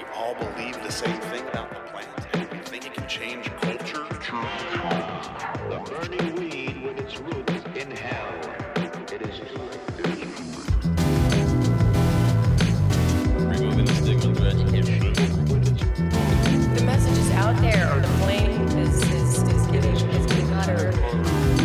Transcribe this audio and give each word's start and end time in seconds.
we 0.00 0.06
all 0.14 0.34
believe 0.34 0.82
the 0.82 0.90
same 0.90 1.20
thing 1.20 1.46
about 1.48 1.68
the 1.68 1.80
plant 1.90 2.08
and 2.32 2.50
we 2.50 2.58
think 2.58 2.86
it 2.86 2.94
can 2.94 3.06
change 3.06 3.44
culture. 3.60 4.06
The 5.68 5.78
burning 5.90 6.34
weed 6.36 6.82
with 6.82 6.98
its 6.98 7.18
roots 7.20 7.52
in 7.76 7.90
hell. 7.90 8.32
It 9.12 9.22
is 9.22 9.40
Removing 13.36 13.84
the 13.84 13.94
stigma 13.94 14.34
to 14.34 14.78
education. 14.78 15.44
The 16.74 16.82
message 16.84 17.18
is 17.18 17.30
out 17.32 17.60
there. 17.60 18.00
The 18.00 18.08
flame 18.24 18.62
is, 18.78 19.02
is, 19.02 19.42
is 19.42 19.66
getting 19.66 19.96
is 19.96 20.26
getting 20.26 20.48
hotter. 20.48 20.92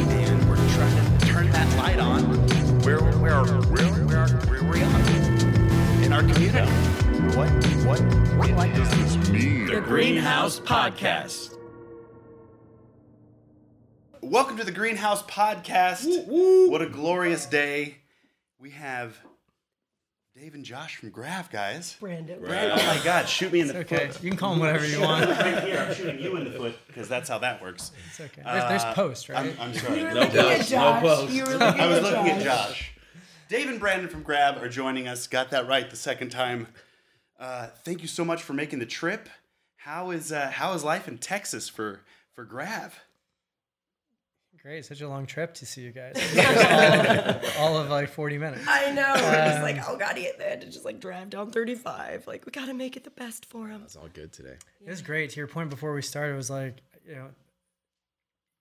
And 0.09 0.49
we're 0.49 0.55
trying 0.73 1.19
to 1.19 1.25
turn 1.25 1.49
that 1.51 1.77
light 1.77 1.99
on 1.99 2.23
where 2.81 2.99
where 2.99 3.43
where 3.43 3.83
where 4.05 4.27
where 4.27 4.63
we 4.71 4.81
are 4.81 6.03
in 6.03 6.11
our 6.11 6.21
community. 6.21 6.71
What 7.35 7.49
what 7.85 8.24
what 8.53 8.73
does 8.75 8.89
this 8.91 9.29
mean? 9.29 9.65
The 9.67 9.81
Greenhouse 9.81 10.59
Podcast. 10.59 11.57
Welcome 14.21 14.57
to 14.57 14.63
the 14.63 14.71
Greenhouse 14.71 15.23
Podcast. 15.23 16.25
What 16.69 16.81
a 16.81 16.89
glorious 16.89 17.45
day. 17.45 17.97
We 18.59 18.71
have 18.71 19.17
Dave 20.35 20.53
and 20.55 20.65
Josh 20.65 20.97
from 20.97 21.09
Grav, 21.09 21.49
guys. 21.51 21.95
Brandon. 21.99 22.39
Brandon. 22.39 22.79
Oh 22.81 22.85
my 22.85 23.01
God, 23.03 23.27
shoot 23.29 23.51
me 23.53 23.61
in 23.61 23.67
the 23.67 23.77
Okay, 23.79 24.07
foot. 24.09 24.23
you 24.23 24.29
can 24.29 24.37
call 24.37 24.51
them 24.51 24.59
whatever 24.59 24.85
you 24.85 25.01
want. 25.01 25.29
Right 25.29 25.63
here, 25.63 25.79
I'm 25.79 25.93
shooting 25.95 26.19
you 26.19 26.35
in 26.37 26.43
the 26.45 26.51
foot 26.51 26.75
because 26.87 27.07
that's 27.07 27.29
how 27.29 27.37
that 27.39 27.61
works. 27.61 27.91
It's 28.09 28.19
okay. 28.19 28.41
There's, 28.43 28.63
there's 28.69 28.83
uh, 28.83 28.93
post, 28.93 29.29
right? 29.29 29.53
I'm, 29.59 29.69
I'm 29.69 29.73
sorry. 29.73 30.03
No 30.03 30.27
post. 30.27 30.71
No 30.71 30.99
post. 31.01 31.33
You 31.33 31.43
were 31.45 31.61
I 31.63 31.87
was 31.87 31.97
at 31.99 32.03
looking 32.03 32.27
at 32.31 32.43
Josh. 32.43 32.67
Josh. 32.67 32.91
Dave 33.47 33.69
and 33.69 33.79
Brandon 33.79 34.09
from 34.09 34.23
Grav 34.23 34.61
are 34.61 34.69
joining 34.69 35.07
us. 35.07 35.27
Got 35.27 35.51
that 35.51 35.67
right 35.67 35.87
the 35.89 35.95
second 35.95 36.29
time. 36.31 36.67
Uh, 37.39 37.67
thank 37.83 38.01
you 38.01 38.07
so 38.07 38.23
much 38.25 38.41
for 38.43 38.53
making 38.53 38.79
the 38.79 38.85
trip. 38.85 39.29
How 39.77 40.11
is 40.11 40.31
uh, 40.31 40.49
how 40.51 40.73
is 40.73 40.83
life 40.83 41.07
in 41.07 41.17
Texas 41.17 41.69
for 41.69 42.01
for 42.33 42.43
Grav? 42.43 42.99
Great, 44.61 44.83
such 44.83 45.01
a 45.01 45.07
long 45.07 45.27
trip 45.27 45.53
to 45.55 45.65
see 45.65 45.81
you 45.81 45.91
guys. 45.91 46.15
all, 46.17 47.41
all 47.59 47.77
of 47.77 47.89
like 47.91 48.09
40 48.09 48.39
minutes. 48.39 48.65
I 48.67 48.91
know. 48.93 49.13
We're 49.13 49.45
just 49.45 49.57
Um, 49.57 49.61
like, 49.61 49.77
oh 49.87 49.95
god, 49.95 50.17
he 50.17 50.27
they 50.39 50.49
had 50.49 50.61
to 50.61 50.67
just 50.67 50.83
like 50.85 50.99
drive 50.99 51.29
down 51.29 51.51
35. 51.51 52.25
Like, 52.25 52.47
we 52.47 52.51
gotta 52.51 52.73
make 52.73 52.97
it 52.97 53.03
the 53.03 53.11
best 53.11 53.45
for 53.45 53.67
him. 53.67 53.81
It's 53.85 53.95
all 53.95 54.07
good 54.11 54.31
today. 54.33 54.55
It 54.83 54.89
was 54.89 55.03
great. 55.03 55.29
To 55.31 55.37
your 55.37 55.47
point 55.47 55.69
before 55.69 55.93
we 55.93 56.01
started, 56.01 56.33
it 56.33 56.37
was 56.37 56.49
like, 56.49 56.77
you 57.07 57.13
know, 57.15 57.27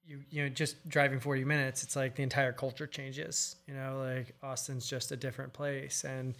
you 0.06 0.20
you 0.30 0.42
know, 0.42 0.48
just 0.50 0.86
driving 0.86 1.20
40 1.20 1.44
minutes, 1.46 1.82
it's 1.82 1.96
like 1.96 2.16
the 2.16 2.22
entire 2.22 2.52
culture 2.52 2.86
changes. 2.86 3.56
You 3.66 3.72
know, 3.72 3.98
like 3.98 4.34
Austin's 4.42 4.86
just 4.86 5.10
a 5.10 5.16
different 5.16 5.54
place, 5.54 6.04
and 6.04 6.34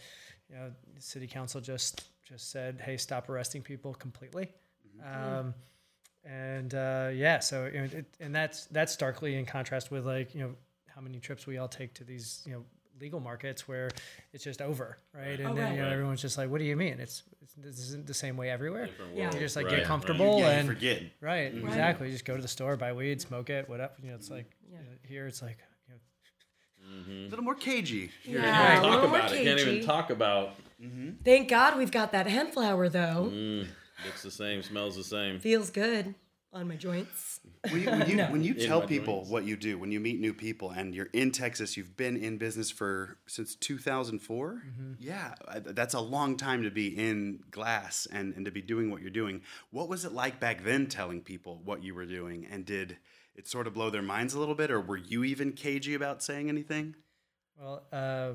you 0.51 0.57
know, 0.57 0.71
the 0.95 1.01
city 1.03 1.27
council 1.27 1.61
just 1.61 2.05
just 2.29 2.51
said, 2.51 2.81
hey, 2.83 2.97
stop 2.97 3.29
arresting 3.29 3.63
people 3.63 3.93
completely. 3.95 4.51
Um, 5.05 5.55
and 6.25 6.75
uh, 6.75 7.11
yeah, 7.13 7.39
so 7.41 7.67
you 7.67 7.81
know, 7.81 7.85
it, 7.85 8.07
and 8.21 8.35
that's 8.35 8.67
that's 8.67 8.93
starkly 8.93 9.37
in 9.37 9.45
contrast 9.45 9.91
with 9.91 10.07
like 10.07 10.35
you 10.35 10.41
know 10.41 10.55
how 10.95 11.01
many 11.01 11.19
trips 11.19 11.47
we 11.47 11.59
all 11.59 11.69
take 11.69 11.93
to 11.95 12.05
these 12.05 12.43
you 12.47 12.53
know 12.53 12.65
legal 13.01 13.19
markets 13.21 13.67
where 13.67 13.91
it's 14.33 14.45
just 14.45 14.63
over, 14.63 14.97
right? 15.13 15.39
And 15.41 15.49
Oh, 15.49 15.55
then 15.55 15.65
right. 15.71 15.75
you 15.77 15.83
know 15.83 15.89
everyone's 15.91 16.23
just 16.23 16.39
like, 16.39 16.49
what 16.49 16.59
do 16.59 16.65
you 16.65 16.77
mean? 16.77 17.01
It's, 17.01 17.25
it's 17.43 17.55
this 17.55 17.79
isn't 17.81 18.07
the 18.07 18.15
same 18.15 18.37
way 18.37 18.49
everywhere. 18.51 18.89
Yeah. 19.15 19.35
You 19.35 19.39
just 19.41 19.57
like 19.57 19.67
Right, 19.67 19.71
get 19.73 19.79
right. 19.81 19.87
comfortable 19.87 20.39
Yeah, 20.39 20.53
you 20.53 20.59
and 20.61 20.69
forget. 20.69 21.03
right, 21.21 21.53
exactly. 21.55 22.11
Just 22.13 22.25
go 22.25 22.37
to 22.37 22.43
the 22.43 22.49
store, 22.49 22.77
buy 22.77 22.93
weed, 22.93 23.21
smoke 23.21 23.51
it, 23.51 23.69
whatever. 23.69 23.93
You 24.01 24.11
know, 24.11 24.15
it's 24.15 24.31
like 24.31 24.47
Yeah. 24.71 24.79
you 24.79 24.85
know, 24.85 24.91
here 25.03 25.27
it's 25.27 25.43
like 25.43 25.59
you 27.07 27.15
know, 27.15 27.27
A 27.27 27.31
little 27.31 27.45
more 27.45 27.55
cagey. 27.55 28.11
Yeah, 28.25 28.43
Can't 28.43 28.83
little 28.83 29.01
talk 29.01 29.09
more 29.11 29.19
about 29.19 29.33
it. 29.33 29.45
Can't 29.45 29.61
even 29.61 29.85
talk 29.85 30.11
about. 30.11 30.55
Thank 31.25 31.49
God 31.49 31.79
we've 31.79 31.91
got 31.91 32.13
that 32.13 32.27
hemp 32.27 32.53
flower 32.53 32.89
though. 32.89 33.31
Mm, 33.33 33.67
looks 34.05 34.23
the 34.23 34.31
same. 34.31 34.63
Smells 34.63 34.97
the 34.97 35.05
same. 35.05 35.41
Feels 35.41 35.71
good 35.71 36.15
on 36.53 36.69
my 36.69 36.77
joints. 36.77 37.41
When 37.71 37.83
you, 37.83 37.91
when 37.91 38.09
you, 38.09 38.23
when 38.31 38.45
you 38.45 38.55
tell 38.55 38.83
people 38.83 39.17
joints. 39.19 39.31
what 39.31 39.45
you 39.45 39.57
do, 39.57 39.79
when 39.79 39.91
you 39.91 39.99
meet 39.99 40.21
new 40.21 40.33
people, 40.33 40.71
and 40.71 40.95
you're 40.95 41.09
in 41.13 41.33
Texas, 41.33 41.77
you've 41.77 41.97
been 41.97 42.17
in 42.17 42.39
business 42.39 42.71
for 42.71 43.17
since 43.27 43.55
2004. 43.57 44.53
Mm-hmm. 44.53 44.93
Yeah, 45.01 45.35
that's 45.61 45.95
a 45.95 46.01
long 46.01 46.37
time 46.37 46.63
to 46.63 46.71
be 46.71 46.89
in 46.89 47.41
glass 47.51 48.07
and, 48.13 48.35
and 48.37 48.45
to 48.45 48.51
be 48.51 48.63
doing 48.63 48.91
what 48.91 49.01
you're 49.01 49.11
doing. 49.11 49.43
What 49.71 49.89
was 49.89 50.05
it 50.05 50.13
like 50.13 50.39
back 50.39 50.63
then 50.63 50.87
telling 50.87 51.23
people 51.23 51.61
what 51.65 51.83
you 51.83 51.95
were 51.95 52.07
doing? 52.07 52.47
And 52.51 52.65
did 52.65 52.99
it 53.37 53.49
sort 53.49 53.67
of 53.67 53.75
blow 53.75 53.91
their 53.91 54.03
minds 54.03 54.35
a 54.35 54.39
little 54.39 54.55
bit, 54.55 54.71
or 54.71 54.81
were 54.81 54.97
you 54.97 55.25
even 55.25 55.53
cagey 55.53 55.95
about 55.95 56.23
saying 56.23 56.49
anything? 56.49 56.95
well, 57.61 57.83
uh, 57.93 58.31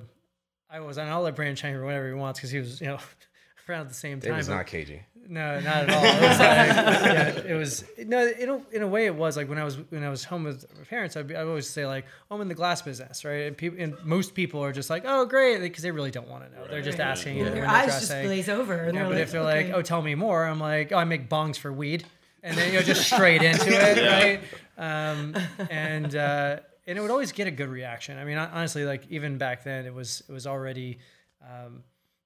I 0.69 0.79
was, 0.81 0.97
and 0.97 1.09
I'll 1.09 1.21
let 1.21 1.35
Brandon 1.35 1.55
chime 1.55 1.75
in 1.75 1.83
whatever 1.83 2.07
he 2.07 2.13
wants 2.13 2.39
because 2.39 2.51
he 2.51 2.59
was, 2.59 2.79
you 2.79 2.87
know, 2.87 2.99
around 3.69 3.81
at 3.81 3.89
the 3.89 3.95
same 3.95 4.19
Dave 4.19 4.29
time. 4.29 4.37
was 4.37 4.49
not 4.49 4.67
cagey. 4.67 5.01
No, 5.27 5.59
not 5.59 5.87
at 5.87 5.89
all. 5.91 6.03
It 6.03 6.29
was 6.29 6.39
like, 6.39 7.37
yeah, 7.45 7.53
it 7.53 7.53
was 7.55 7.83
no. 7.99 8.27
In 8.27 8.49
a, 8.49 8.61
in 8.71 8.81
a 8.81 8.87
way, 8.87 9.05
it 9.05 9.13
was 9.13 9.37
like 9.37 9.47
when 9.47 9.59
I 9.59 9.63
was 9.63 9.75
when 9.89 10.03
I 10.03 10.09
was 10.09 10.23
home 10.23 10.43
with 10.43 10.65
my 10.75 10.83
parents. 10.85 11.15
I'd, 11.15 11.27
be, 11.27 11.35
I'd 11.35 11.45
always 11.45 11.69
say 11.69 11.85
like, 11.85 12.05
oh, 12.31 12.35
"I'm 12.35 12.41
in 12.41 12.47
the 12.47 12.55
glass 12.55 12.81
business," 12.81 13.23
right? 13.23 13.45
And 13.45 13.55
people, 13.55 13.79
and 13.79 13.95
most 14.03 14.33
people 14.33 14.63
are 14.63 14.71
just 14.71 14.89
like, 14.89 15.03
"Oh, 15.05 15.25
great," 15.25 15.59
because 15.59 15.83
they 15.83 15.91
really 15.91 16.09
don't 16.09 16.27
want 16.27 16.45
to 16.45 16.57
know. 16.59 16.67
They're 16.67 16.81
just 16.81 16.99
asking 16.99 17.37
you. 17.37 17.43
Their 17.43 17.53
when 17.53 17.61
they're 17.61 17.69
eyes 17.69 17.85
just 17.87 18.07
dressing. 18.07 18.25
glaze 18.25 18.49
over 18.49 18.73
and 18.73 18.93
You 18.95 19.03
know, 19.03 19.09
but 19.09 19.15
like, 19.15 19.21
if 19.23 19.31
they're 19.31 19.43
like, 19.43 19.69
"Oh, 19.71 19.83
tell 19.83 20.01
me 20.01 20.15
more," 20.15 20.45
I'm 20.45 20.59
like, 20.59 20.91
"Oh, 20.91 20.97
I 20.97 21.03
make 21.03 21.29
bongs 21.29 21.57
for 21.57 21.71
weed," 21.71 22.05
and 22.41 22.57
then 22.57 22.73
you 22.73 22.79
know 22.79 22.83
just 22.83 23.05
straight 23.05 23.43
into 23.43 23.67
it, 23.67 23.97
right? 24.23 24.41
Um, 24.79 25.35
and 25.69 26.15
uh, 26.15 26.59
and 26.87 26.97
it 26.97 27.01
would 27.01 27.11
always 27.11 27.31
get 27.31 27.45
a 27.47 27.51
good 27.51 27.69
reaction. 27.69 28.17
I 28.17 28.23
mean, 28.23 28.37
honestly, 28.37 28.85
like 28.85 29.03
even 29.09 29.37
back 29.37 29.63
then, 29.63 29.85
it 29.85 29.93
was 29.93 30.23
it 30.27 30.31
was 30.31 30.47
already, 30.47 30.97
um, 31.43 31.83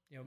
you 0.09 0.17
know, 0.19 0.25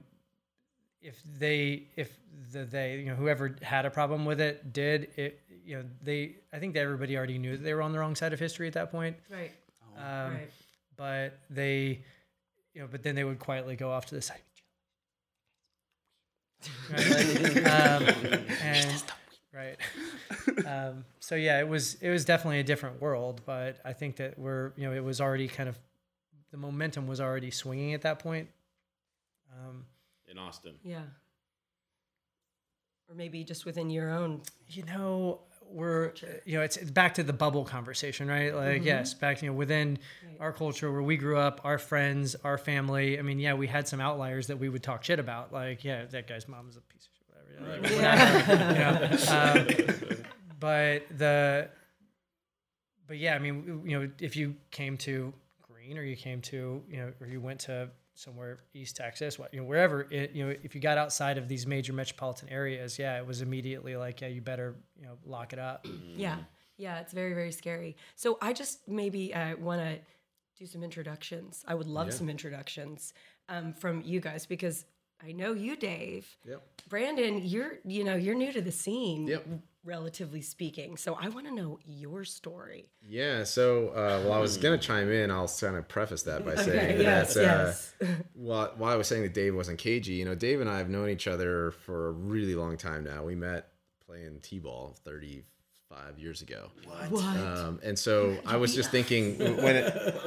if 1.01 1.21
they 1.39 1.87
if 1.95 2.15
the 2.51 2.65
they 2.65 2.97
you 2.99 3.05
know 3.05 3.15
whoever 3.15 3.55
had 3.61 3.85
a 3.85 3.89
problem 3.89 4.25
with 4.25 4.41
it 4.41 4.73
did 4.73 5.09
it 5.15 5.39
you 5.65 5.77
know 5.77 5.83
they 6.01 6.35
I 6.53 6.59
think 6.59 6.73
that 6.73 6.81
everybody 6.81 7.17
already 7.17 7.37
knew 7.37 7.57
that 7.57 7.63
they 7.63 7.73
were 7.73 7.81
on 7.81 7.91
the 7.91 7.99
wrong 7.99 8.15
side 8.15 8.33
of 8.33 8.39
history 8.39 8.67
at 8.67 8.73
that 8.73 8.91
point. 8.91 9.17
Right. 9.29 9.51
Um, 9.97 10.33
right. 10.33 10.49
But 10.95 11.39
they, 11.49 12.03
you 12.73 12.81
know, 12.81 12.87
but 12.89 13.03
then 13.03 13.15
they 13.15 13.23
would 13.23 13.39
quietly 13.39 13.75
go 13.75 13.91
off 13.91 14.07
to 14.07 14.15
the 14.15 14.21
side. 14.21 14.41
Right, 16.89 17.57
um, 17.67 18.03
and, 18.61 19.03
right. 19.53 19.77
Um, 20.65 21.05
so 21.19 21.35
yeah, 21.35 21.59
it 21.59 21.67
was 21.67 21.95
it 21.95 22.09
was 22.09 22.25
definitely 22.25 22.59
a 22.59 22.63
different 22.63 23.01
world, 23.01 23.41
but 23.45 23.77
I 23.85 23.93
think 23.93 24.17
that 24.17 24.37
we're 24.39 24.71
you 24.75 24.87
know 24.87 24.93
it 24.93 25.03
was 25.03 25.19
already 25.21 25.47
kind 25.47 25.69
of 25.69 25.77
the 26.51 26.57
momentum 26.57 27.07
was 27.07 27.19
already 27.21 27.51
swinging 27.51 27.93
at 27.93 28.01
that 28.03 28.19
point. 28.19 28.47
Um, 29.53 29.85
In 30.29 30.37
Austin. 30.37 30.75
Yeah. 30.83 31.01
Or 33.09 33.15
maybe 33.15 33.43
just 33.43 33.65
within 33.65 33.89
your 33.89 34.09
own. 34.09 34.41
you 34.69 34.83
know 34.83 35.39
we're 35.69 36.13
you 36.45 36.57
know 36.57 36.63
it's, 36.63 36.77
it's 36.77 36.91
back 36.91 37.13
to 37.15 37.23
the 37.23 37.33
bubble 37.33 37.65
conversation 37.65 38.29
right 38.29 38.55
like 38.55 38.85
yes 38.85 39.13
back 39.13 39.41
you 39.41 39.49
know 39.49 39.53
within 39.53 39.99
our 40.39 40.53
culture 40.53 40.89
where 40.89 41.01
we 41.01 41.17
grew 41.17 41.37
up 41.37 41.59
our 41.65 41.77
friends 41.77 42.37
our 42.45 42.57
family 42.57 43.19
i 43.19 43.21
mean 43.21 43.37
yeah 43.37 43.53
we 43.53 43.67
had 43.67 43.85
some 43.85 43.99
outliers 43.99 44.47
that 44.47 44.57
we 44.57 44.69
would 44.69 44.81
talk 44.81 45.03
shit 45.03 45.19
about 45.19 45.51
like 45.51 45.83
yeah 45.83 46.05
that 46.05 46.25
guy's 46.25 46.47
mom 46.47 46.69
is 46.69 46.77
a 46.77 46.81
piece 46.81 47.05
of 47.05 47.11
shit 47.13 47.59
whatever, 47.59 47.81
like, 47.81 47.91
whatever 47.91 48.73
you 48.73 50.07
know 50.07 50.15
um, 50.15 50.25
but 50.59 51.03
the 51.17 51.69
but 53.07 53.17
yeah 53.17 53.35
i 53.35 53.39
mean 53.39 53.81
you 53.85 53.99
know 53.99 54.09
if 54.19 54.35
you 54.35 54.55
came 54.71 54.97
to 54.97 55.33
green 55.61 55.97
or 55.97 56.03
you 56.03 56.15
came 56.15 56.41
to 56.41 56.81
you 56.89 56.97
know 56.97 57.11
or 57.21 57.27
you 57.27 57.39
went 57.39 57.59
to 57.59 57.89
somewhere 58.15 58.59
east 58.73 58.95
texas 58.95 59.37
what 59.37 59.53
you 59.53 59.59
know 59.59 59.65
wherever 59.65 60.07
it 60.09 60.31
you 60.31 60.45
know 60.45 60.55
if 60.63 60.73
you 60.73 60.81
got 60.81 60.97
outside 60.97 61.37
of 61.37 61.47
these 61.47 61.67
major 61.67 61.93
metropolitan 61.93 62.49
areas 62.49 62.97
yeah 62.97 63.17
it 63.17 63.25
was 63.25 63.41
immediately 63.41 63.95
like 63.95 64.21
yeah 64.21 64.27
you 64.27 64.41
better 64.41 64.75
you 64.99 65.05
know 65.05 65.17
lock 65.25 65.53
it 65.53 65.59
up 65.59 65.85
Yeah. 66.15 66.37
Yeah, 66.79 66.99
it's 66.99 67.11
very, 67.11 67.33
very 67.33 67.51
scary. 67.51 67.97
So 68.15 68.37
I 68.39 68.53
just 68.53 68.87
maybe 68.87 69.33
uh, 69.33 69.55
want 69.57 69.81
to 69.81 69.97
do 70.59 70.67
some 70.67 70.83
introductions. 70.83 71.65
I 71.67 71.73
would 71.73 71.87
love 71.87 72.13
some 72.13 72.29
introductions 72.29 73.13
um, 73.49 73.73
from 73.73 74.03
you 74.03 74.19
guys 74.19 74.45
because 74.45 74.85
I 75.27 75.31
know 75.31 75.53
you, 75.53 75.75
Dave. 75.75 76.27
Yep. 76.45 76.61
Brandon, 76.87 77.41
you're 77.43 77.79
you 77.83 78.03
know 78.03 78.15
you're 78.15 78.35
new 78.35 78.51
to 78.53 78.61
the 78.61 78.71
scene, 78.71 79.25
Yep. 79.25 79.47
Relatively 79.87 80.41
speaking. 80.41 80.97
So 80.97 81.17
I 81.19 81.29
want 81.29 81.47
to 81.47 81.55
know 81.55 81.79
your 81.85 82.25
story. 82.25 82.89
Yeah. 83.01 83.43
So, 83.45 83.89
uh, 83.89 84.21
well, 84.23 84.33
I 84.33 84.39
was 84.39 84.57
gonna 84.57 84.77
chime 84.77 85.09
in. 85.11 85.31
I'll 85.31 85.47
kind 85.47 85.75
of 85.75 85.87
preface 85.87 86.23
that 86.23 86.45
by 86.45 86.55
saying 86.55 87.01
yes, 87.01 87.33
that. 87.33 87.43
Uh, 87.43 87.45
yes. 87.47 87.93
While, 88.33 88.73
while 88.77 88.93
I 88.93 88.95
was 88.95 89.07
saying 89.07 89.23
that 89.23 89.33
Dave 89.33 89.55
wasn't 89.55 89.79
cagey, 89.79 90.13
you 90.13 90.25
know, 90.25 90.35
Dave 90.35 90.61
and 90.61 90.69
I 90.69 90.77
have 90.77 90.89
known 90.89 91.09
each 91.09 91.27
other 91.27 91.71
for 91.71 92.09
a 92.09 92.11
really 92.11 92.53
long 92.53 92.77
time 92.77 93.03
now. 93.03 93.23
We 93.23 93.35
met 93.35 93.69
playing 94.05 94.39
t-ball 94.41 94.95
35 95.03 96.19
years 96.19 96.41
ago. 96.41 96.69
What? 97.09 97.23
Um, 97.23 97.79
and 97.83 97.97
so 97.97 98.37
I 98.45 98.57
was 98.57 98.75
just 98.75 98.91
thinking 98.91 99.37
when 99.39 99.75
it 99.75 100.21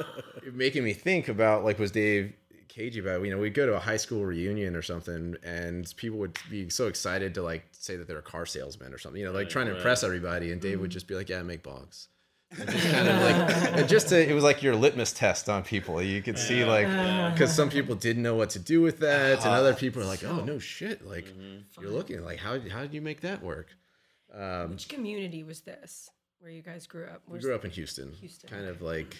making 0.53 0.83
me 0.83 0.93
think 0.93 1.29
about 1.29 1.63
like 1.63 1.79
was 1.79 1.91
Dave 1.91 2.33
cagey 2.71 2.99
about 2.99 3.21
it? 3.21 3.25
you 3.25 3.31
know 3.31 3.37
we'd 3.37 3.53
go 3.53 3.65
to 3.65 3.73
a 3.73 3.79
high 3.79 3.97
school 3.97 4.25
reunion 4.25 4.75
or 4.75 4.81
something 4.81 5.35
and 5.43 5.93
people 5.97 6.17
would 6.17 6.37
be 6.49 6.69
so 6.69 6.87
excited 6.87 7.33
to 7.33 7.41
like 7.41 7.63
say 7.71 7.95
that 7.95 8.07
they're 8.07 8.19
a 8.19 8.23
car 8.23 8.45
salesman 8.45 8.93
or 8.93 8.97
something 8.97 9.19
you 9.19 9.27
know 9.27 9.33
like 9.33 9.49
trying 9.49 9.67
to 9.67 9.75
impress 9.75 10.03
everybody 10.03 10.51
and 10.51 10.61
Dave 10.61 10.79
would 10.79 10.89
mm. 10.89 10.93
just 10.93 11.07
be 11.07 11.15
like 11.15 11.29
yeah 11.29 11.39
I 11.39 11.43
make 11.43 11.63
bogs 11.63 12.07
And 12.59 12.69
just 12.69 12.91
kind 12.91 13.07
of 13.07 13.21
like, 13.21 13.77
and 13.79 13.87
just 13.87 14.09
to, 14.09 14.29
it 14.29 14.33
was 14.33 14.43
like 14.43 14.61
your 14.61 14.75
litmus 14.75 15.13
test 15.13 15.47
on 15.47 15.63
people. 15.63 16.01
You 16.01 16.21
could 16.21 16.37
see 16.37 16.65
like, 16.65 16.85
uh. 16.85 17.31
because 17.31 17.55
some 17.55 17.69
people 17.69 17.95
didn't 17.95 18.23
know 18.23 18.35
what 18.35 18.49
to 18.51 18.59
do 18.59 18.81
with 18.81 18.99
that, 18.99 19.39
and 19.39 19.47
other 19.47 19.71
ah, 19.71 19.77
people 19.77 20.01
are 20.01 20.05
like, 20.05 20.25
oh 20.25 20.43
no 20.43 20.59
shit, 20.59 21.07
like 21.07 21.27
mm-hmm. 21.27 21.81
you're 21.81 21.91
looking 21.91 22.25
like 22.25 22.39
how 22.39 22.59
how 22.69 22.81
did 22.81 22.93
you 22.93 22.99
make 22.99 23.21
that 23.21 23.41
work? 23.41 23.69
Um, 24.33 24.71
Which 24.71 24.89
community 24.89 25.43
was 25.43 25.61
this 25.61 26.09
where 26.39 26.51
you 26.51 26.61
guys 26.61 26.87
grew 26.87 27.05
up? 27.05 27.21
We 27.25 27.39
grew 27.39 27.55
up 27.55 27.63
in 27.63 27.71
Houston, 27.71 28.11
Houston, 28.19 28.49
kind 28.49 28.67
of 28.67 28.81
like 28.81 29.15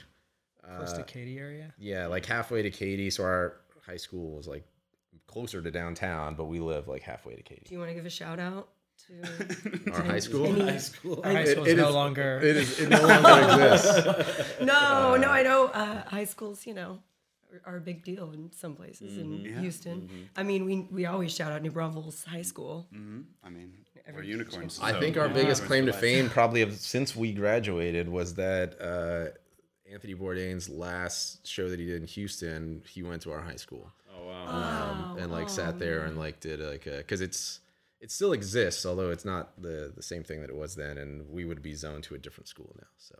Close 0.78 0.94
to 0.94 1.02
uh, 1.02 1.04
Katy 1.04 1.38
area. 1.40 1.74
yeah, 1.78 2.08
like 2.08 2.26
halfway 2.26 2.62
to 2.62 2.70
Katy. 2.72 3.10
So 3.10 3.24
our 3.24 3.58
high 3.86 3.98
school 3.98 4.38
was 4.38 4.48
like 4.48 4.64
closer 5.28 5.62
to 5.62 5.72
downtown, 5.72 6.36
but 6.36 6.46
we 6.46 6.60
live 6.60 6.88
like 6.88 7.02
halfway 7.02 7.36
to 7.36 7.42
Katy. 7.42 7.64
Do 7.68 7.74
you 7.74 7.80
want 7.80 7.90
to 7.90 7.96
give 7.96 8.06
a 8.06 8.10
shout 8.10 8.40
out 8.40 8.70
to? 9.08 9.92
Our 9.94 10.04
high 10.04 10.20
school. 10.20 10.54
High 10.54 10.78
school. 10.78 11.22
Our 11.24 11.32
high 11.32 11.40
It- 11.42 11.48
school 11.50 11.66
it 11.66 11.72
is 11.72 11.78
no 11.78 11.90
is- 11.90 11.96
longer. 11.96 12.40
It 12.44 12.58
is. 12.58 12.80
It 12.80 12.90
no 12.90 13.02
longer 13.02 13.66
exists. 13.74 14.62
no, 14.62 14.74
uh, 15.14 15.18
no, 15.18 15.30
I 15.30 15.42
know 15.44 15.68
uh, 15.68 16.04
high 16.08 16.26
schools. 16.26 16.66
You 16.68 16.76
know, 16.76 17.00
are, 17.66 17.74
are 17.74 17.78
a 17.78 17.82
big 17.82 18.04
deal 18.04 18.32
in 18.32 18.52
some 18.52 18.76
places 18.76 19.18
in 19.18 19.28
mm-hmm. 19.40 19.60
Houston. 19.62 20.02
Mm-hmm. 20.02 20.24
I 20.38 20.44
mean, 20.44 20.66
we 20.66 20.88
we 20.92 21.06
always 21.08 21.34
shout 21.34 21.52
out 21.52 21.62
New 21.64 21.72
Braunfels 21.72 22.24
High 22.24 22.44
School. 22.44 22.88
Mm-hmm. 22.94 23.22
I 23.44 23.50
mean, 23.50 23.74
we're 24.14 24.24
unicorns. 24.24 24.80
I 24.82 25.00
think 25.00 25.18
our 25.18 25.28
Yeah. 25.28 25.34
biggest 25.34 25.64
claim 25.66 25.86
to 25.88 25.94
fame, 25.94 26.30
probably 26.30 26.62
of, 26.62 26.74
since 26.76 27.16
we 27.16 27.32
graduated, 27.34 28.08
was 28.10 28.36
that 28.36 28.80
uh, 28.82 29.38
Anthony 29.92 30.16
Bourdain's 30.16 30.70
last 30.70 31.46
show 31.48 31.70
that 31.70 31.80
he 31.80 31.86
did 31.86 32.02
in 32.02 32.08
Houston. 32.08 32.82
He 32.88 33.04
went 33.04 33.22
to 33.24 33.32
our 33.32 33.42
high 33.42 33.56
school 33.58 33.92
Oh 34.16 34.28
wow. 34.28 35.12
um, 35.14 35.18
and 35.18 35.32
like 35.32 35.50
sat 35.50 35.80
there 35.80 36.04
and 36.06 36.18
like 36.18 36.40
did 36.40 36.60
like 36.60 36.86
because 36.86 37.22
it's 37.22 37.60
it 38.00 38.10
still 38.10 38.34
exists, 38.34 38.86
although 38.86 39.12
it's 39.12 39.26
not 39.26 39.62
the 39.62 39.92
the 39.96 40.02
same 40.04 40.24
thing 40.24 40.42
that 40.42 40.50
it 40.50 40.56
was 40.56 40.76
then, 40.76 40.98
and 40.98 41.30
we 41.30 41.46
would 41.46 41.62
be 41.62 41.74
zoned 41.76 42.04
to 42.06 42.16
a 42.16 42.18
different 42.18 42.48
school 42.48 42.74
now. 42.80 42.88
So 42.98 43.16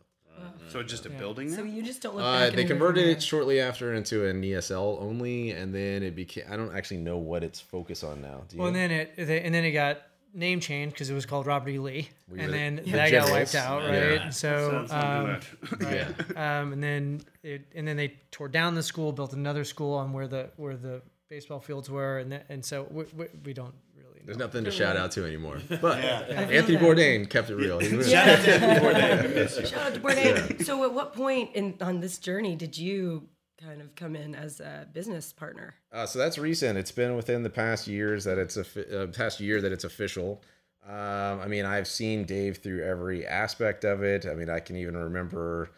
So 0.70 0.82
just 0.82 1.06
a 1.06 1.10
building 1.10 1.52
So 1.54 1.64
you 1.64 1.84
just 1.84 2.02
don't 2.02 2.16
look 2.16 2.24
uh, 2.26 2.48
back. 2.48 2.56
they 2.56 2.64
converted 2.66 3.06
it 3.06 3.22
shortly 3.22 3.60
after 3.60 3.94
into 3.94 4.26
an 4.26 4.42
ESL 4.42 5.00
only, 5.02 5.52
and 5.52 5.74
then 5.76 6.02
it 6.04 6.16
became. 6.16 6.46
I 6.50 6.56
don't 6.58 6.76
actually 6.76 6.98
know 7.02 7.18
what 7.18 7.44
its 7.44 7.60
focus 7.60 8.04
on 8.04 8.22
now. 8.22 8.44
Do 8.48 8.56
you? 8.56 8.60
Well, 8.62 8.68
and 8.70 8.76
then 8.76 8.92
it, 8.92 9.14
and 9.18 9.54
then 9.54 9.64
it 9.66 9.72
got 9.72 10.02
name 10.34 10.60
changed 10.60 10.94
because 10.94 11.10
it 11.10 11.14
was 11.14 11.26
called 11.26 11.46
Robert 11.48 11.70
E. 11.70 11.80
Lee, 11.80 12.10
Were 12.30 12.38
and 12.38 12.54
then 12.54 12.76
the 12.78 12.92
that 12.92 13.12
got 13.12 13.30
wiped 13.30 13.56
out, 13.56 13.84
Yeah. 13.84 14.00
right? 14.00 14.34
So, 14.34 14.86
um, 14.90 15.40
yeah. 15.82 16.10
um, 16.36 16.74
and 16.74 16.84
then 16.84 17.22
it, 17.44 17.66
and 17.76 17.88
then 17.88 17.98
they 17.98 18.16
tore 18.32 18.48
down 18.48 18.76
the 18.76 18.84
school, 18.84 19.12
built 19.12 19.34
another 19.34 19.64
school 19.64 19.96
on 19.96 20.14
where 20.14 20.28
the 20.28 20.50
where 20.58 20.76
the 20.76 21.02
baseball 21.30 21.60
fields 21.60 21.90
were, 21.90 22.20
and 22.20 22.32
that, 22.32 22.46
and 22.50 22.64
so 22.64 22.88
we, 22.92 23.06
we, 23.16 23.26
we 23.46 23.54
don't 23.54 23.74
really. 23.96 24.20
Know. 24.20 24.26
There's 24.26 24.38
nothing 24.38 24.64
to 24.66 24.72
shout 24.72 24.98
out 24.98 25.12
to 25.12 25.26
anymore. 25.26 25.60
But 25.70 25.80
feel 26.02 26.38
Anthony 26.38 26.78
that. 26.78 26.84
Bourdain 26.84 27.30
kept 27.30 27.50
it 27.50 27.56
real. 27.56 27.80
He 27.80 27.96
was, 27.98 28.10
Shout 28.10 28.28
out 28.28 28.44
to 28.46 30.00
Bourdain. 30.00 30.64
So, 30.66 30.84
at 30.84 30.94
what 30.94 31.14
point 31.14 31.52
in 31.56 31.76
on 31.82 32.00
this 32.00 32.18
journey 32.18 32.56
did 32.56 32.78
you 32.78 33.28
kind 33.64 33.82
of 33.82 33.96
come 33.96 34.16
in 34.16 34.36
as 34.36 34.60
a 34.60 34.88
business 34.92 35.32
partner? 35.34 35.76
Uh, 35.92 36.06
so 36.06 36.20
that's 36.20 36.38
recent. 36.38 36.78
It's 36.78 36.92
been 36.92 37.16
within 37.16 37.44
the 37.44 37.50
past 37.50 37.88
years 37.88 38.24
that 38.24 38.38
it's 38.38 38.58
a 38.58 39.04
uh, 39.04 39.08
past 39.08 39.40
year 39.40 39.62
that 39.62 39.72
it's 39.72 39.84
official. 39.84 40.42
Um, 40.88 41.40
I 41.40 41.48
mean, 41.48 41.66
I've 41.66 41.88
seen 41.88 42.26
Dave 42.26 42.58
through 42.58 42.84
every 42.84 43.26
aspect 43.26 43.84
of 43.84 44.04
it. 44.04 44.26
I 44.26 44.34
mean, 44.34 44.50
I 44.50 44.60
can 44.60 44.76
even 44.78 44.98
remember 44.98 45.70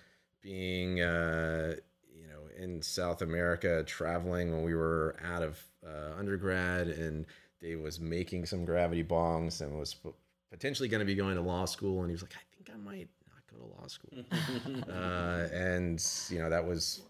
being, 0.41 1.01
uh, 1.01 1.75
you 2.15 2.27
know, 2.27 2.39
in 2.57 2.81
South 2.81 3.21
America 3.21 3.83
traveling 3.83 4.51
when 4.53 4.63
we 4.63 4.73
were 4.73 5.17
out 5.25 5.43
of 5.43 5.61
uh, 5.85 6.17
undergrad, 6.17 6.87
and 6.87 7.25
Dave 7.59 7.81
was 7.81 7.99
making 7.99 8.45
some 8.45 8.63
gravity 8.63 9.03
bongs 9.03 9.61
and 9.61 9.77
was 9.77 9.95
potentially 10.51 10.87
going 10.87 10.99
to 10.99 11.05
be 11.05 11.15
going 11.15 11.35
to 11.35 11.41
law 11.41 11.65
school, 11.65 12.01
and 12.01 12.09
he 12.09 12.13
was 12.13 12.21
like, 12.21 12.35
"I 12.35 12.55
think 12.55 12.69
I 12.73 12.77
might 12.77 13.09
not 13.27 13.41
go 13.51 13.65
to 13.65 13.81
law 13.81 13.87
school," 13.87 14.23
uh, 14.93 15.47
and 15.53 16.03
you 16.29 16.39
know, 16.39 16.49
that 16.49 16.65
was. 16.65 17.01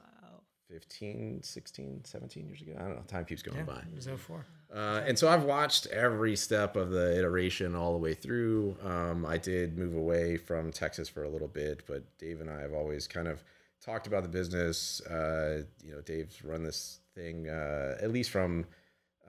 15, 0.73 1.43
16, 1.43 2.01
17 2.03 2.47
years 2.47 2.61
ago. 2.61 2.73
I 2.75 2.81
don't 2.81 2.95
know. 2.95 3.03
Time 3.07 3.25
keeps 3.25 3.43
going 3.43 3.63
by. 3.63 3.77
It 3.77 3.95
was 3.95 4.07
04. 4.07 4.43
Uh, 4.73 5.03
and 5.05 5.17
so 5.19 5.29
I've 5.29 5.43
watched 5.43 5.85
every 5.87 6.35
step 6.35 6.75
of 6.75 6.89
the 6.89 7.15
iteration 7.15 7.75
all 7.75 7.91
the 7.91 7.99
way 7.99 8.15
through. 8.15 8.75
Um, 8.83 9.23
I 9.23 9.37
did 9.37 9.77
move 9.77 9.95
away 9.95 10.35
from 10.35 10.71
Texas 10.71 11.07
for 11.07 11.25
a 11.25 11.29
little 11.29 11.47
bit, 11.47 11.83
but 11.85 12.01
Dave 12.17 12.41
and 12.41 12.49
I 12.49 12.61
have 12.61 12.73
always 12.73 13.07
kind 13.07 13.27
of 13.27 13.43
talked 13.85 14.07
about 14.07 14.23
the 14.23 14.29
business. 14.29 14.99
Uh, 15.01 15.61
you 15.85 15.93
know, 15.93 16.01
Dave's 16.01 16.43
run 16.43 16.63
this 16.63 17.01
thing 17.13 17.47
uh, 17.49 17.97
at 18.01 18.11
least 18.11 18.31
from, 18.31 18.65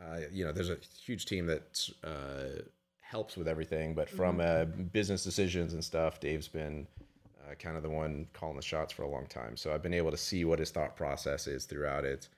uh, 0.01 0.21
you 0.33 0.47
know, 0.47 0.53
there's 0.53 0.71
a 0.71 0.79
huge 1.05 1.27
team 1.27 1.45
that 1.47 1.91
uh, 2.03 2.63
helps 3.01 3.37
with 3.37 3.49
everything, 3.49 3.95
but 3.95 4.09
from 4.09 4.41
uh, 4.41 4.65
business 4.65 5.23
decisions 5.23 5.75
and 5.75 5.85
stuff, 5.85 6.21
Dave's 6.21 6.49
been 6.49 6.87
uh, 7.45 7.55
kind 7.55 7.77
of 7.77 7.83
the 7.83 7.91
one 7.91 8.27
calling 8.33 8.57
the 8.57 8.63
shots 8.63 8.93
for 8.93 9.03
a 9.03 9.09
long 9.09 9.27
time. 9.27 9.57
So 9.57 9.73
I've 9.73 9.83
been 9.83 9.95
able 9.95 10.11
to 10.11 10.17
see 10.17 10.45
what 10.45 10.59
his 10.59 10.71
thought 10.71 10.97
process 10.97 11.47
is 11.47 11.65
throughout 11.65 12.05
it. 12.05 12.29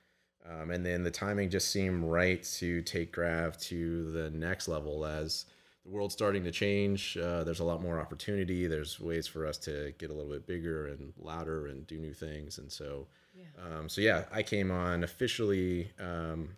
Um, 0.49 0.71
and 0.71 0.85
then 0.85 1.03
the 1.03 1.11
timing 1.11 1.49
just 1.49 1.71
seemed 1.71 2.03
right 2.03 2.41
to 2.57 2.81
take 2.81 3.11
Grav 3.11 3.57
to 3.63 4.11
the 4.11 4.29
next 4.31 4.67
level 4.67 5.05
as 5.05 5.45
the 5.83 5.91
world's 5.91 6.13
starting 6.13 6.43
to 6.43 6.51
change. 6.51 7.17
Uh, 7.17 7.43
there's 7.43 7.59
a 7.59 7.65
lot 7.65 7.81
more 7.81 7.99
opportunity. 7.99 8.67
There's 8.67 8.99
ways 8.99 9.27
for 9.27 9.45
us 9.45 9.57
to 9.59 9.93
get 9.97 10.09
a 10.09 10.13
little 10.13 10.31
bit 10.31 10.47
bigger 10.47 10.87
and 10.87 11.13
louder 11.17 11.67
and 11.67 11.85
do 11.87 11.97
new 11.97 12.13
things. 12.13 12.57
And 12.57 12.71
so, 12.71 13.07
um, 13.61 13.89
so 13.89 14.01
yeah, 14.01 14.25
I 14.31 14.43
came 14.43 14.71
on 14.71 15.03
officially 15.03 15.91
um, 15.99 16.55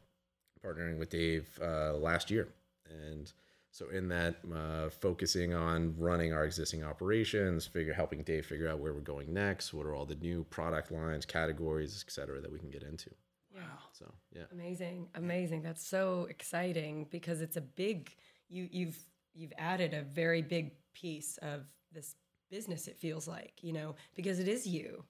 partnering 0.63 1.00
with 1.00 1.10
Dave 1.10 1.48
uh, 1.62 1.94
last 1.94 2.30
year, 2.30 2.48
and 2.90 3.31
so 3.71 3.89
in 3.89 4.07
that, 4.10 4.38
uh, 4.54 4.89
focusing 4.89 5.54
on 5.54 5.95
running 5.98 6.33
our 6.33 6.45
existing 6.45 6.83
operations, 6.83 7.66
figure 7.66 7.94
helping 7.94 8.24
Dave 8.24 8.45
figure 8.45 8.68
out 8.68 8.80
where 8.80 8.94
we're 8.94 9.00
going 9.01 9.33
next, 9.33 9.74
what 9.74 9.86
are 9.86 9.94
all 9.94 10.06
the 10.06 10.16
new 10.16 10.44
product 10.45 10.92
lines, 10.92 11.25
categories, 11.25 12.04
et 12.06 12.12
cetera, 12.12 12.42
that 12.42 12.51
we 12.51 12.60
can 12.60 12.69
get 12.69 12.83
into. 12.83 13.10
Wow. 13.56 13.62
So 13.94 14.06
yeah. 14.31 14.44
Amazing, 14.51 15.10
amazing. 15.16 15.62
That's 15.62 15.86
so 15.86 16.27
exciting 16.30 17.07
because 17.10 17.42
it's 17.42 17.57
a 17.57 17.62
big 17.62 18.16
you 18.48 18.68
you've 18.71 18.98
you've 19.33 19.54
added 19.57 19.94
a 19.94 20.01
very 20.01 20.42
big 20.42 20.72
piece 20.94 21.38
of 21.42 21.62
this 21.92 22.15
business 22.50 22.88
it 22.88 22.98
feels 22.98 23.27
like, 23.27 23.54
you 23.62 23.74
know, 23.74 23.95
because 24.15 24.39
it 24.39 24.48
is 24.48 24.65
you. 24.65 25.04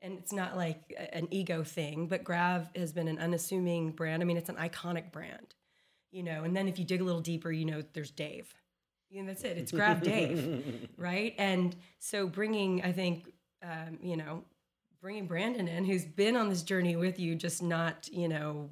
And 0.00 0.16
it's 0.18 0.32
not 0.32 0.56
like 0.56 0.94
an 1.12 1.28
ego 1.30 1.64
thing, 1.64 2.06
but 2.06 2.22
Grav 2.24 2.70
has 2.76 2.92
been 2.92 3.08
an 3.08 3.18
unassuming 3.18 3.90
brand. 3.90 4.22
I 4.22 4.26
mean, 4.26 4.36
it's 4.36 4.48
an 4.48 4.56
iconic 4.56 5.10
brand, 5.10 5.54
you 6.10 6.22
know. 6.22 6.44
And 6.44 6.56
then 6.56 6.68
if 6.68 6.78
you 6.78 6.84
dig 6.84 7.00
a 7.00 7.04
little 7.04 7.20
deeper, 7.20 7.50
you 7.50 7.64
know, 7.64 7.82
there's 7.92 8.10
Dave. 8.10 8.52
And 9.16 9.28
that's 9.28 9.42
it. 9.42 9.56
It's 9.56 9.72
Grav 9.72 10.02
Dave, 10.02 10.88
right? 10.98 11.34
And 11.38 11.74
so 11.98 12.26
bringing, 12.26 12.84
I 12.84 12.92
think, 12.92 13.32
um, 13.62 13.98
you 14.02 14.16
know, 14.18 14.44
bringing 15.00 15.26
Brandon 15.26 15.66
in, 15.66 15.84
who's 15.86 16.04
been 16.04 16.36
on 16.36 16.50
this 16.50 16.62
journey 16.62 16.94
with 16.94 17.18
you, 17.18 17.34
just 17.34 17.62
not, 17.62 18.08
you 18.12 18.28
know, 18.28 18.68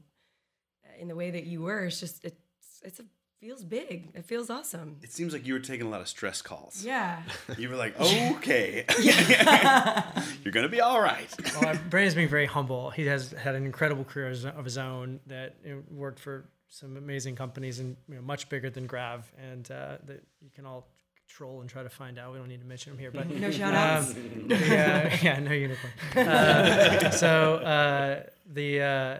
in 0.98 1.08
the 1.08 1.14
way 1.14 1.30
that 1.30 1.44
you 1.44 1.62
were. 1.62 1.84
It's 1.84 2.00
just 2.00 2.24
it's 2.24 2.36
it's 2.82 3.00
a 3.00 3.04
feels 3.40 3.64
big. 3.64 4.08
It 4.14 4.24
feels 4.24 4.50
awesome. 4.50 4.96
It 5.02 5.12
seems 5.12 5.32
like 5.32 5.46
you 5.46 5.52
were 5.52 5.60
taking 5.60 5.86
a 5.86 5.90
lot 5.90 6.00
of 6.00 6.08
stress 6.08 6.42
calls. 6.42 6.82
Yeah. 6.84 7.22
You 7.58 7.70
were 7.70 7.76
like, 7.76 7.98
okay, 7.98 8.84
you're 10.42 10.52
gonna 10.52 10.68
be 10.68 10.80
all 10.80 11.00
right. 11.00 11.28
Well, 11.54 11.70
uh, 11.70 11.78
Brandon's 11.88 12.14
being 12.14 12.28
very 12.28 12.44
humble. 12.46 12.90
He 12.90 13.06
has 13.06 13.32
had 13.32 13.54
an 13.54 13.64
incredible 13.64 14.04
career 14.04 14.30
of 14.30 14.64
his 14.64 14.76
own 14.76 15.20
that 15.26 15.54
worked 15.90 16.18
for 16.18 16.44
some 16.68 16.96
amazing 16.96 17.36
companies 17.36 17.78
and 17.80 17.96
you 18.08 18.16
know, 18.16 18.22
much 18.22 18.48
bigger 18.48 18.70
than 18.70 18.86
Grav, 18.86 19.30
and 19.38 19.70
uh, 19.70 19.98
that 20.06 20.22
you 20.40 20.50
can 20.54 20.66
all 20.66 20.86
troll 21.28 21.60
and 21.60 21.68
try 21.70 21.82
to 21.82 21.88
find 21.88 22.18
out. 22.18 22.32
We 22.32 22.38
don't 22.38 22.48
need 22.48 22.60
to 22.60 22.66
mention 22.66 22.92
them 22.92 22.98
here, 23.00 23.10
but 23.10 23.28
No 23.30 23.50
shout 23.50 23.74
outs. 23.74 24.10
um, 24.14 24.46
yeah, 24.48 25.16
yeah, 25.22 25.38
no 25.40 25.52
unicorn. 25.52 25.92
Uh, 26.16 27.10
so 27.10 27.56
uh, 27.56 28.22
the 28.52 28.80
uh, 28.80 29.18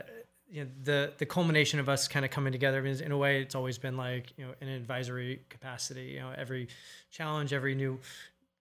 you 0.51 0.65
know, 0.65 0.71
the 0.85 1.13
the 1.19 1.27
culmination 1.27 1.81
of 1.81 1.89
us 1.89 2.07
kind 2.09 2.25
of 2.25 2.31
coming 2.31 2.53
together 2.53 2.85
is 2.87 3.01
in 3.01 3.11
a 3.13 3.17
way 3.19 3.41
it's 3.43 3.55
always 3.55 3.79
been 3.79 3.97
like 3.97 4.33
you 4.37 4.47
know 4.47 4.55
an 4.61 4.69
advisory 4.69 5.41
capacity. 5.49 6.13
You 6.15 6.21
know, 6.21 6.33
every 6.37 6.69
challenge, 7.11 7.53
every 7.53 7.75
new 7.75 7.99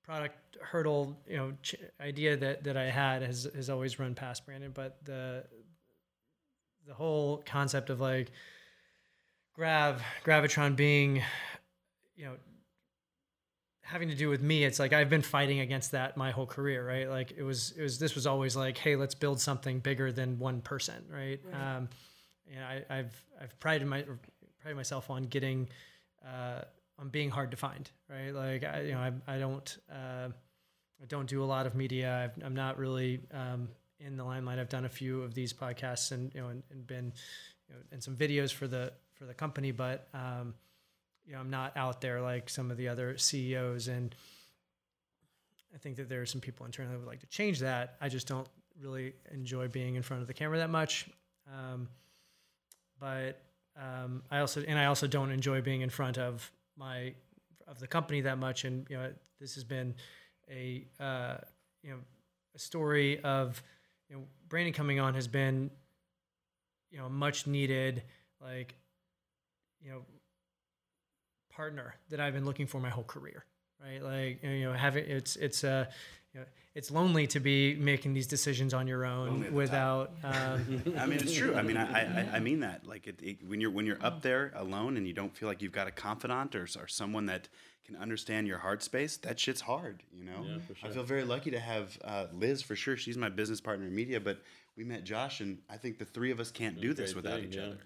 product 0.04 0.58
hurdle, 0.62 1.16
you 1.28 1.38
know, 1.38 1.52
ch- 1.62 1.76
idea 2.02 2.38
that 2.38 2.64
that 2.64 2.78
I 2.78 2.90
had 2.90 3.22
has 3.22 3.48
has 3.56 3.70
always 3.70 4.00
run 4.00 4.16
past 4.16 4.46
Brandon. 4.46 4.72
But 4.74 4.98
the 5.06 5.44
the 6.88 6.94
whole 6.94 7.44
concept 7.46 7.90
of 7.90 8.00
like 8.00 8.32
grav 9.56 10.02
gravitron 10.26 10.76
being 10.76 11.22
you 12.16 12.26
know 12.26 12.36
having 13.82 14.10
to 14.10 14.16
do 14.16 14.30
with 14.30 14.42
me 14.42 14.64
it's 14.64 14.80
like 14.80 14.94
i've 14.94 15.10
been 15.10 15.22
fighting 15.22 15.60
against 15.60 15.92
that 15.92 16.18
my 16.18 16.32
whole 16.32 16.46
career 16.46 16.86
right? 16.86 17.10
Like 17.10 17.34
it 17.38 17.44
was 17.44 17.74
it 17.78 17.82
was 17.82 18.00
this 18.00 18.16
was 18.16 18.28
always 18.28 18.56
like 18.56 18.78
hey 18.78 18.96
let's 18.96 19.16
build 19.16 19.40
something 19.40 19.80
bigger 19.80 20.12
than 20.12 20.40
one 20.40 20.62
person 20.62 21.06
right, 21.10 21.40
um 21.54 21.88
and 22.54 22.64
I, 22.64 22.84
i've 22.90 23.24
i've 23.42 23.60
prided 23.60 23.88
my 23.88 24.04
prided 24.62 24.76
myself 24.76 25.10
on 25.10 25.24
getting 25.24 25.70
uh 26.26 26.62
on 26.98 27.10
being 27.10 27.30
hard 27.30 27.52
to 27.52 27.58
find 27.58 27.90
right? 28.10 28.34
Like 28.34 28.64
i 28.64 28.82
you 28.82 28.94
know 28.94 29.00
i, 29.00 29.36
I 29.36 29.38
don't 29.38 29.78
uh 29.92 30.30
i 31.02 31.06
don't 31.08 31.30
do 31.30 31.44
a 31.44 31.46
lot 31.46 31.66
of 31.66 31.76
media. 31.76 32.24
I've, 32.24 32.44
i'm 32.44 32.56
not 32.56 32.78
really 32.78 33.22
um 33.32 33.70
in 34.00 34.18
the 34.18 34.24
limelight. 34.26 34.60
I've 34.60 34.70
done 34.70 34.86
a 34.86 34.90
few 34.90 35.22
of 35.24 35.34
these 35.34 35.54
podcasts 35.54 36.12
and 36.12 36.34
you 36.34 36.42
know 36.42 36.50
and, 36.50 36.64
and 36.72 36.86
been 36.86 37.14
you 37.70 37.76
know 37.76 37.82
and 37.92 38.04
some 38.04 38.16
videos 38.16 38.52
for 38.52 38.68
the 38.68 38.92
for 39.16 39.26
the 39.26 39.34
company 39.34 39.72
but 39.72 40.08
um 40.14 40.54
you 41.26 41.34
know, 41.34 41.40
I'm 41.40 41.50
not 41.50 41.76
out 41.76 42.02
there 42.02 42.22
like 42.22 42.50
some 42.50 42.72
of 42.72 42.78
the 42.78 42.88
other 42.88 43.18
CEOs 43.18 43.88
and 43.88 44.16
I 45.74 45.78
think 45.78 45.98
that 45.98 46.08
there 46.08 46.22
are 46.22 46.26
some 46.26 46.42
people 46.42 46.66
internally 46.66 46.94
that 46.94 47.00
would 47.00 47.08
like 47.08 47.20
to 47.22 47.28
change 47.28 47.60
that. 47.60 47.96
I 48.00 48.10
just 48.10 48.28
don't 48.28 48.48
really 48.80 49.14
enjoy 49.32 49.68
being 49.68 49.96
in 49.96 50.04
front 50.04 50.22
of 50.22 50.28
the 50.28 50.34
camera 50.34 50.58
that 50.60 50.70
much. 50.70 51.10
Um, 51.52 51.90
but 53.00 53.42
um, 53.76 54.24
I 54.32 54.40
also 54.40 54.64
and 54.66 54.80
I 54.80 54.86
also 54.86 55.08
don't 55.08 55.32
enjoy 55.32 55.62
being 55.62 55.82
in 55.82 55.90
front 55.90 56.18
of 56.18 56.50
my 56.78 57.14
of 57.68 57.80
the 57.80 57.88
company 57.88 58.22
that 58.22 58.38
much. 58.38 58.64
And 58.64 58.86
you 58.90 58.96
know, 58.96 59.12
this 59.40 59.56
has 59.56 59.64
been 59.64 59.96
a 60.50 60.86
uh, 61.00 61.38
you 61.84 61.90
know 61.92 61.98
a 62.56 62.60
story 62.60 63.20
of 63.22 63.62
you 64.10 64.16
know 64.16 64.24
Brandon 64.48 64.74
coming 64.74 65.00
on 65.00 65.14
has 65.16 65.28
been 65.28 65.72
you 66.90 67.00
know 67.00 67.10
much 67.10 67.48
needed 67.48 68.04
like 68.42 68.76
you 69.86 69.92
know 69.92 70.02
partner 71.52 71.96
that 72.10 72.20
I've 72.20 72.34
been 72.34 72.46
looking 72.46 72.68
for 72.68 72.80
my 72.80 72.90
whole 72.90 73.04
career. 73.04 73.46
Right, 73.82 74.02
like 74.02 74.44
you 74.44 74.66
know, 74.66 74.74
having 74.74 75.06
it's 75.06 75.36
it's 75.36 75.64
uh, 75.64 75.86
you 76.34 76.40
know, 76.40 76.46
it's 76.74 76.92
lonely 76.92 77.28
to 77.28 77.40
be 77.40 77.76
making 77.76 78.14
these 78.14 78.26
decisions 78.26 78.74
on 78.74 78.88
your 78.88 79.06
own 79.06 79.54
without. 79.54 80.12
Um, 80.24 80.82
I 80.98 81.06
mean, 81.06 81.20
it's 81.20 81.34
true. 81.34 81.56
I 81.56 81.62
mean, 81.62 81.78
I, 81.78 82.22
I, 82.22 82.30
I 82.36 82.40
mean 82.40 82.62
that. 82.62 82.88
Like, 82.88 83.08
it, 83.08 83.20
it, 83.22 83.48
when 83.48 83.62
you're 83.62 83.72
when 83.72 83.86
you're 83.86 84.04
up 84.04 84.22
there 84.22 84.52
alone 84.56 84.98
and 84.98 85.06
you 85.06 85.14
don't 85.14 85.36
feel 85.36 85.48
like 85.48 85.62
you've 85.62 85.74
got 85.74 85.88
a 85.88 85.92
confidant 85.92 86.56
or, 86.56 86.68
or 86.80 86.88
someone 86.88 87.26
that 87.28 87.48
can 87.86 87.96
understand 87.98 88.48
your 88.48 88.58
heart 88.58 88.82
space, 88.82 89.18
that 89.18 89.40
shit's 89.40 89.62
hard. 89.62 90.04
You 90.14 90.24
know. 90.24 90.46
Yeah, 90.46 90.58
for 90.60 90.88
I 90.88 90.90
feel 90.90 91.04
very 91.04 91.26
lucky 91.26 91.52
to 91.52 91.60
have 91.60 91.98
uh, 92.04 92.28
Liz 92.34 92.62
for 92.62 92.76
sure. 92.76 92.98
She's 92.98 93.18
my 93.18 93.30
business 93.30 93.62
partner 93.62 93.86
in 93.86 93.94
media, 93.94 94.20
but 94.20 94.42
we 94.78 94.84
met 94.84 95.04
Josh, 95.04 95.42
and 95.42 95.60
I 95.70 95.78
think 95.78 96.00
the 96.00 96.06
three 96.06 96.32
of 96.32 96.40
us 96.40 96.50
can't 96.50 96.80
do 96.80 96.94
this 96.94 97.14
without 97.14 97.40
thing, 97.40 97.50
each 97.50 97.56
yeah. 97.58 97.64
other. 97.64 97.78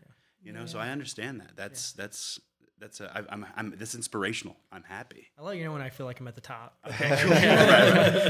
You 0.44 0.54
know, 0.54 0.66
so 0.66 0.80
I 0.80 0.90
understand 0.90 1.42
that. 1.42 1.52
That's 1.56 1.92
that's 1.92 2.40
that's 2.80 3.02
a, 3.02 3.12
I, 3.14 3.24
I'm 3.30 3.46
I'm 3.56 3.74
this 3.78 3.94
inspirational. 3.94 4.56
I'm 4.72 4.84
happy. 4.84 5.28
I'll 5.38 5.46
let 5.46 5.58
you 5.58 5.66
know 5.66 5.74
when 5.74 5.82
I 5.82 5.90
feel 5.90 6.06
like 6.06 6.20
I'm 6.20 6.28
at 6.28 6.36
the 6.36 6.42
top. 6.42 6.78
right. 6.86 6.96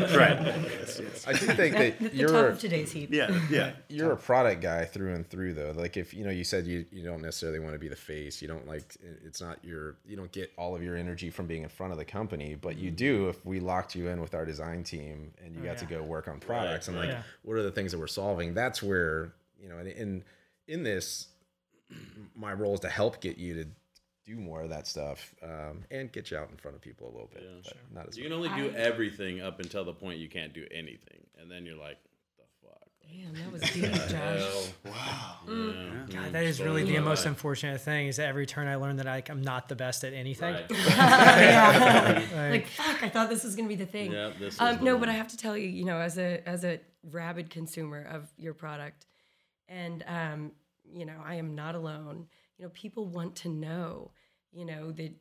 Yes, 0.09 0.99
yes. 1.01 1.27
I 1.27 1.33
do 1.33 1.45
think 1.47 1.75
At 1.75 1.99
that 1.99 2.11
the 2.11 2.17
you're 2.17 2.29
top 2.29 2.45
a, 2.45 2.47
of 2.47 2.59
today's 2.59 2.91
heap. 2.91 3.13
Yeah. 3.13 3.39
Yeah. 3.49 3.73
you're 3.89 4.11
a 4.11 4.17
product 4.17 4.61
guy 4.61 4.85
through 4.85 5.13
and 5.13 5.29
through 5.29 5.53
though 5.53 5.73
like 5.75 5.97
if 5.97 6.13
you 6.13 6.23
know 6.23 6.31
you 6.31 6.43
said 6.43 6.65
you, 6.65 6.85
you 6.91 7.03
don't 7.03 7.21
necessarily 7.21 7.59
want 7.59 7.73
to 7.73 7.79
be 7.79 7.87
the 7.87 7.95
face 7.95 8.41
you 8.41 8.47
don't 8.47 8.67
like 8.67 8.97
it's 9.25 9.41
not 9.41 9.63
your 9.63 9.95
you 10.05 10.15
don't 10.15 10.31
get 10.31 10.51
all 10.57 10.75
of 10.75 10.83
your 10.83 10.95
energy 10.95 11.29
from 11.29 11.45
being 11.47 11.63
in 11.63 11.69
front 11.69 11.91
of 11.91 11.97
the 11.97 12.05
company 12.05 12.55
but 12.55 12.77
you 12.77 12.89
mm-hmm. 12.89 12.95
do 12.95 13.29
if 13.29 13.45
we 13.45 13.59
locked 13.59 13.95
you 13.95 14.07
in 14.07 14.19
with 14.21 14.33
our 14.33 14.45
design 14.45 14.83
team 14.83 15.31
and 15.43 15.55
you 15.55 15.61
oh, 15.61 15.65
got 15.65 15.77
to 15.77 15.85
go 15.85 16.01
work 16.01 16.27
on 16.27 16.39
products 16.39 16.87
and 16.87 16.97
like 16.97 17.09
Yeah. 17.09 17.21
what 17.43 17.55
are 17.55 17.63
the 17.63 17.71
things 17.71 17.91
that 17.91 17.99
we're 17.99 18.07
solving 18.07 18.53
that's 18.53 18.81
where 18.81 19.33
you 19.61 19.69
know 19.69 19.77
in 19.77 19.87
in, 19.87 20.23
in 20.67 20.83
this 20.83 21.28
my 22.35 22.53
role 22.53 22.73
is 22.73 22.79
to 22.81 22.89
help 22.89 23.19
get 23.21 23.37
you 23.37 23.53
to 23.55 23.65
do 24.25 24.35
more 24.35 24.61
of 24.61 24.69
that 24.69 24.85
stuff 24.85 25.33
um, 25.43 25.83
and 25.89 26.11
get 26.11 26.29
you 26.29 26.37
out 26.37 26.49
in 26.51 26.57
front 26.57 26.75
of 26.75 26.81
people 26.81 27.07
a 27.07 27.11
little 27.11 27.29
bit 27.33 27.43
but 27.63 27.73
not 27.93 28.07
as 28.07 28.17
You 28.17 28.23
much. 28.23 28.31
can 28.31 28.51
only 28.55 28.69
do 28.69 28.75
everything 28.77 29.41
up 29.41 29.59
until 29.59 29.83
the 29.83 29.93
point 29.93 30.19
you 30.19 30.29
can't 30.29 30.53
do 30.53 30.65
anything, 30.71 31.21
and 31.41 31.49
then 31.49 31.65
you're 31.65 31.75
like, 31.77 31.97
the 32.37 32.43
fuck. 32.61 32.87
Damn, 33.11 33.33
that 33.33 33.51
was 33.51 33.61
deep, 33.71 33.91
Josh. 33.91 34.11
Hell. 34.11 34.63
Wow. 34.85 35.35
Mm. 35.47 36.13
God, 36.13 36.31
that 36.33 36.43
is 36.43 36.57
Story 36.57 36.69
really 36.69 36.83
the 36.83 36.99
my 36.99 37.05
most 37.09 37.25
unfortunate 37.25 37.81
thing. 37.81 38.05
Is 38.05 38.17
that 38.17 38.27
every 38.27 38.45
turn 38.45 38.67
I 38.67 38.75
learn 38.75 38.97
that 38.97 39.07
I, 39.07 39.23
I'm 39.29 39.41
not 39.41 39.67
the 39.67 39.75
best 39.75 40.03
at 40.03 40.13
anything. 40.13 40.53
Right. 40.53 40.65
yeah. 40.87 42.49
like 42.51 42.67
fuck, 42.67 43.01
I 43.01 43.09
thought 43.09 43.29
this 43.29 43.43
was 43.43 43.55
gonna 43.55 43.67
be 43.67 43.73
the 43.75 43.87
thing. 43.87 44.11
Yeah, 44.11 44.31
this 44.37 44.61
um, 44.61 44.77
the 44.77 44.83
no, 44.83 44.91
one. 44.91 44.99
but 44.99 45.09
I 45.09 45.13
have 45.13 45.29
to 45.29 45.37
tell 45.37 45.57
you, 45.57 45.67
you 45.67 45.85
know, 45.85 45.97
as 45.97 46.19
a 46.19 46.47
as 46.47 46.63
a 46.63 46.79
rabid 47.09 47.49
consumer 47.49 48.03
of 48.03 48.27
your 48.37 48.53
product, 48.53 49.07
and 49.67 50.03
um, 50.07 50.51
you 50.93 51.05
know, 51.05 51.21
I 51.23 51.35
am 51.35 51.55
not 51.55 51.75
alone. 51.75 52.27
You 52.57 52.65
know, 52.65 52.69
people 52.69 53.05
want 53.05 53.35
to 53.37 53.49
know, 53.49 54.11
you 54.51 54.65
know, 54.65 54.91
the 54.91 55.13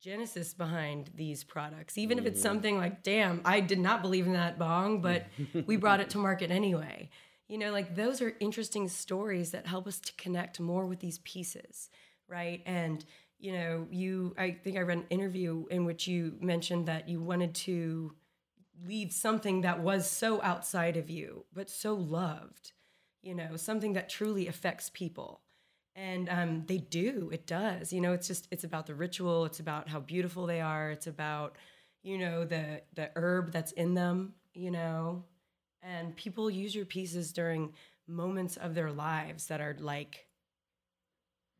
genesis 0.00 0.54
behind 0.54 1.10
these 1.14 1.44
products, 1.44 1.98
even 1.98 2.18
if 2.18 2.26
it's 2.26 2.38
mm-hmm. 2.38 2.48
something 2.48 2.76
like, 2.78 3.02
damn, 3.02 3.40
I 3.44 3.60
did 3.60 3.78
not 3.78 4.02
believe 4.02 4.26
in 4.26 4.32
that 4.34 4.58
bong, 4.58 5.00
but 5.00 5.26
we 5.66 5.76
brought 5.76 6.00
it 6.00 6.10
to 6.10 6.18
market 6.18 6.50
anyway. 6.50 7.10
You 7.48 7.58
know, 7.58 7.72
like 7.72 7.94
those 7.94 8.20
are 8.22 8.34
interesting 8.40 8.88
stories 8.88 9.50
that 9.52 9.66
help 9.66 9.86
us 9.86 9.98
to 10.00 10.12
connect 10.14 10.60
more 10.60 10.86
with 10.86 11.00
these 11.00 11.18
pieces, 11.18 11.88
right? 12.28 12.62
And 12.66 13.04
you 13.38 13.52
know, 13.52 13.86
you 13.90 14.34
I 14.36 14.50
think 14.50 14.76
I 14.76 14.80
read 14.80 14.98
an 14.98 15.06
interview 15.10 15.64
in 15.70 15.84
which 15.84 16.06
you 16.06 16.36
mentioned 16.40 16.86
that 16.86 17.08
you 17.08 17.20
wanted 17.20 17.54
to 17.54 18.12
leave 18.86 19.12
something 19.12 19.62
that 19.62 19.80
was 19.80 20.08
so 20.08 20.42
outside 20.42 20.96
of 20.96 21.10
you, 21.10 21.44
but 21.52 21.70
so 21.70 21.94
loved, 21.94 22.72
you 23.28 23.34
know, 23.34 23.56
something 23.56 23.92
that 23.92 24.08
truly 24.08 24.48
affects 24.48 24.90
people. 25.02 25.40
And 25.94 26.28
um, 26.30 26.64
they 26.66 26.78
do, 26.78 27.28
it 27.32 27.46
does. 27.46 27.92
You 27.92 28.00
know, 28.00 28.12
it's 28.12 28.26
just, 28.26 28.48
it's 28.50 28.64
about 28.64 28.86
the 28.86 28.94
ritual, 28.94 29.44
it's 29.44 29.60
about 29.60 29.88
how 29.88 30.00
beautiful 30.00 30.46
they 30.46 30.60
are, 30.62 30.90
it's 30.90 31.06
about, 31.06 31.56
you 32.02 32.16
know, 32.16 32.44
the, 32.46 32.80
the 32.94 33.10
herb 33.16 33.52
that's 33.52 33.72
in 33.72 33.92
them, 33.94 34.32
you 34.54 34.70
know. 34.70 35.24
And 35.82 36.16
people 36.16 36.48
use 36.50 36.74
your 36.74 36.86
pieces 36.86 37.32
during 37.32 37.72
moments 38.06 38.56
of 38.56 38.74
their 38.74 38.90
lives 38.92 39.48
that 39.48 39.60
are 39.60 39.76
like 39.78 40.26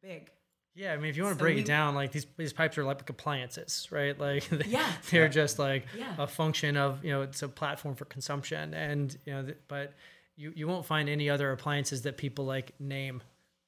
big. 0.02 0.30
Yeah, 0.74 0.92
I 0.92 0.96
mean, 0.96 1.10
if 1.10 1.16
you 1.16 1.24
want 1.24 1.34
to 1.34 1.38
So 1.38 1.44
break 1.44 1.56
we- 1.56 1.62
it 1.62 1.66
down, 1.66 1.94
like 1.96 2.12
these 2.12 2.26
these 2.36 2.52
pipes 2.52 2.78
are 2.78 2.84
like 2.84 3.08
appliances, 3.10 3.88
right? 3.90 4.16
Like 4.28 4.48
they, 4.48 4.64
Yeah. 4.66 4.90
they're 5.10 5.28
just 5.28 5.58
like 5.58 5.86
Yeah. 5.96 6.14
a 6.18 6.26
function 6.26 6.76
of 6.76 7.04
you 7.04 7.10
know 7.10 7.22
it's 7.22 7.42
a 7.42 7.48
platform 7.48 7.94
for 7.96 8.04
consumption, 8.04 8.74
and 8.74 9.16
you 9.26 9.32
know, 9.34 9.42
th- 9.42 9.58
but 9.66 9.94
you 10.38 10.52
you 10.54 10.68
won't 10.68 10.86
find 10.86 11.08
any 11.08 11.28
other 11.28 11.50
appliances 11.52 12.02
that 12.02 12.16
people 12.16 12.46
like 12.46 12.72
name. 12.80 13.20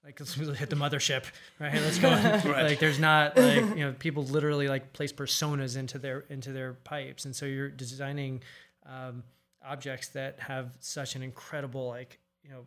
Like 0.02 0.18
let's 0.18 0.32
hit 0.32 0.70
the 0.70 0.76
mothership, 0.76 1.24
right? 1.58 1.74
Let's 1.74 1.98
go. 1.98 2.08
Like 2.46 2.78
there's 2.78 2.98
not 2.98 3.36
like 3.36 3.76
you 3.76 3.84
know 3.84 3.94
people 3.98 4.24
literally 4.24 4.68
like 4.68 4.94
place 4.94 5.12
personas 5.12 5.76
into 5.76 5.98
their 5.98 6.20
into 6.30 6.52
their 6.52 6.72
pipes, 6.72 7.26
and 7.26 7.36
so 7.36 7.44
you're 7.44 7.68
designing 7.68 8.40
um, 8.86 9.22
objects 9.62 10.08
that 10.08 10.38
have 10.40 10.76
such 10.80 11.16
an 11.16 11.22
incredible 11.22 11.88
like 11.88 12.18
you 12.42 12.50
know 12.50 12.64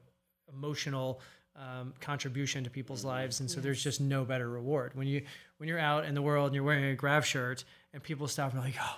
emotional 0.54 1.22
um, 1.56 1.94
contribution 2.00 2.64
to 2.64 2.70
people's 2.70 3.06
lives 3.06 3.40
and 3.40 3.50
so 3.50 3.60
there's 3.60 3.84
just 3.84 4.02
no 4.02 4.26
better 4.26 4.50
reward 4.50 4.92
when 4.96 5.08
you 5.08 5.24
when 5.58 5.70
you're 5.70 5.80
out 5.80 6.06
in 6.06 6.16
the 6.16 6.22
world 6.22 6.48
and 6.48 6.56
you're 6.56 6.64
wearing 6.64 6.86
a 6.86 6.96
Grav 6.96 7.26
shirt 7.26 7.64
and 7.94 8.02
people 8.02 8.28
stop 8.28 8.54
and 8.54 8.62
like 8.62 8.76
oh 8.82 8.98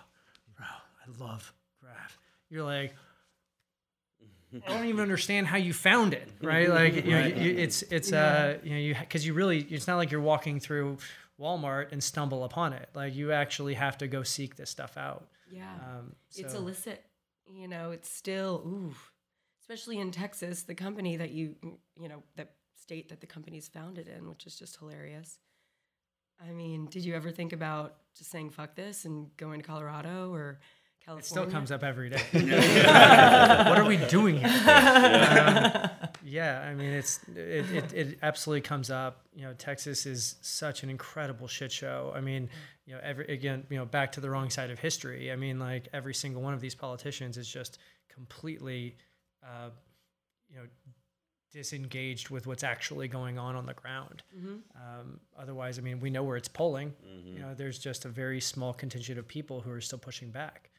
bro 0.56 0.66
i 0.66 1.24
love 1.24 1.54
Grav 1.82 2.18
you're 2.50 2.64
like 2.64 2.96
I 4.68 4.74
don't 4.74 4.86
even 4.86 5.02
understand 5.02 5.48
how 5.48 5.58
you 5.58 5.74
found 5.74 6.14
it, 6.14 6.28
right? 6.42 6.70
Like, 6.70 6.94
you 7.06 7.12
know, 7.12 7.26
you, 7.26 7.36
you- 7.52 7.58
it's 7.58 7.82
it's 7.84 8.12
uh, 8.14 8.58
you 8.64 8.70
know, 8.72 8.78
you 8.78 8.96
because 9.00 9.26
you 9.26 9.34
really, 9.34 9.62
it's 9.62 9.88
not 9.88 9.98
like 9.98 10.12
you're 10.12 10.22
walking 10.22 10.60
through 10.60 10.98
Walmart 11.40 11.92
and 11.92 12.04
stumble 12.04 12.44
upon 12.44 12.74
it. 12.74 12.90
Like, 12.94 13.16
you 13.16 13.32
actually 13.32 13.74
have 13.74 13.98
to 14.00 14.08
go 14.08 14.24
seek 14.24 14.56
this 14.56 14.70
stuff 14.70 14.98
out. 14.98 15.28
Yeah. 15.52 15.64
Um, 15.84 16.16
it's 16.36 16.54
illicit. 16.54 17.04
You 17.48 17.68
know, 17.68 17.92
it's 17.92 18.10
still 18.10 18.64
ooh, 18.66 18.94
especially 19.62 20.00
in 20.00 20.12
Texas, 20.12 20.64
the 20.64 20.76
company 20.76 21.18
that 21.18 21.32
you 21.32 21.56
you 22.00 22.10
know 22.10 22.24
that 22.38 22.52
state 22.80 23.10
that 23.10 23.22
the 23.22 23.28
company's 23.28 23.68
founded 23.68 24.08
in, 24.08 24.28
which 24.30 24.46
is 24.46 24.56
just 24.58 24.78
hilarious. 24.78 25.40
I 26.46 26.52
mean, 26.52 26.88
did 26.88 27.06
you 27.06 27.16
ever 27.16 27.32
think 27.32 27.54
about 27.54 27.96
just 28.18 28.30
saying 28.32 28.50
fuck 28.50 28.76
this 28.76 29.06
and 29.06 29.36
going 29.38 29.62
to 29.62 29.66
Colorado 29.68 30.34
or 30.34 30.60
California? 31.06 31.20
It 31.20 31.26
still 31.26 31.46
comes 31.46 31.72
up 31.72 31.84
every 31.84 32.10
day. 32.10 32.22
what 33.70 33.78
are 33.78 33.86
we 33.86 33.98
doing 33.98 34.38
here? 34.38 34.48
Um, 34.48 35.90
yeah, 36.24 36.66
I 36.68 36.74
mean, 36.74 36.90
it's 36.90 37.20
it, 37.36 37.72
it, 37.72 37.94
it 37.94 38.20
absolutely 38.24 38.62
comes 38.62 38.90
up. 38.90 39.26
You 39.36 39.44
know, 39.44 39.54
Texas 39.54 40.06
is 40.08 40.36
such 40.42 40.82
an 40.84 40.90
incredible 40.90 41.48
shit 41.48 41.72
show. 41.72 42.12
I 42.16 42.22
mean, 42.22 42.50
you 42.86 42.94
know, 42.94 43.00
every 43.04 43.26
again, 43.28 43.66
you 43.70 43.78
know, 43.78 43.86
back 43.86 44.12
to 44.14 44.22
the 44.22 44.30
wrong 44.30 44.50
side 44.50 44.72
of 44.72 44.80
history. 44.80 45.32
I 45.32 45.36
mean, 45.36 45.60
like 45.60 45.88
every 45.94 46.14
single 46.14 46.42
one 46.42 46.54
of 46.56 46.62
these 46.62 46.76
politicians 46.76 47.38
is 47.38 47.48
just 47.48 47.78
completely, 48.12 48.96
uh, 49.44 49.70
you 50.50 50.58
know, 50.58 50.64
disengaged 51.52 52.30
with 52.32 52.48
what's 52.48 52.64
actually 52.64 53.08
going 53.08 53.38
on 53.38 53.56
on 53.56 53.66
the 53.66 53.74
ground. 53.74 54.24
Um, 54.76 55.20
otherwise, 55.38 55.78
I 55.78 55.82
mean, 55.82 56.00
we 56.00 56.10
know 56.10 56.24
where 56.24 56.36
it's 56.36 56.48
polling. 56.48 56.94
You 57.36 57.40
know, 57.42 57.54
there's 57.54 57.78
just 57.80 58.06
a 58.06 58.10
very 58.10 58.42
small 58.42 58.74
contingent 58.74 59.20
of 59.20 59.28
people 59.28 59.62
who 59.62 59.72
are 59.72 59.80
still 59.82 60.00
pushing 60.00 60.32
back. 60.32 60.72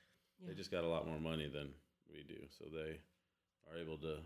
They 0.47 0.55
just 0.55 0.71
got 0.71 0.85
a 0.85 0.89
lot 0.89 1.07
more 1.07 1.19
money 1.21 1.49
than 1.49 1.69
we 2.13 2.23
do, 2.23 2.41
so 2.59 2.65
they 2.73 2.99
are 3.71 3.79
able 3.81 3.99
to. 3.99 4.17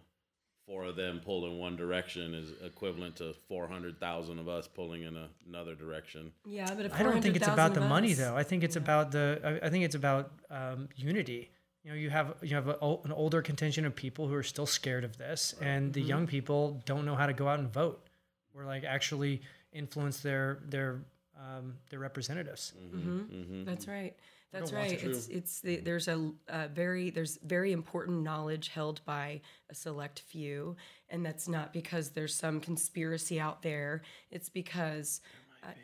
Four 0.66 0.84
of 0.84 0.94
them 0.94 1.20
pull 1.24 1.46
in 1.46 1.58
one 1.58 1.74
direction 1.74 2.32
is 2.32 2.52
equivalent 2.64 3.16
to 3.16 3.34
four 3.48 3.66
hundred 3.66 3.98
thousand 3.98 4.38
of 4.38 4.48
us 4.48 4.68
pulling 4.68 5.02
in 5.02 5.16
a, 5.16 5.28
another 5.48 5.74
direction. 5.74 6.30
Yeah, 6.44 6.72
but 6.74 6.84
if 6.86 6.94
I 6.94 7.02
don't 7.02 7.20
think 7.20 7.34
it's 7.34 7.48
about 7.48 7.74
the 7.74 7.82
of 7.82 7.88
money 7.88 8.12
though. 8.14 8.36
I 8.36 8.44
think 8.44 8.62
it's 8.62 8.76
about 8.76 9.10
the. 9.10 9.40
I, 9.62 9.66
I 9.66 9.70
think 9.70 9.84
it's 9.84 9.96
about 9.96 10.30
um, 10.50 10.88
unity. 10.94 11.50
You 11.82 11.90
know, 11.90 11.96
you 11.96 12.10
have 12.10 12.34
you 12.42 12.54
have 12.54 12.68
a, 12.68 12.76
an 13.04 13.10
older 13.10 13.42
contingent 13.42 13.84
of 13.86 13.96
people 13.96 14.28
who 14.28 14.34
are 14.34 14.42
still 14.44 14.66
scared 14.66 15.02
of 15.02 15.16
this, 15.16 15.54
and 15.60 15.86
Mm-hmm. 15.86 15.92
the 15.92 16.02
young 16.02 16.26
people 16.28 16.80
don't 16.84 17.04
know 17.04 17.16
how 17.16 17.26
to 17.26 17.32
go 17.32 17.48
out 17.48 17.58
and 17.58 17.72
vote, 17.72 18.06
or 18.54 18.64
like 18.64 18.84
actually 18.84 19.40
influence 19.72 20.20
their 20.20 20.58
their 20.68 21.00
um, 21.36 21.74
their 21.88 21.98
representatives. 21.98 22.74
Mm-hmm. 22.94 23.64
That's 23.64 23.88
right. 23.88 24.14
That's 24.52 24.72
right. 24.72 25.02
It's 25.02 25.28
it's 25.28 25.60
the, 25.60 25.76
there's 25.76 26.08
a, 26.08 26.32
uh 26.48 26.68
very 26.72 27.10
there's 27.10 27.38
very 27.44 27.72
important 27.72 28.22
knowledge 28.22 28.68
held 28.68 29.00
by 29.04 29.40
a 29.70 29.74
select 29.74 30.20
few, 30.20 30.76
and 31.08 31.24
that's 31.24 31.48
not 31.48 31.72
because 31.72 32.10
there's 32.10 32.34
some 32.34 32.60
conspiracy 32.60 33.38
out 33.38 33.62
there. 33.62 34.02
It's 34.30 34.48
because 34.48 35.20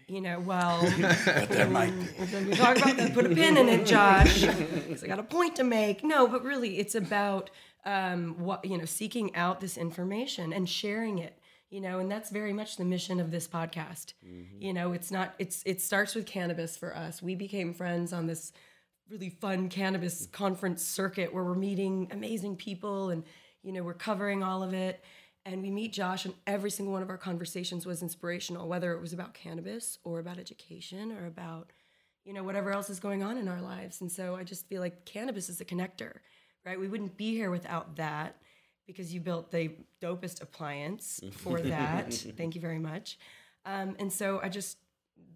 you 0.09 0.21
know, 0.21 0.41
well, 0.41 0.83
But 1.01 1.49
there 1.51 1.69
might 1.69 1.93
be. 1.93 2.45
we 2.45 2.55
talk 2.55 2.77
about 2.77 2.97
that. 2.97 3.13
Put 3.15 3.27
a 3.27 3.29
pin 3.35 3.57
in 3.57 3.69
it, 3.69 3.87
Josh, 3.87 4.43
because 4.43 5.05
I 5.05 5.07
got 5.07 5.19
a 5.19 5.25
point 5.25 5.57
to 5.57 5.65
make. 5.65 6.03
No, 6.03 6.27
but 6.27 6.43
really, 6.43 6.79
it's 6.79 6.95
about 6.95 7.51
um, 7.85 8.37
what 8.39 8.65
you 8.65 8.79
know, 8.79 8.85
seeking 8.85 9.35
out 9.37 9.61
this 9.61 9.77
information 9.77 10.53
and 10.53 10.69
sharing 10.69 11.19
it. 11.19 11.39
You 11.71 11.81
know, 11.81 11.99
and 11.99 12.11
that's 12.11 12.31
very 12.31 12.53
much 12.53 12.77
the 12.77 12.85
mission 12.85 13.19
of 13.19 13.33
this 13.33 13.49
podcast. 13.49 14.15
Mm-hmm. 14.25 14.63
You 14.63 14.73
know, 14.73 14.93
it's 14.93 15.11
not. 15.11 15.35
It's 15.39 15.63
it 15.67 15.81
starts 15.81 16.15
with 16.15 16.27
cannabis 16.27 16.77
for 16.77 16.95
us. 16.97 17.21
We 17.21 17.35
became 17.35 17.75
friends 17.75 18.13
on 18.13 18.27
this 18.27 18.53
really 19.11 19.31
fun 19.31 19.69
cannabis 19.69 20.23
mm-hmm. 20.23 20.33
conference 20.33 20.85
circuit 20.85 21.33
where 21.33 21.45
we're 21.45 21.55
meeting 21.55 22.09
amazing 22.11 22.57
people 22.57 23.11
and 23.11 23.25
you 23.63 23.73
know 23.73 23.83
we're 23.83 23.95
covering 23.95 24.43
all 24.43 24.63
of 24.63 24.75
it 24.75 25.03
and 25.45 25.63
we 25.63 25.71
meet 25.71 25.93
josh 25.93 26.25
and 26.25 26.35
every 26.47 26.71
single 26.71 26.93
one 26.93 27.03
of 27.03 27.11
our 27.11 27.19
conversations 27.19 27.87
was 27.87 28.03
inspirational 28.03 28.69
whether 28.69 28.93
it 28.93 29.01
was 29.01 29.13
about 29.13 29.35
cannabis 29.35 29.99
or 30.05 30.19
about 30.19 30.39
education 30.39 31.13
or 31.13 31.27
about 31.27 31.71
you 32.25 32.33
know 32.33 32.43
whatever 32.43 32.73
else 32.73 32.91
is 32.91 33.01
going 33.01 33.23
on 33.23 33.37
in 33.37 33.49
our 33.49 33.61
lives 33.61 34.01
and 34.01 34.11
so 34.11 34.35
i 34.35 34.43
just 34.43 34.69
feel 34.69 34.81
like 34.81 35.05
cannabis 35.05 35.49
is 35.49 35.61
a 35.61 35.65
connector 35.65 36.15
right 36.65 36.81
we 36.81 36.89
wouldn't 36.89 37.17
be 37.17 37.33
here 37.33 37.51
without 37.51 37.97
that 37.97 38.37
because 38.87 39.13
you 39.13 39.21
built 39.21 39.51
the 39.51 39.71
dopest 40.01 40.43
appliance 40.43 41.21
for 41.33 41.61
that 41.77 42.13
thank 42.37 42.55
you 42.55 42.61
very 42.61 42.79
much 42.79 43.19
um, 43.65 43.97
and 43.99 44.13
so 44.13 44.41
i 44.43 44.49
just 44.49 44.79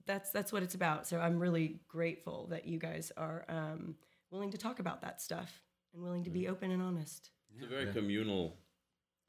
that's 0.07 0.31
that's 0.31 0.53
what 0.53 0.63
it's 0.63 0.75
about. 0.75 1.07
So 1.07 1.21
I'm 1.21 1.39
really 1.39 1.81
grateful 1.89 2.49
that 2.49 2.67
you 2.67 2.79
guys 2.79 3.13
are 3.17 3.45
um, 3.49 3.95
willing 4.31 4.51
to 4.51 4.59
talk 4.59 4.81
about 4.81 5.03
that 5.03 5.21
stuff 5.21 5.63
and 5.95 6.03
willing 6.03 6.25
to 6.25 6.31
be 6.31 6.49
open 6.49 6.71
and 6.71 6.83
honest. 6.83 7.31
It's 7.55 7.65
a 7.65 7.69
very 7.69 7.87
communal 7.93 8.57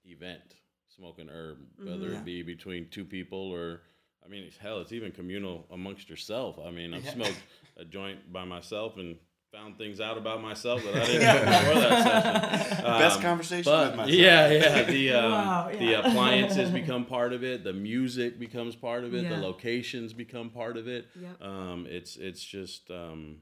event, 0.06 0.56
smoking 0.88 1.30
herb, 1.30 1.60
whether 1.78 2.10
Yeah. 2.10 2.18
it 2.18 2.26
be 2.26 2.42
between 2.42 2.90
two 2.90 3.06
people 3.06 3.52
or, 3.52 3.82
I 4.26 4.28
mean, 4.28 4.44
it's, 4.44 4.58
hell, 4.58 4.80
it's 4.82 4.92
even 4.92 5.12
communal 5.12 5.68
amongst 5.72 6.10
yourself. 6.10 6.58
I 6.60 6.72
mean, 6.72 6.94
I've 6.94 7.08
smoked 7.08 7.42
a 7.78 7.86
joint 7.86 8.32
by 8.32 8.44
myself 8.46 8.98
and 8.98 9.18
found 9.52 9.78
things 9.78 10.00
out 10.00 10.18
about 10.18 10.42
myself 10.42 10.82
that 10.84 10.96
I 10.96 11.06
didn't 11.06 11.22
know 11.24 11.40
before 11.60 11.80
that 11.82 12.68
session. 12.70 12.84
Best 12.86 13.16
Um, 13.18 13.22
conversation 13.22 13.64
but 13.72 13.88
with 13.90 13.98
myself. 13.98 14.18
yeah, 14.18 14.50
yeah, 14.50 14.84
the 14.84 15.14
um, 15.14 15.32
Wow, 15.32 15.72
the 15.78 15.94
appliances 15.94 16.70
become 16.82 17.06
part 17.06 17.34
of 17.34 17.44
it. 17.44 17.64
The 17.64 17.74
music 17.74 18.40
becomes 18.40 18.76
part 18.76 19.04
of 19.04 19.14
it. 19.14 19.28
The 19.28 19.38
locations 19.38 20.14
become 20.14 20.50
part 20.52 20.78
of 20.78 20.88
it. 20.88 21.08
Yep. 21.20 21.42
Um, 21.42 21.86
it's 21.90 22.16
it's 22.16 22.44
just 22.44 22.90
um, 22.92 23.40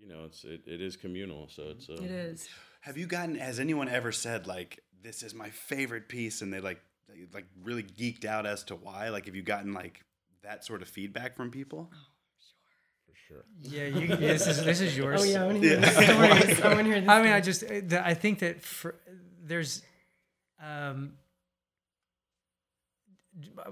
you 0.00 0.08
know, 0.08 0.24
it's 0.24 0.44
it, 0.44 0.62
it 0.66 0.80
is 0.80 0.96
communal. 0.96 1.48
So 1.48 1.64
it's 1.70 1.88
uh, 1.88 1.94
It 2.02 2.10
is. 2.10 2.48
Have 2.80 2.96
you 2.96 3.06
gotten? 3.06 3.34
Has 3.36 3.60
anyone 3.60 3.88
ever 3.88 4.10
said 4.10 4.46
like, 4.46 4.80
"This 5.02 5.22
is 5.22 5.34
my 5.34 5.50
favorite 5.50 6.08
piece," 6.08 6.40
and 6.42 6.52
they 6.52 6.60
like, 6.60 6.80
they, 7.08 7.26
like 7.32 7.46
really 7.62 7.82
geeked 7.84 8.24
out 8.24 8.46
as 8.46 8.64
to 8.64 8.74
why? 8.74 9.10
Like, 9.10 9.26
have 9.26 9.36
you 9.36 9.42
gotten 9.42 9.72
like 9.74 10.00
that 10.42 10.64
sort 10.64 10.82
of 10.82 10.88
feedback 10.88 11.36
from 11.36 11.50
people? 11.50 11.92
For 13.28 13.34
sure. 13.34 13.44
Yeah, 13.62 13.86
you, 13.86 14.16
this 14.16 14.46
is 14.46 14.64
this 14.64 14.80
is 14.80 14.96
yours. 15.00 15.20
Oh 15.22 15.24
yeah, 15.24 15.42
I 15.42 15.46
want 15.46 15.62
to 15.62 15.68
hear 15.68 15.80
the 15.80 15.86
stories. 15.86 16.60
I 16.60 16.74
want 16.74 16.86
to 16.86 17.00
hear 17.00 17.04
I 17.10 17.22
mean, 17.22 17.32
I 17.32 17.40
just 17.40 17.64
uh, 17.64 18.02
I 18.04 18.14
think 18.14 18.40
that 18.40 18.62
for, 18.62 18.94
there's, 19.44 19.82
um, 20.62 21.14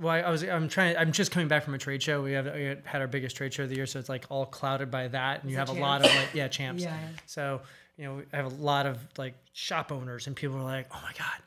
well, 0.00 0.12
I, 0.14 0.20
I 0.20 0.30
was 0.30 0.42
I'm 0.42 0.68
trying 0.68 0.96
I'm 0.96 1.12
just 1.12 1.30
coming 1.30 1.48
back 1.48 1.64
from 1.64 1.74
a 1.74 1.78
trade 1.78 2.02
show. 2.02 2.22
We 2.22 2.32
have 2.32 2.46
we 2.46 2.76
had 2.84 3.00
our 3.00 3.06
biggest 3.08 3.36
trade 3.36 3.52
show 3.52 3.64
of 3.64 3.68
the 3.68 3.76
year, 3.76 3.86
so 3.86 3.98
it's 3.98 4.08
like 4.08 4.26
all 4.30 4.46
clouded 4.46 4.90
by 4.90 5.08
that, 5.08 5.42
and 5.42 5.50
you 5.50 5.56
that 5.56 5.68
have 5.68 5.76
a 5.76 5.80
lot 5.80 6.04
of 6.04 6.14
like 6.14 6.34
yeah 6.34 6.48
champs. 6.48 6.82
Yeah. 6.82 6.96
So 7.26 7.60
you 7.96 8.04
know 8.04 8.22
I 8.32 8.36
have 8.36 8.46
a 8.46 8.56
lot 8.56 8.86
of 8.86 8.98
like 9.18 9.34
shop 9.52 9.92
owners, 9.92 10.26
and 10.26 10.34
people 10.34 10.56
are 10.56 10.62
like, 10.64 10.86
oh 10.92 11.00
my 11.02 11.12
god. 11.18 11.42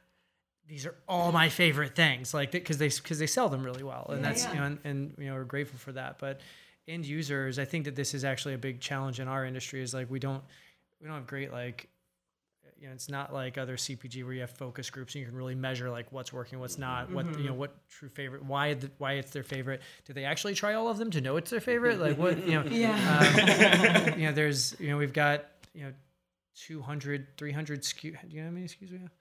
These 0.65 0.85
are 0.85 0.95
all 1.09 1.33
my 1.33 1.49
favorite 1.49 1.93
things, 1.93 2.33
like 2.33 2.51
because 2.51 2.77
they 2.77 2.87
because 2.87 3.19
they 3.19 3.27
sell 3.27 3.49
them 3.49 3.63
really 3.63 3.83
well, 3.83 4.07
and 4.09 4.21
Yeah, 4.21 4.27
that's 4.29 4.45
yeah. 4.45 4.53
you 4.53 4.59
know, 4.59 4.65
and, 4.65 4.79
and 4.85 5.15
you 5.17 5.25
know 5.25 5.33
we're 5.35 5.43
grateful 5.43 5.77
for 5.77 5.91
that. 5.91 6.19
But 6.19 6.39
end 6.87 7.05
users, 7.05 7.59
I 7.59 7.65
think 7.65 7.85
that 7.85 7.95
this 7.95 8.13
is 8.13 8.23
actually 8.23 8.53
a 8.53 8.57
big 8.57 8.79
challenge 8.81 9.19
in 9.19 9.27
our 9.27 9.45
industry. 9.45 9.81
Is 9.81 9.93
like 9.93 10.09
we 10.09 10.19
don't 10.19 10.43
we 11.01 11.07
don't 11.07 11.15
have 11.15 11.27
great 11.27 11.51
like 11.51 11.87
you 12.79 12.87
know 12.87 12.93
it's 12.93 13.07
not 13.07 13.31
like 13.33 13.57
other 13.57 13.77
cpg 13.77 14.25
where 14.25 14.33
you 14.33 14.41
have 14.41 14.49
focus 14.49 14.89
groups 14.89 15.13
and 15.15 15.21
you 15.21 15.27
can 15.27 15.35
really 15.37 15.55
measure 15.55 15.89
like 15.89 16.11
what's 16.11 16.33
working 16.33 16.59
what's 16.59 16.77
not 16.77 17.09
what 17.11 17.25
you 17.39 17.45
know 17.47 17.53
what 17.53 17.87
true 17.87 18.09
favorite 18.09 18.43
why 18.43 18.73
the, 18.73 18.89
why 18.97 19.13
it's 19.13 19.31
their 19.31 19.43
favorite 19.43 19.81
do 20.05 20.11
they 20.11 20.25
actually 20.25 20.53
try 20.53 20.73
all 20.73 20.89
of 20.89 20.97
them 20.97 21.09
to 21.11 21.21
know 21.21 21.37
it's 21.37 21.49
their 21.51 21.61
favorite 21.61 21.99
like 21.99 22.17
what 22.17 22.45
you 22.45 22.53
know 22.55 22.63
Yeah. 22.69 24.09
um, 24.13 24.19
you 24.19 24.25
know 24.27 24.33
there's 24.33 24.75
you 24.79 24.89
know 24.89 24.97
we've 24.97 25.13
got 25.13 25.45
you 25.73 25.83
know 25.83 25.93
200 26.55 27.37
300 27.37 27.83
SKU 27.83 28.01
do 28.01 28.09
you 28.29 28.41
know 28.41 28.47
how 28.47 28.53
many 28.53 28.65
SKUs 28.65 28.91
we 28.91 28.97
have 28.99 29.11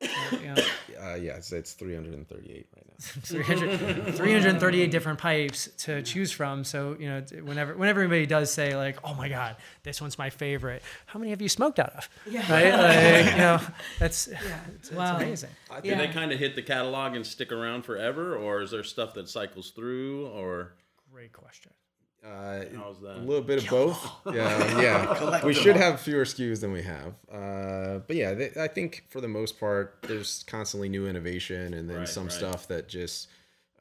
you 0.00 0.08
know, 0.54 0.54
Uh, 1.00 1.14
yeah, 1.14 1.36
it's, 1.36 1.50
it's 1.52 1.72
338 1.74 2.66
right 2.76 2.84
now. 2.86 2.94
300, 3.00 4.14
338 4.14 4.90
different 4.90 5.18
pipes 5.18 5.68
to 5.78 6.02
choose 6.02 6.30
from. 6.30 6.62
So, 6.64 6.94
you 7.00 7.08
know, 7.08 7.20
whenever 7.42 7.74
whenever 7.76 8.00
anybody 8.00 8.26
does 8.26 8.52
say 8.52 8.76
like, 8.76 8.98
"Oh 9.02 9.14
my 9.14 9.28
god, 9.30 9.56
this 9.82 10.00
one's 10.00 10.18
my 10.18 10.28
favorite." 10.30 10.82
How 11.06 11.18
many 11.18 11.30
have 11.30 11.40
you 11.40 11.48
smoked 11.48 11.78
out 11.78 11.92
of? 11.94 12.08
Yeah. 12.26 12.40
Right? 12.52 12.72
Like, 13.24 13.32
you 13.32 13.38
know, 13.38 13.60
that's 13.98 14.28
Yeah. 14.28 14.38
it's, 14.74 14.90
Wow. 14.92 15.14
it's 15.16 15.22
amazing. 15.24 15.50
Do 15.82 15.88
Yeah. 15.88 15.98
they 15.98 16.08
kind 16.08 16.32
of 16.32 16.38
hit 16.38 16.54
the 16.54 16.62
catalog 16.62 17.14
and 17.16 17.26
stick 17.26 17.50
around 17.52 17.82
forever, 17.86 18.36
or 18.36 18.60
is 18.60 18.70
there 18.70 18.84
stuff 18.84 19.14
that 19.14 19.28
cycles 19.28 19.70
through, 19.70 20.26
or 20.28 20.74
Great 21.12 21.32
question. 21.32 21.72
Uh, 22.24 22.64
how's 22.76 23.00
that? 23.00 23.16
a 23.16 23.20
little 23.20 23.42
bit 23.42 23.62
of 23.62 23.70
both. 23.70 24.10
Yeah, 24.26 24.80
yeah. 24.80 25.44
we 25.44 25.54
should 25.54 25.76
have 25.76 26.00
fewer 26.00 26.24
SKUs 26.24 26.60
than 26.60 26.70
we 26.72 26.82
have. 26.82 27.14
Uh, 27.32 28.00
but 28.06 28.14
yeah, 28.16 28.34
they, 28.34 28.50
I 28.60 28.68
think 28.68 29.04
for 29.08 29.20
the 29.22 29.28
most 29.28 29.58
part, 29.58 29.96
there's 30.02 30.44
constantly 30.46 30.88
new 30.90 31.06
innovation, 31.06 31.72
and 31.74 31.88
then 31.88 31.98
Right, 31.98 32.08
some 32.08 32.24
right. 32.24 32.32
stuff 32.32 32.68
that 32.68 32.88
just, 32.88 33.28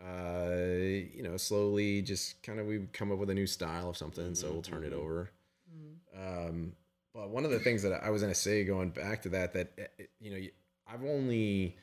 uh, 0.02 0.56
you 0.56 1.22
know, 1.22 1.36
slowly 1.38 2.02
just 2.02 2.42
kind 2.42 2.60
of 2.60 2.66
we 2.66 2.88
come 2.94 3.12
up 3.12 3.18
with 3.18 3.30
a 3.30 3.34
new 3.34 3.48
style 3.48 3.90
of 3.90 3.98
something, 3.98 4.34
so 4.36 4.52
we'll 4.52 4.62
turn 4.62 4.84
it 4.86 4.94
over. 4.94 5.30
Um, 6.18 6.74
but 7.14 7.30
one 7.30 7.44
of 7.46 7.52
the 7.52 7.60
things 7.60 7.84
that 7.84 8.04
I 8.04 8.10
was 8.10 8.22
going 8.22 8.34
to 8.34 8.40
say, 8.40 8.64
going 8.64 8.90
back 8.90 9.22
to 9.24 9.30
that, 9.30 9.54
that 9.54 9.72
uh, 10.00 10.04
you 10.20 10.32
know, 10.32 10.48
I've 10.88 11.04
only 11.04 11.76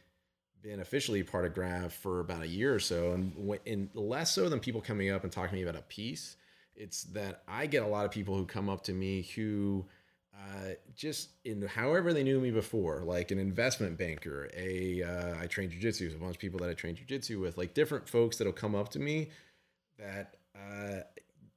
been 0.62 0.80
officially 0.80 1.22
part 1.22 1.44
of 1.44 1.54
Grav 1.54 1.92
for 1.92 2.20
about 2.20 2.42
a 2.42 2.48
year 2.48 2.74
or 2.74 2.78
so, 2.80 3.12
and, 3.12 3.32
wh- 3.48 3.68
and 3.70 3.88
less 3.94 4.32
so 4.32 4.48
than 4.48 4.58
people 4.60 4.80
coming 4.80 5.10
up 5.10 5.22
and 5.22 5.30
talking 5.32 5.50
to 5.50 5.56
me 5.56 5.62
about 5.62 5.76
a 5.78 5.82
piece. 5.84 6.36
It's 6.76 7.04
that 7.04 7.42
I 7.48 7.66
get 7.66 7.82
a 7.82 7.86
lot 7.86 8.04
of 8.04 8.10
people 8.10 8.36
who 8.36 8.44
come 8.44 8.68
up 8.68 8.82
to 8.84 8.92
me 8.92 9.22
who 9.34 9.86
uh, 10.34 10.70
just 10.94 11.30
in 11.44 11.62
however 11.62 12.12
they 12.12 12.22
knew 12.22 12.38
me 12.40 12.50
before, 12.50 13.02
like 13.04 13.30
an 13.30 13.38
investment 13.38 13.96
banker, 13.96 14.50
a 14.54 15.02
uh, 15.02 15.42
I 15.42 15.46
train 15.46 15.70
jujitsu, 15.70 16.14
a 16.14 16.18
bunch 16.18 16.36
of 16.36 16.40
people 16.40 16.60
that 16.60 16.68
I 16.68 16.74
train 16.74 16.94
jujitsu 16.94 17.40
with, 17.40 17.56
like 17.56 17.72
different 17.72 18.08
folks 18.08 18.36
that'll 18.36 18.52
come 18.52 18.74
up 18.74 18.90
to 18.90 18.98
me 18.98 19.30
that 19.98 20.36
uh, 20.54 21.00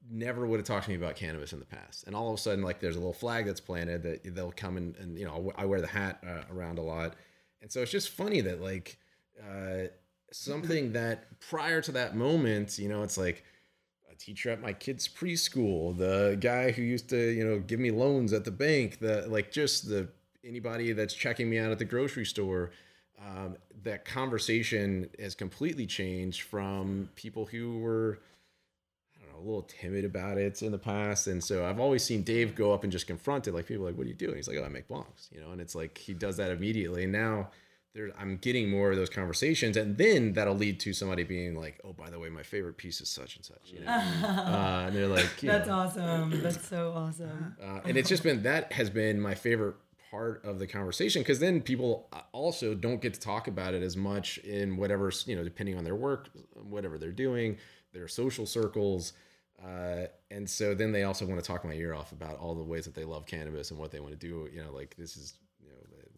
never 0.10 0.46
would 0.48 0.60
have 0.60 0.66
talked 0.66 0.86
to 0.86 0.92
me 0.92 0.96
about 0.96 1.16
cannabis 1.16 1.52
in 1.52 1.60
the 1.60 1.66
past. 1.66 2.06
And 2.08 2.16
all 2.16 2.30
of 2.30 2.36
a 2.36 2.42
sudden, 2.42 2.64
like 2.64 2.80
there's 2.80 2.96
a 2.96 3.00
little 3.00 3.14
flag 3.14 3.46
that's 3.46 3.60
planted 3.60 4.04
that 4.04 4.36
they'll 4.36 4.52
come 4.52 4.78
and, 4.78 4.96
and 4.96 5.18
you 5.18 5.26
know, 5.26 5.52
I 5.58 5.66
wear 5.66 5.82
the 5.82 5.88
hat 5.88 6.24
uh, 6.26 6.54
around 6.54 6.80
a 6.80 6.82
lot. 6.82 7.16
And 7.62 7.72
so 7.72 7.82
it's 7.82 7.92
just 7.92 8.10
funny 8.10 8.42
that 8.42 8.62
like 8.62 8.98
uh, 9.42 9.88
something 10.32 10.94
that 10.94 11.40
prior 11.40 11.82
to 11.82 11.92
that 11.94 12.16
moment, 12.16 12.80
you 12.80 12.88
know, 12.88 13.04
it's 13.04 13.18
like 13.18 13.44
teacher 14.20 14.50
at 14.50 14.62
my 14.62 14.74
kid's 14.74 15.08
preschool, 15.08 15.98
the 15.98 16.38
guy 16.40 16.72
who 16.72 16.82
used 16.82 17.10
to, 17.10 17.32
you 17.32 17.44
know, 17.44 17.60
give 17.60 17.80
me 17.80 17.90
loans 17.90 18.34
at 18.34 18.46
the 18.46 18.52
bank, 18.52 19.00
the 19.00 19.26
like 19.28 19.52
just 19.52 19.88
the 19.88 20.10
anybody 20.46 20.92
that's 20.94 21.14
checking 21.14 21.50
me 21.50 21.58
out 21.58 21.72
at 21.72 21.80
the 21.80 21.86
grocery 21.86 22.26
store. 22.26 22.72
Um, 23.20 23.58
that 23.84 24.06
conversation 24.06 25.10
has 25.20 25.36
completely 25.36 25.86
changed 25.86 26.44
from 26.44 27.10
people 27.16 27.46
who 27.46 27.80
were 27.80 28.20
I 29.18 29.26
don't 29.26 29.34
know, 29.34 29.40
a 29.40 29.46
little 29.46 29.64
timid 29.64 30.06
about 30.06 30.38
it 30.38 30.62
in 30.62 30.72
the 30.72 30.78
past. 30.78 31.28
And 31.28 31.44
so 31.44 31.66
I've 31.66 31.80
always 31.80 32.04
seen 32.04 32.24
Dave 32.24 32.56
go 32.56 32.74
up 32.74 32.84
and 32.84 32.92
just 32.92 33.08
confront 33.08 33.48
it. 33.48 33.54
Like 33.54 33.68
people 33.68 33.86
like, 33.86 33.98
what 33.98 34.06
are 34.06 34.10
you 34.10 34.16
doing? 34.16 34.36
He's 34.36 34.48
like, 34.48 34.58
oh, 34.58 34.64
I 34.64 34.70
make 34.70 34.88
bongs, 34.88 35.32
you 35.34 35.42
know? 35.42 35.52
And 35.52 35.60
it's 35.60 35.76
like, 35.76 35.98
he 35.98 36.14
does 36.14 36.38
that 36.38 36.52
immediately. 36.52 37.04
And 37.04 37.12
now 37.12 37.50
there, 37.94 38.12
I'm 38.20 38.38
getting 38.38 38.70
more 38.70 38.92
of 38.92 38.98
those 38.98 39.10
conversations. 39.10 39.76
And 39.76 39.98
then 39.98 40.34
that'll 40.34 40.56
lead 40.56 40.80
to 40.82 40.94
somebody 40.94 41.24
being 41.24 41.56
like, 41.56 41.80
oh, 41.84 41.94
by 41.94 42.10
the 42.10 42.20
way, 42.20 42.30
my 42.30 42.44
favorite 42.44 42.78
piece 42.78 43.02
is 43.02 43.10
such 43.10 43.36
and 43.36 43.44
such, 43.44 43.72
you 43.72 43.80
know? 43.82 43.92
uh, 44.24 44.86
and 44.88 44.96
they're 44.96 45.08
like, 45.08 45.40
That's 45.42 45.68
know, 45.68 45.74
awesome. 45.74 46.42
That's 46.42 46.68
so 46.68 46.94
awesome. 46.96 47.56
uh, 47.62 47.80
and 47.86 47.98
it's 47.98 48.10
just 48.10 48.24
been 48.24 48.44
that 48.44 48.72
has 48.74 48.90
been 48.90 49.20
my 49.20 49.36
favorite 49.36 49.76
part 50.12 50.44
of 50.44 50.60
the 50.60 50.66
conversation 50.68 51.22
because 51.22 51.40
then 51.40 51.62
people 51.62 52.10
also 52.32 52.74
don't 52.74 53.02
get 53.02 53.14
to 53.14 53.20
talk 53.20 53.48
about 53.48 53.74
it 53.74 53.84
as 53.84 53.96
much 53.96 54.38
in 54.40 54.76
whatever 54.76 55.12
you 55.28 55.36
know 55.36 55.44
depending 55.44 55.78
on 55.78 55.84
their 55.84 55.96
work 55.96 56.30
whatever 56.56 56.98
they're 56.98 57.12
doing 57.12 57.58
their 57.94 58.08
social 58.08 58.46
circles 58.46 59.14
uh, 59.64 60.06
and 60.32 60.50
so 60.50 60.74
then 60.74 60.92
they 60.92 61.04
also 61.04 61.28
want 61.28 61.40
to 61.40 61.46
talk 61.46 61.64
my 61.64 61.74
ear 61.74 61.94
off 61.94 62.12
about 62.12 62.40
all 62.40 62.56
the 62.56 62.64
ways 62.64 62.86
that 62.86 62.96
they 62.96 63.04
love 63.04 63.26
cannabis 63.28 63.70
and 63.70 63.80
what 63.80 63.92
they 63.92 64.00
want 64.00 64.12
to 64.12 64.28
do 64.28 64.50
you 64.52 64.64
know 64.64 64.72
like 64.72 64.96
this 64.98 65.16
is 65.16 65.34
you 65.36 65.44
know 65.44 65.49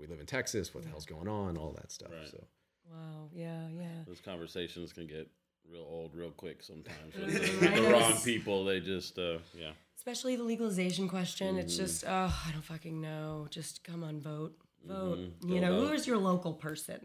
we 0.01 0.07
live 0.07 0.19
in 0.19 0.25
texas 0.25 0.73
what 0.73 0.83
the 0.83 0.89
hell's 0.89 1.05
going 1.05 1.27
on 1.27 1.57
all 1.57 1.71
that 1.71 1.91
stuff 1.91 2.09
Right. 2.11 2.27
so 2.29 2.43
Wow. 2.91 3.29
Yeah. 3.33 3.67
Yeah. 3.69 3.85
Those 4.05 4.19
conversations 4.19 4.91
can 4.91 5.07
get 5.07 5.29
real 5.71 5.85
old 5.89 6.13
real 6.13 6.31
quick 6.31 6.61
sometimes. 6.61 7.13
The, 7.15 7.81
the 7.81 7.89
wrong 7.89 8.13
people, 8.21 8.65
they 8.65 8.81
just 8.81 9.17
uh, 9.17 9.37
yeah. 9.57 9.71
Especially 9.95 10.35
the 10.35 10.43
legalization 10.43 11.07
question. 11.07 11.57
It's 11.57 11.73
Mm-hmm. 11.75 11.83
just, 11.85 12.03
oh, 12.05 12.43
I 12.47 12.51
don't 12.51 12.65
fucking 12.65 12.99
know. 12.99 13.47
Just 13.49 13.85
come 13.85 14.03
on, 14.03 14.19
vote. 14.19 14.57
Vote. 14.85 15.19
Mhm. 15.19 15.31
You 15.49 15.61
Go 15.61 15.67
know, 15.67 15.79
vote. 15.79 15.87
who 15.87 15.93
is 15.93 16.05
your 16.05 16.17
local 16.17 16.53
person? 16.53 16.99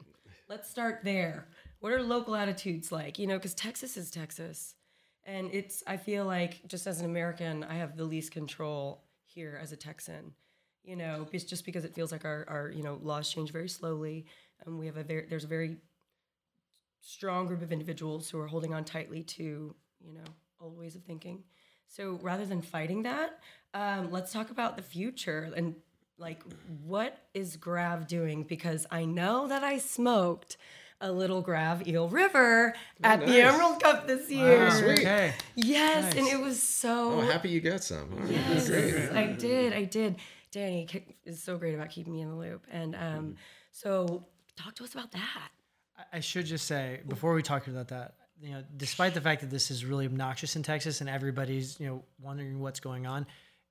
Let's 0.48 0.68
start 0.68 1.00
there. 1.04 1.46
What 1.78 1.92
are 1.92 2.02
local 2.02 2.35
attitudes 2.35 2.90
like? 2.90 3.16
You 3.20 3.28
know, 3.28 3.37
because 3.37 3.54
Texas 3.54 3.96
is 3.96 4.11
Texas. 4.11 4.74
And 5.24 5.50
it's 5.54 5.85
I 5.87 5.98
feel 5.98 6.24
like 6.24 6.66
just 6.66 6.88
as 6.88 6.98
an 6.98 7.06
American, 7.06 7.62
I 7.62 7.74
have 7.74 7.96
the 7.96 8.04
least 8.04 8.32
control 8.32 9.04
here 9.24 9.56
as 9.62 9.70
a 9.70 9.76
Texan. 9.76 10.32
You 10.87 10.94
know, 10.94 11.27
it's 11.33 11.44
just 11.44 11.66
because 11.66 11.85
it 11.85 11.94
feels 11.96 12.12
like 12.12 12.25
our, 12.25 12.44
our 12.49 12.70
you 12.70 12.83
know 12.85 13.01
laws 13.03 13.29
change 13.29 13.51
very 13.51 13.68
slowly, 13.68 14.25
and 14.64 14.79
we 14.79 14.87
have 14.87 14.96
a 14.96 15.03
very 15.03 15.27
there's 15.29 15.42
a 15.44 15.49
very 15.49 15.79
strong 17.01 17.46
group 17.46 17.61
of 17.61 17.72
individuals 17.72 18.31
who 18.31 18.38
are 18.38 18.46
holding 18.46 18.72
on 18.72 18.85
tightly 18.85 19.22
to 19.25 19.75
you 20.01 20.12
know 20.14 20.25
old 20.61 20.79
ways 20.79 20.94
of 20.94 21.03
thinking. 21.03 21.42
So 21.88 22.20
rather 22.22 22.46
than 22.46 22.62
fighting 22.62 23.03
that, 23.03 23.40
um, 23.75 24.12
let's 24.12 24.33
talk 24.33 24.51
about 24.51 24.77
the 24.77 24.83
future 24.83 25.53
and 25.57 25.75
like 26.18 26.42
what 26.85 27.18
is 27.35 27.57
Grav 27.57 28.07
doing? 28.07 28.44
Because 28.44 28.87
I 28.90 29.05
know 29.05 29.49
that 29.49 29.64
I 29.64 29.79
smoked 29.79 30.57
a 31.01 31.12
little 31.12 31.42
Grav 31.42 31.87
Eel 31.87 32.09
River 32.09 32.75
at 33.03 33.27
the. 33.27 33.42
Emerald 33.42 33.83
Cup 33.83 34.07
this 34.07 34.31
year. 34.31 34.70
sweet. 34.70 35.01
Okay. 35.01 35.35
Yes, 35.55 36.14
and 36.14 36.27
it 36.27 36.40
was 36.40 36.62
so. 36.62 37.12
Oh, 37.12 37.20
happy 37.20 37.51
you 37.51 37.61
got 37.61 37.83
some. 37.83 38.09
All 38.12 38.18
right, 38.20 38.31
Yes. 38.31 38.70
I 39.12 39.27
did. 39.27 39.72
I 39.72 39.85
did. 39.85 40.16
Danny 40.57 40.88
is 41.27 41.42
so 41.42 41.59
great 41.59 41.75
about 41.75 41.90
keeping 41.90 42.14
me 42.14 42.23
in 42.23 42.31
the 42.31 42.35
loop, 42.35 42.64
and 42.71 42.95
um, 42.95 43.01
Mm-hmm. 43.03 43.31
so 43.73 44.25
talk 44.57 44.75
to 44.77 44.85
us 44.85 44.95
about 44.95 45.12
that. 45.12 45.51
I 46.12 46.21
should 46.21 46.47
just 46.47 46.66
say 46.66 47.01
before 47.07 47.35
we 47.35 47.42
talk 47.42 47.66
about 47.66 47.88
that, 47.88 48.14
you 48.40 48.51
know, 48.53 48.62
despite 48.77 49.12
the 49.12 49.21
fact 49.21 49.42
that 49.42 49.51
this 49.51 49.71
is 49.71 49.85
really 49.85 50.07
obnoxious 50.07 50.57
in 50.57 50.62
Texas 50.62 51.01
and 51.03 51.11
everybody's 51.11 51.79
you 51.79 51.87
know 51.87 52.03
wondering 52.21 52.61
what's 52.61 52.81
going 52.81 53.07
on, 53.07 53.27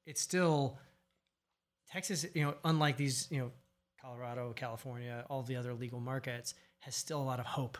it's 0.05 0.21
still 0.21 0.77
Texas. 1.91 2.25
You 2.33 2.45
know, 2.45 2.53
unlike 2.63 2.97
these, 2.97 3.27
you 3.31 3.39
know, 3.39 3.51
Colorado, 4.01 4.53
California, 4.55 5.25
all 5.29 5.41
the 5.43 5.55
other 5.55 5.73
legal 5.73 5.99
markets, 5.99 6.53
has 6.79 6.95
still 6.95 7.19
a 7.21 7.23
lot 7.23 7.39
of 7.39 7.45
hope, 7.47 7.77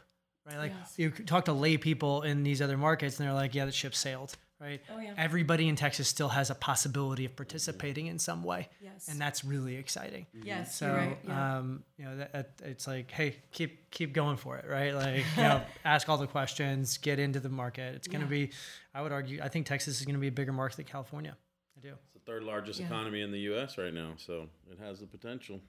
right? 0.48 0.58
Like 0.58 0.74
Yes. 0.80 0.94
you 0.98 1.12
talk 1.12 1.46
to 1.46 1.54
lay 1.54 1.78
people 1.78 2.24
in 2.24 2.41
these 2.44 2.62
other 2.62 2.78
markets, 2.78 3.20
and 3.20 3.28
they're 3.28 3.36
like, 3.36 3.54
"Yeah, 3.54 3.65
the 3.65 3.72
ship 3.72 3.94
sailed." 3.94 4.36
Right. 4.60 4.82
Oh, 4.94 5.00
yeah. 5.00 5.13
Everybody 5.18 5.68
in 5.68 5.76
Texas 5.76 6.08
still 6.08 6.30
has 6.30 6.50
a 6.50 6.56
possibility 6.56 7.26
of 7.26 7.36
participating 7.36 8.08
in 8.08 8.18
some 8.20 8.41
way. 8.44 8.70
Yes. 8.82 9.08
And 9.10 9.20
that's 9.20 9.44
really 9.44 9.76
exciting. 9.76 10.26
Yes, 10.44 10.76
So, 10.76 10.88
you're 10.88 10.96
right. 10.96 11.18
Yeah. 11.28 11.58
um, 11.58 11.84
you 11.98 12.06
know, 12.06 12.18
that, 12.18 12.32
that, 12.34 12.52
it's 12.63 12.88
like, 12.88 13.12
hey, 13.12 13.36
keep 13.52 13.91
keep 13.91 14.13
going 14.13 14.38
for 14.38 14.58
it, 14.58 14.65
right? 14.70 14.94
Like, 14.96 15.24
you 15.36 15.44
know, 15.44 15.62
ask 15.86 16.08
all 16.08 16.18
the 16.18 16.28
questions, 16.28 16.98
get 16.98 17.20
into 17.20 17.39
the 17.41 17.50
market. 17.50 17.96
It's 17.96 18.08
going 18.08 18.26
to 18.26 18.34
Yeah. 18.36 18.46
be, 18.48 18.52
I 18.94 19.02
would 19.02 19.12
argue, 19.12 19.41
I 19.44 19.50
think 19.50 19.65
Texas 19.65 20.00
is 20.00 20.06
going 20.06 20.15
to 20.15 20.22
be 20.22 20.28
a 20.28 20.32
bigger 20.32 20.54
market 20.54 20.78
than 20.78 20.86
California. 20.86 21.36
I 21.78 21.82
do. 21.82 21.89
It's 22.06 22.13
the 22.13 22.20
third 22.32 22.44
largest 22.44 22.80
Yeah. 22.80 22.86
economy 22.86 23.22
in 23.22 23.32
the 23.32 23.39
U.S. 23.52 23.78
right 23.78 23.94
now, 23.94 24.13
so 24.18 24.48
it 24.72 24.80
has 24.80 25.02
the 25.02 25.08
potential. 25.08 25.60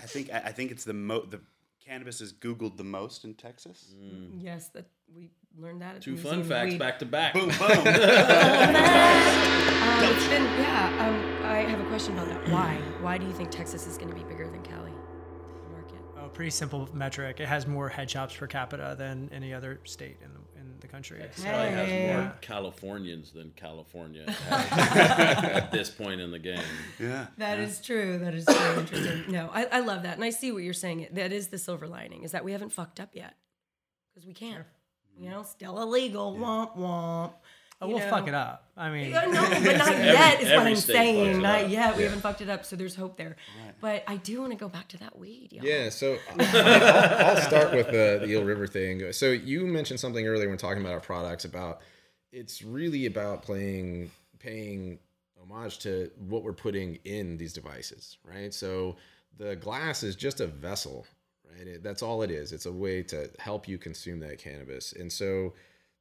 I 0.00 0.02
think 0.02 0.32
I 0.32 0.38
I 0.46 0.52
think 0.52 0.70
it's 0.72 0.84
the 0.84 0.92
mo 0.94 1.24
the 1.26 1.40
cannabis 1.84 2.20
is 2.20 2.32
googled 2.32 2.76
the 2.76 2.84
most 2.84 3.24
in 3.24 3.34
Texas. 3.34 3.94
yes, 4.38 4.68
that 4.70 4.86
we 5.14 5.30
learned 5.58 5.82
that. 5.82 5.96
At 5.96 6.02
Two 6.02 6.16
fun 6.16 6.42
facts 6.44 6.72
Weed. 6.72 6.78
back 6.78 6.98
to 7.00 7.06
back. 7.06 7.34
Boom 7.34 7.48
boom. 7.48 7.52
Um, 7.60 7.74
it's 10.04 10.28
been 10.28 10.44
yeah. 10.58 10.96
Um, 11.00 11.44
I 11.46 11.58
have 11.68 11.80
a 11.80 11.84
question 11.88 12.14
about 12.18 12.28
that. 12.28 12.48
Why? 12.50 12.76
Why 13.00 13.18
do 13.18 13.26
you 13.26 13.32
think 13.32 13.50
Texas 13.50 13.86
is 13.86 13.96
going 13.98 14.08
to 14.10 14.14
be 14.14 14.24
bigger 14.24 14.48
than 14.50 14.62
Cali? 14.62 14.90
Market. 15.72 15.98
A 16.18 16.28
pretty 16.28 16.50
simple 16.50 16.88
metric. 16.92 17.40
It 17.40 17.46
has 17.48 17.66
more 17.66 17.88
head 17.88 18.10
shops 18.10 18.34
per 18.36 18.46
capita 18.46 18.94
than 18.98 19.28
any 19.32 19.52
other 19.52 19.80
state 19.84 20.18
in 20.24 20.30
the, 20.32 20.60
in 20.60 20.74
the 20.80 20.88
country. 20.88 21.22
So, 21.32 21.44
Probably 21.44 21.68
has 21.70 21.88
Hey. 21.88 22.12
more 22.14 22.32
Californians 22.40 23.32
than 23.32 23.50
California 23.56 24.24
at 24.50 25.70
this 25.72 25.90
point 25.90 26.20
in 26.20 26.30
the 26.30 26.38
game. 26.38 26.62
yeah. 26.98 27.26
That 27.38 27.58
is 27.58 27.80
true. 27.80 28.18
That 28.18 28.34
is 28.34 28.44
very 28.44 28.80
interesting. 28.80 29.30
No, 29.32 29.50
I, 29.52 29.66
I 29.66 29.80
love 29.80 30.02
that, 30.04 30.14
and 30.14 30.24
I 30.24 30.30
see 30.30 30.52
what 30.52 30.62
you're 30.62 30.72
saying. 30.74 31.08
That 31.12 31.32
is 31.32 31.48
the 31.48 31.58
silver 31.58 31.86
lining 31.86 32.22
is 32.22 32.32
that 32.32 32.44
we 32.44 32.52
haven't 32.52 32.70
fucked 32.70 32.98
up 33.00 33.10
yet 33.14 33.34
because 34.14 34.26
we 34.26 34.32
can't. 34.34 34.64
You 35.18 35.30
know, 35.30 35.42
still 35.42 35.80
illegal. 35.80 36.34
Womp 36.36 36.76
womp. 36.76 37.32
oh, 37.80 37.88
we'll 37.88 37.98
know. 37.98 38.10
fuck 38.10 38.28
it 38.28 38.34
up. 38.34 38.70
I 38.76 38.90
mean, 38.90 39.10
Yeah, 39.10 39.26
no, 39.26 39.32
but 39.64 39.76
not 39.78 39.88
Every- 39.92 40.04
yet 40.04 40.40
is 40.40 40.50
what 40.50 40.66
I'm 40.66 40.76
saying. 40.76 41.42
Not 41.42 41.64
up. 41.64 41.70
yet. 41.70 41.96
We 41.96 42.02
haven't 42.04 42.20
fucked 42.20 42.40
it 42.40 42.48
up, 42.48 42.64
so 42.64 42.76
there's 42.76 42.94
hope 42.96 43.16
there. 43.16 43.36
But 43.80 44.04
I 44.06 44.16
do 44.16 44.40
want 44.40 44.52
to 44.52 44.58
go 44.58 44.68
back 44.68 44.88
to 44.88 44.98
that 44.98 45.18
weed. 45.18 45.52
Y'all. 45.52 45.64
Yeah, 45.64 45.88
so 45.90 46.16
I'll, 46.38 46.56
I'll 46.56 47.42
start 47.42 47.72
with 47.72 47.86
the, 47.86 48.18
the 48.22 48.26
Eel 48.28 48.44
River 48.44 48.66
thing. 48.66 49.12
So 49.12 49.30
you 49.30 49.66
mentioned 49.66 50.00
something 50.00 50.26
earlier 50.26 50.48
when 50.48 50.58
talking 50.58 50.82
about 50.82 50.94
our 50.94 51.00
products 51.00 51.44
about 51.44 51.80
it's 52.32 52.62
really 52.62 53.06
about 53.06 53.42
playing 53.42 54.10
paying 54.38 54.98
homage 55.40 55.78
to 55.80 56.10
what 56.28 56.42
we're 56.42 56.52
putting 56.52 56.96
in 57.04 57.36
these 57.36 57.52
devices, 57.52 58.16
right? 58.24 58.52
So 58.54 58.96
the 59.38 59.56
glass 59.56 60.02
is 60.02 60.16
just 60.16 60.40
a 60.40 60.46
vessel, 60.46 61.06
right? 61.56 61.66
It, 61.66 61.82
that's 61.82 62.02
all 62.02 62.22
it 62.22 62.30
is. 62.30 62.52
It's 62.52 62.66
a 62.66 62.72
way 62.72 63.02
to 63.04 63.30
help 63.38 63.68
you 63.68 63.78
consume 63.78 64.20
that 64.20 64.38
cannabis, 64.38 64.92
and 64.92 65.12
so 65.12 65.52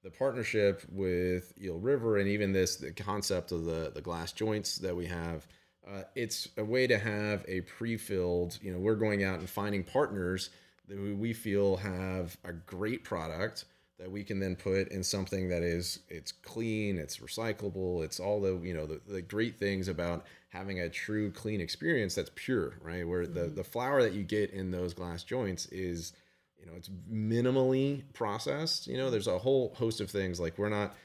the 0.03 0.09
partnership 0.11 0.81
with 0.91 1.53
Eel 1.61 1.77
River 1.77 2.17
and 2.17 2.27
even 2.27 2.51
this 2.53 2.75
the 2.77 2.91
concept 2.91 3.51
of 3.51 3.65
the 3.65 3.91
the 3.93 4.01
glass 4.01 4.31
joints 4.31 4.77
that 4.77 4.95
we 4.95 5.05
have 5.05 5.47
uh, 5.87 6.03
it's 6.15 6.47
a 6.57 6.63
way 6.63 6.85
to 6.87 6.97
have 6.97 7.43
a 7.47 7.61
pre-filled 7.61 8.57
you 8.61 8.71
know 8.71 8.79
we're 8.79 8.95
going 8.95 9.23
out 9.23 9.39
and 9.39 9.49
finding 9.49 9.83
partners 9.83 10.49
that 10.87 10.97
we- 10.99 11.13
we 11.13 11.33
feel 11.33 11.77
have 11.77 12.35
a 12.43 12.53
great 12.53 13.03
product 13.03 13.65
that 13.99 14.09
we 14.11 14.23
can 14.23 14.39
then 14.39 14.55
put 14.55 14.87
in 14.89 15.03
something 15.03 15.49
that 15.49 15.61
is 15.63 15.99
it's 16.09 16.31
clean 16.31 16.97
it's 16.97 17.17
recyclable 17.17 18.03
it's 18.03 18.19
all 18.19 18.41
the 18.41 18.59
you 18.63 18.73
know 18.73 18.85
the, 18.85 18.99
the 19.07 19.21
great 19.21 19.59
things 19.59 19.87
about 19.87 20.25
having 20.51 20.81
a 20.81 20.89
true 20.89 21.31
clean 21.31 21.61
experience 21.61 22.15
that's 22.15 22.31
pure 22.35 22.73
right? 22.81 23.07
Where 23.07 23.25
the 23.25 23.41
mm-hmm. 23.41 23.55
the 23.55 23.63
flour 23.63 24.01
that 24.03 24.13
you 24.13 24.23
get 24.23 24.51
in 24.51 24.71
those 24.71 24.93
glass 24.93 25.23
joints 25.23 25.65
is 25.67 26.13
you 26.59 26.65
know 26.65 26.73
it's 26.75 26.89
minimally 27.11 28.03
processed 28.13 28.87
you 28.87 28.97
know? 28.97 29.03
Mm-hmm. 29.03 29.11
There's 29.11 29.27
a 29.27 29.39
whole 29.39 29.73
host 29.77 30.01
of 30.01 30.09
things 30.09 30.39
like 30.39 30.57
we're 30.57 30.69
not 30.69 30.95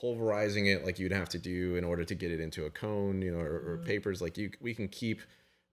pulverizing 0.00 0.66
it 0.66 0.84
like 0.84 0.98
you'd 0.98 1.12
have 1.12 1.28
to 1.30 1.38
do 1.38 1.76
in 1.76 1.84
order 1.84 2.04
to 2.04 2.14
get 2.14 2.32
it 2.32 2.40
into 2.40 2.64
a 2.64 2.70
cone 2.70 3.22
you 3.22 3.30
know 3.30 3.38
or, 3.38 3.54
or 3.54 3.76
mm-hmm. 3.76 3.86
papers. 3.86 4.20
Like 4.20 4.36
you 4.38 4.50
we 4.60 4.74
can 4.74 4.88
keep 4.88 5.20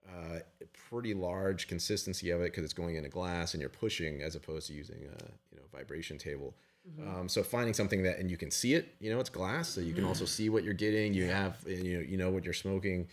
uh, 0.08 0.40
a 0.60 0.64
pretty 0.88 1.14
large 1.14 1.68
consistency 1.68 2.30
of 2.30 2.40
it 2.40 2.44
because 2.44 2.64
it's 2.64 2.72
going 2.72 2.96
into 2.96 3.08
glass 3.08 3.54
and 3.54 3.60
you're 3.60 3.70
pushing 3.70 4.20
as 4.20 4.34
opposed 4.34 4.66
to 4.66 4.74
using 4.74 4.98
a 4.98 5.24
you 5.50 5.56
know 5.56 5.62
vibration 5.72 6.18
table 6.18 6.54
um, 7.00 7.28
so 7.28 7.42
finding 7.42 7.74
something 7.74 8.02
that 8.02 8.18
and 8.18 8.30
you 8.30 8.36
can 8.36 8.50
see 8.50 8.74
it 8.74 8.94
you 9.00 9.12
know 9.12 9.20
it's 9.20 9.30
glass 9.30 9.68
so 9.68 9.80
you 9.80 9.94
can 9.94 10.04
also 10.04 10.24
see 10.24 10.48
what 10.48 10.64
you're 10.64 10.74
getting 10.74 11.14
you 11.14 11.26
have 11.26 11.56
you 11.66 11.96
know 11.96 12.00
you 12.00 12.16
know 12.16 12.30
what 12.30 12.44
you're 12.44 12.52
smoking 12.52 13.06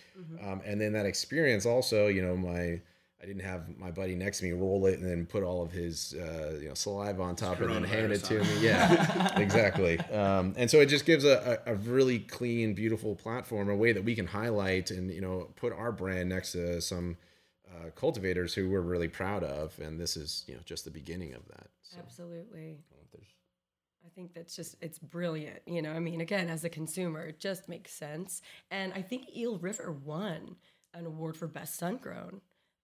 um, 0.43 0.61
and 0.65 0.81
then 0.81 0.93
that 0.93 1.05
experience 1.05 1.65
also 1.65 2.07
you 2.07 2.21
know 2.21 2.35
my 2.35 2.81
I 3.21 3.25
didn't 3.25 3.41
have 3.41 3.77
my 3.77 3.91
buddy 3.91 4.15
next 4.15 4.39
to 4.39 4.45
me 4.45 4.53
roll 4.53 4.85
it 4.85 4.99
and 4.99 5.09
then 5.09 5.25
put 5.25 5.43
all 5.43 5.61
of 5.61 5.71
his 5.71 6.13
uh, 6.13 6.57
you 6.61 6.69
know 6.69 6.73
saliva 6.73 7.21
on 7.21 7.35
top 7.35 7.59
and 7.59 7.69
then 7.69 7.83
hand 7.83 8.13
it 8.13 8.23
to 8.25 8.39
me. 8.39 8.59
Yeah, 8.61 9.37
exactly. 9.39 9.99
Um, 9.99 10.53
and 10.55 10.71
so 10.71 10.79
it 10.79 10.85
just 10.85 11.05
gives 11.05 11.25
a, 11.25 11.59
a, 11.65 11.73
a 11.73 11.75
really 11.75 12.19
clean, 12.19 12.73
beautiful 12.73 13.15
platform, 13.15 13.69
a 13.69 13.75
way 13.75 13.91
that 13.91 14.05
we 14.05 14.15
can 14.15 14.25
highlight 14.25 14.89
and 14.91 15.11
you 15.11 15.19
know 15.19 15.49
put 15.57 15.73
our 15.73 15.91
brand 15.91 16.29
next 16.29 16.53
to 16.53 16.79
some 16.79 17.17
uh, 17.69 17.89
cultivators 17.93 18.53
who 18.53 18.69
we're 18.69 18.79
really 18.79 19.09
proud 19.09 19.43
of. 19.43 19.77
And 19.79 19.99
this 19.99 20.15
is 20.15 20.45
you 20.47 20.53
know 20.53 20.61
just 20.63 20.85
the 20.85 20.91
beginning 20.91 21.33
of 21.33 21.45
that. 21.49 21.67
So, 21.81 21.97
Absolutely. 21.99 22.77
I 24.09 24.15
think 24.15 24.33
that's 24.33 24.55
just 24.55 24.75
it's 24.81 24.97
brilliant. 24.97 25.59
You 25.67 25.81
know, 25.81 25.91
I 25.91 25.99
mean, 25.99 26.21
again, 26.21 26.49
as 26.49 26.63
a 26.63 26.69
consumer, 26.69 27.27
it 27.27 27.39
just 27.39 27.69
makes 27.69 27.93
sense. 27.93 28.41
And 28.71 28.91
I 28.93 29.01
think 29.03 29.35
Eel 29.35 29.57
River 29.59 29.91
won 29.91 30.55
an 30.95 31.05
award 31.05 31.37
for 31.37 31.47
best 31.47 31.75
sun 31.75 31.97
grown 31.97 32.41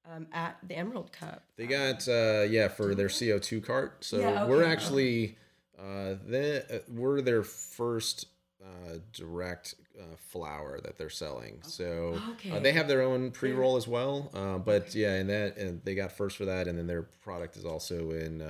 um, 0.09 0.27
at 0.31 0.57
the 0.67 0.75
Emerald 0.75 1.11
Cup. 1.11 1.43
They 1.57 1.65
got 1.65 2.07
uh, 2.07 2.45
yeah 2.47 2.67
for 2.67 2.93
their 2.93 3.09
CO 3.09 3.39
two 3.39 3.59
cart. 3.59 4.03
So 4.03 4.19
Yeah, 4.19 4.45
we're 4.45 4.65
actually 4.65 5.37
uh, 5.79 6.15
the, 6.27 6.65
uh, 6.71 6.79
we're 6.89 7.21
their 7.21 7.41
first 7.41 8.27
uh, 8.63 8.97
direct 9.11 9.75
uh, 9.99 10.15
flower 10.17 10.79
that 10.83 10.97
they're 10.99 11.09
selling. 11.09 11.57
So 11.63 12.21
uh, 12.23 12.31
Okay. 12.33 12.59
they 12.59 12.73
have 12.73 12.87
their 12.87 13.01
own 13.01 13.31
pre 13.31 13.51
roll 13.51 13.77
as 13.77 13.87
well. 13.87 14.29
Uh, 14.31 14.59
but 14.59 14.93
yeah, 14.93 15.15
and 15.15 15.29
that 15.31 15.57
and 15.57 15.81
they 15.83 15.95
got 15.95 16.11
first 16.11 16.37
for 16.37 16.45
that, 16.45 16.67
and 16.67 16.77
then 16.77 16.85
their 16.85 17.01
product 17.01 17.57
is 17.57 17.65
also 17.65 18.11
in 18.11 18.43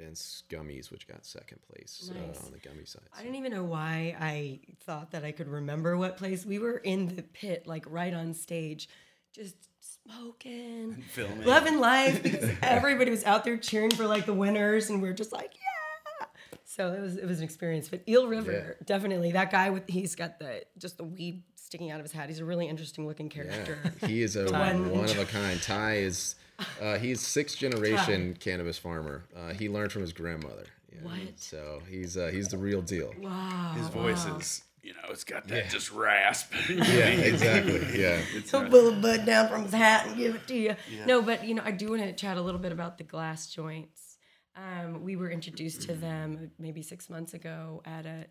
uh, 0.00 0.04
Vince 0.04 0.42
gummies, 0.48 0.90
which 0.90 1.06
got 1.06 1.24
second 1.24 1.58
place 1.70 2.10
Nice. 2.14 2.40
uh, 2.42 2.46
on 2.46 2.52
the 2.52 2.58
gummy 2.58 2.84
side. 2.84 3.02
I 3.18 3.22
don't 3.22 3.34
even 3.34 3.52
know 3.52 3.64
why 3.64 4.16
I 4.20 4.60
thought 4.84 5.10
that 5.12 5.24
I 5.24 5.32
could 5.32 5.48
remember 5.48 5.96
what 5.96 6.16
place 6.16 6.44
we 6.46 6.58
were 6.58 6.78
in 6.78 7.14
the 7.16 7.22
pit, 7.22 7.66
like 7.66 7.84
right 7.88 8.12
on 8.14 8.34
stage, 8.34 8.88
just 9.32 9.56
smoking, 9.80 11.02
filming. 11.10 11.44
loving 11.46 11.78
life 11.78 12.22
because 12.22 12.50
everybody 12.62 13.10
was 13.10 13.24
out 13.24 13.44
there 13.44 13.56
cheering 13.56 13.90
for 13.90 14.06
like 14.06 14.26
the 14.26 14.34
winners, 14.34 14.90
and 14.90 15.00
we 15.02 15.08
are 15.08 15.14
just 15.14 15.32
like, 15.32 15.52
yeah. 15.54 16.26
So 16.64 16.92
it 16.92 17.00
was 17.00 17.16
it 17.16 17.26
was 17.26 17.38
an 17.38 17.44
experience. 17.44 17.88
But 17.88 18.02
Eel 18.08 18.28
River, 18.28 18.76
definitely 18.84 19.32
that 19.32 19.50
guy 19.50 19.70
with 19.70 19.88
he's 19.88 20.14
got 20.14 20.38
the 20.38 20.62
just 20.78 20.98
the 20.98 21.04
weed 21.04 21.42
sticking 21.56 21.90
out 21.90 21.98
of 21.98 22.04
his 22.04 22.12
hat. 22.12 22.28
He's 22.28 22.38
a 22.38 22.44
really 22.44 22.68
interesting 22.68 23.06
looking 23.08 23.28
character. 23.28 23.78
Yeah, 24.00 24.08
he 24.08 24.22
is 24.22 24.36
a 24.36 24.44
One- 24.52 24.90
one, 24.90 25.04
of 25.04 25.18
a 25.18 25.24
kind. 25.26 25.60
Ty 25.60 25.96
is 25.96 26.36
uh, 26.80 26.98
he's 26.98 27.20
sixth 27.20 27.58
generation 27.58 28.36
cannabis 28.38 28.78
farmer. 28.78 29.24
Uh, 29.36 29.52
he 29.52 29.68
learned 29.68 29.92
from 29.92 30.02
his 30.02 30.12
grandmother. 30.12 30.66
Yeah, 30.92 30.98
What? 31.02 31.38
So 31.40 31.80
he's 31.88 32.16
uh, 32.16 32.30
he's 32.32 32.48
the 32.48 32.58
real 32.58 32.82
deal. 32.82 33.12
Wow. 33.20 33.74
His 33.76 33.88
voice 33.88 34.26
is, 34.26 34.62
you 34.82 34.92
know, 34.94 35.10
it's 35.10 35.24
got 35.24 35.46
that 35.48 35.70
just 35.70 35.92
rasp. 35.92 36.52
Yeah, 36.68 37.08
exactly. 37.08 38.00
Yeah. 38.00 38.16
He'll 38.50 38.68
pull 38.68 38.88
a 38.88 38.96
bud 38.96 39.24
down 39.26 39.48
from 39.48 39.64
his 39.64 39.72
hat 39.72 40.06
and 40.06 40.16
give 40.16 40.34
it 40.34 40.46
to 40.48 40.54
you. 40.54 40.76
No, 41.06 41.22
but 41.22 41.44
you 41.46 41.54
know, 41.54 41.62
I 41.64 41.70
do 41.70 41.90
want 41.90 42.02
to 42.02 42.12
chat 42.12 42.36
a 42.36 42.42
little 42.42 42.60
bit 42.60 42.72
about 42.72 42.98
the 42.98 43.04
glass 43.04 43.46
joints. 43.48 44.16
Um, 44.56 45.04
we 45.04 45.16
were 45.16 45.30
introduced 45.30 45.82
to 45.82 45.94
them 45.94 46.50
maybe 46.58 46.82
six 46.82 47.08
months 47.08 47.34
ago 47.34 47.82
at 47.84 48.04
a 48.04 48.26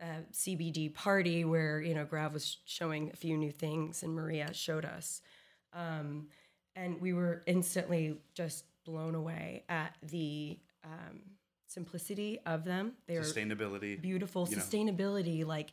uh, 0.00 0.20
CBD 0.32 0.94
party 0.94 1.44
where 1.44 1.80
you 1.80 1.94
know 1.94 2.04
Grav 2.04 2.32
was 2.32 2.58
showing 2.66 3.10
a 3.12 3.16
few 3.16 3.36
new 3.36 3.50
things 3.50 4.02
and 4.02 4.14
Maria 4.14 4.52
showed 4.54 4.84
us, 4.84 5.22
um, 5.72 6.28
and 6.76 7.00
we 7.00 7.12
were 7.12 7.42
instantly 7.46 8.18
just 8.34 8.64
blown 8.84 9.16
away 9.16 9.64
at 9.68 9.96
the 10.02 10.58
um, 10.84 11.22
simplicity 11.66 12.38
of 12.46 12.64
them. 12.64 12.92
They 13.08 13.14
Sustainability. 13.16 14.00
beautiful 14.00 14.46
you 14.48 14.56
know. 14.56 14.62
sustainability 14.62 15.44
like 15.44 15.72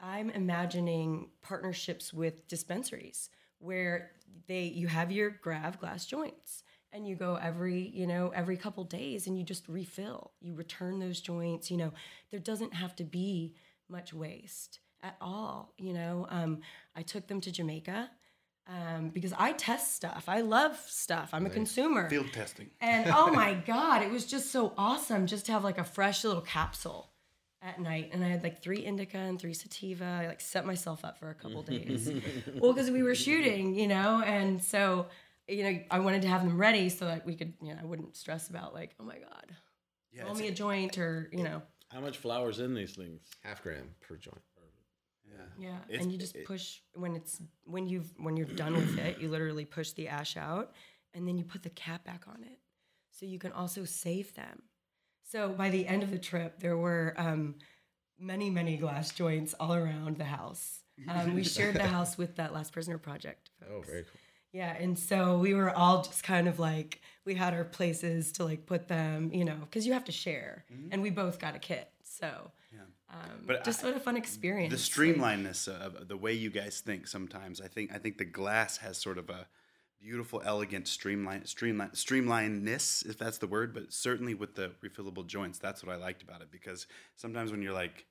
i'm 0.00 0.30
imagining 0.30 1.28
partnerships 1.42 2.12
with 2.12 2.46
dispensaries 2.48 3.30
where 3.58 4.10
they 4.46 4.64
you 4.64 4.86
have 4.86 5.10
your 5.10 5.30
grav 5.30 5.78
glass 5.78 6.04
joints 6.04 6.62
and 6.92 7.06
you 7.06 7.14
go 7.14 7.36
every 7.36 7.80
you 7.80 8.06
know 8.06 8.30
every 8.34 8.56
couple 8.56 8.84
days 8.84 9.26
and 9.26 9.38
you 9.38 9.44
just 9.44 9.66
refill 9.68 10.32
you 10.40 10.54
return 10.54 10.98
those 10.98 11.20
joints 11.20 11.70
you 11.70 11.76
know 11.76 11.92
there 12.30 12.40
doesn't 12.40 12.74
have 12.74 12.94
to 12.94 13.04
be 13.04 13.54
much 13.88 14.12
waste 14.12 14.80
at 15.02 15.16
all 15.20 15.72
you 15.78 15.92
know 15.92 16.26
um, 16.30 16.60
i 16.94 17.02
took 17.02 17.26
them 17.26 17.40
to 17.40 17.50
jamaica 17.50 18.10
um, 18.68 19.10
because 19.10 19.32
i 19.38 19.52
test 19.52 19.94
stuff 19.94 20.24
i 20.28 20.40
love 20.40 20.76
stuff 20.86 21.30
i'm 21.32 21.46
a 21.46 21.50
consumer 21.50 22.08
Field 22.10 22.32
testing. 22.32 22.68
and 22.80 23.08
oh 23.14 23.30
my 23.32 23.54
god, 23.66 24.02
it 24.02 24.10
was 24.10 24.26
just 24.26 24.50
so 24.50 24.72
awesome 24.76 25.26
just 25.26 25.46
to 25.46 25.52
have 25.52 25.62
like 25.64 25.78
a 25.78 25.84
fresh 25.84 26.24
little 26.24 26.42
capsule 26.42 27.10
at 27.62 27.80
night. 27.80 28.10
And 28.12 28.22
I 28.24 28.28
had 28.28 28.42
like 28.42 28.62
three 28.62 28.78
indica 28.78 29.16
and 29.18 29.40
three 29.40 29.54
sativa. 29.54 30.04
I 30.04 30.26
like 30.28 30.40
set 30.40 30.64
myself 30.66 31.04
up 31.04 31.18
for 31.18 31.30
a 31.30 31.34
couple 31.34 31.62
days. 31.74 32.10
well, 32.60 32.72
because 32.72 32.90
we 32.90 33.02
were 33.02 33.14
shooting, 33.14 33.74
you 33.74 33.86
know, 33.88 34.22
and 34.24 34.62
so 34.62 35.06
you 35.48 35.62
know 35.64 35.78
I 35.90 35.98
wanted 36.00 36.22
to 36.22 36.28
have 36.28 36.42
them 36.44 36.58
ready 36.58 36.88
so 36.88 37.06
that 37.06 37.24
we 37.26 37.34
could, 37.34 37.54
you 37.62 37.72
know, 37.72 37.78
I 37.80 37.84
wouldn't 37.86 38.16
stress 38.16 38.48
about 38.50 38.74
like, 38.74 38.94
oh 39.00 39.04
my 39.04 39.18
god, 39.18 39.56
Yeah, 40.12 40.24
roll 40.24 40.34
me 40.34 40.48
a 40.48 40.52
joint 40.52 40.98
or 40.98 41.28
you 41.32 41.42
know, 41.44 41.62
How 41.92 42.00
much 42.00 42.18
flour's 42.18 42.58
in 42.60 42.74
these 42.74 42.94
things? 42.94 43.20
Half 43.42 43.62
gram 43.62 43.94
per 44.00 44.16
joint. 44.16 44.42
Yeah. 45.30 45.68
yeah. 45.70 45.78
It's- 45.88 46.02
and 46.02 46.12
you 46.12 46.18
just 46.18 46.36
it- 46.36 46.46
push 46.46 46.80
when 46.94 47.16
it's 47.16 47.40
when 47.64 47.86
you've 47.88 48.12
when 48.18 48.36
you're 48.36 48.46
done 48.46 48.74
with 48.74 48.98
it, 48.98 49.18
you 49.18 49.28
literally 49.28 49.64
push 49.64 49.92
the 49.92 50.08
ash 50.08 50.36
out, 50.36 50.72
and 51.14 51.26
then 51.26 51.36
you 51.38 51.44
put 51.44 51.62
the 51.62 51.70
cap 51.70 52.04
back 52.04 52.24
on 52.28 52.42
it, 52.42 52.58
so 53.10 53.26
you 53.26 53.38
can 53.38 53.52
also 53.52 53.84
save 53.84 54.34
them. 54.34 54.62
So 55.24 55.48
by 55.50 55.70
the 55.70 55.86
end 55.86 56.02
of 56.02 56.10
the 56.10 56.18
trip, 56.18 56.60
there 56.60 56.76
were 56.76 57.14
um, 57.16 57.56
many, 58.18 58.48
many 58.50 58.76
glass 58.76 59.10
joints 59.12 59.54
all 59.58 59.74
around 59.74 60.18
the 60.18 60.24
house. 60.24 60.80
Um, 61.08 61.34
we 61.34 61.42
shared 61.44 61.74
the 61.74 61.82
house 61.86 62.16
with 62.16 62.36
that 62.36 62.54
Last 62.54 62.72
Prisoner 62.72 62.96
Project. 62.96 63.50
Oh, 63.70 63.80
very 63.82 64.02
cool. 64.04 64.20
Yeah, 64.52 64.74
and 64.78 64.98
so 64.98 65.36
we 65.38 65.52
were 65.52 65.70
all 65.70 66.02
just 66.02 66.22
kind 66.22 66.48
of 66.48 66.58
like 66.58 67.02
we 67.26 67.34
had 67.34 67.52
our 67.52 67.64
places 67.64 68.32
to 68.32 68.44
like 68.44 68.64
put 68.64 68.88
them, 68.88 69.30
you 69.34 69.44
know, 69.44 69.56
because 69.60 69.86
you 69.86 69.92
have 69.92 70.04
to 70.04 70.12
share, 70.12 70.64
and 70.90 71.02
we 71.02 71.10
both 71.10 71.38
got 71.38 71.54
a 71.54 71.58
kit, 71.58 71.90
so 72.02 72.50
um, 73.24 73.44
But 73.46 73.64
just 73.64 73.82
I- 73.84 73.88
what 73.88 73.96
a 73.96 74.00
fun 74.00 74.16
experience. 74.16 74.70
the 74.72 75.02
like- 75.04 75.16
streamlinedness 75.18 75.68
of 75.68 76.08
the 76.08 76.16
way 76.16 76.32
you 76.32 76.50
guys 76.50 76.80
think 76.80 77.06
sometimes 77.06 77.60
i 77.60 77.68
think 77.68 77.92
i 77.94 77.98
think 77.98 78.18
the 78.18 78.24
glass 78.24 78.78
has 78.78 78.96
sort 78.98 79.18
of 79.18 79.30
a 79.30 79.46
beautiful 80.00 80.42
elegant 80.44 80.86
streamline 80.86 81.44
streamline 81.46 81.90
streamlinedness 81.90 83.06
if 83.08 83.16
that's 83.18 83.38
the 83.38 83.46
word 83.46 83.72
but 83.72 83.92
certainly 83.92 84.34
with 84.34 84.54
the 84.54 84.70
refillable 84.84 85.26
joints 85.26 85.58
that's 85.58 85.82
what 85.84 85.92
i 85.92 85.96
liked 85.96 86.22
about 86.22 86.40
it 86.42 86.50
because 86.50 86.86
sometimes 87.16 87.50
when 87.50 87.62
you're 87.62 87.72
like 87.72 88.06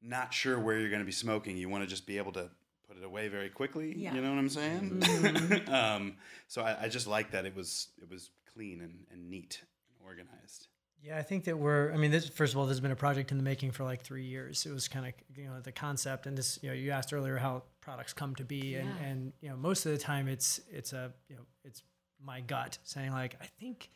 not 0.00 0.32
sure 0.32 0.58
where 0.58 0.78
you're 0.78 0.88
going 0.90 1.00
to 1.00 1.06
be 1.06 1.10
smoking 1.12 1.56
you 1.56 1.68
want 1.68 1.82
to 1.82 1.88
just 1.90 2.06
be 2.06 2.18
able 2.18 2.32
to 2.32 2.48
put 2.86 2.96
it 2.96 3.04
away 3.04 3.28
very 3.28 3.48
quickly 3.48 3.94
Yeah. 3.96 4.14
you 4.14 4.20
know 4.20 4.30
what 4.30 4.38
i'm 4.38 4.48
saying 4.48 5.00
Mm-hmm. 5.00 5.74
um, 5.80 6.14
so 6.46 6.62
I, 6.62 6.84
I 6.84 6.88
just 6.88 7.06
like 7.06 7.32
that 7.32 7.44
it 7.46 7.54
was 7.56 7.88
it 8.00 8.08
was 8.08 8.30
clean 8.54 8.80
and, 8.80 9.04
and 9.12 9.28
neat 9.28 9.60
and 9.88 10.06
organized 10.06 10.68
Yeah, 11.02 11.16
I 11.16 11.22
think 11.22 11.44
that 11.44 11.56
we're. 11.56 11.92
I 11.92 11.96
mean, 11.96 12.10
this 12.10 12.28
first 12.28 12.52
of 12.54 12.58
all, 12.58 12.66
this 12.66 12.72
has 12.72 12.80
been 12.80 12.90
a 12.90 12.96
project 12.96 13.30
in 13.30 13.36
the 13.38 13.44
making 13.44 13.70
for 13.70 13.84
like 13.84 14.02
three 14.02 14.24
years. 14.24 14.66
It 14.66 14.72
was 14.72 14.88
kind 14.88 15.06
of 15.06 15.12
you 15.36 15.44
know 15.46 15.60
the 15.60 15.72
concept, 15.72 16.26
and 16.26 16.36
this 16.36 16.58
you 16.62 16.68
know 16.68 16.74
you 16.74 16.90
asked 16.90 17.12
earlier 17.12 17.36
how 17.36 17.62
products 17.80 18.12
come 18.12 18.34
to 18.36 18.44
be, 18.44 18.74
and 18.74 18.88
Yeah. 18.88 19.06
and 19.06 19.32
you 19.40 19.48
know 19.48 19.56
most 19.56 19.86
of 19.86 19.92
the 19.92 19.98
time 19.98 20.28
it's 20.28 20.60
it's 20.70 20.92
a 20.92 21.12
you 21.28 21.36
know 21.36 21.42
it's 21.64 21.82
my 22.22 22.40
gut 22.40 22.78
saying 22.82 23.12
like 23.12 23.36
I 23.40 23.46
think 23.60 23.90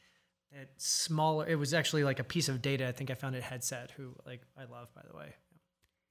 that 0.52 0.68
smaller. 0.76 1.46
It 1.46 1.56
was 1.56 1.74
actually 1.74 2.04
like 2.04 2.20
a 2.20 2.24
piece 2.24 2.48
of 2.48 2.62
data. 2.62 2.86
I 2.86 2.92
think 2.92 3.10
I 3.10 3.14
found 3.14 3.34
at 3.34 3.42
Headset, 3.42 3.90
who 3.96 4.14
like 4.24 4.40
I 4.56 4.64
love 4.64 4.88
by 4.94 5.02
the 5.10 5.16
way. 5.16 5.34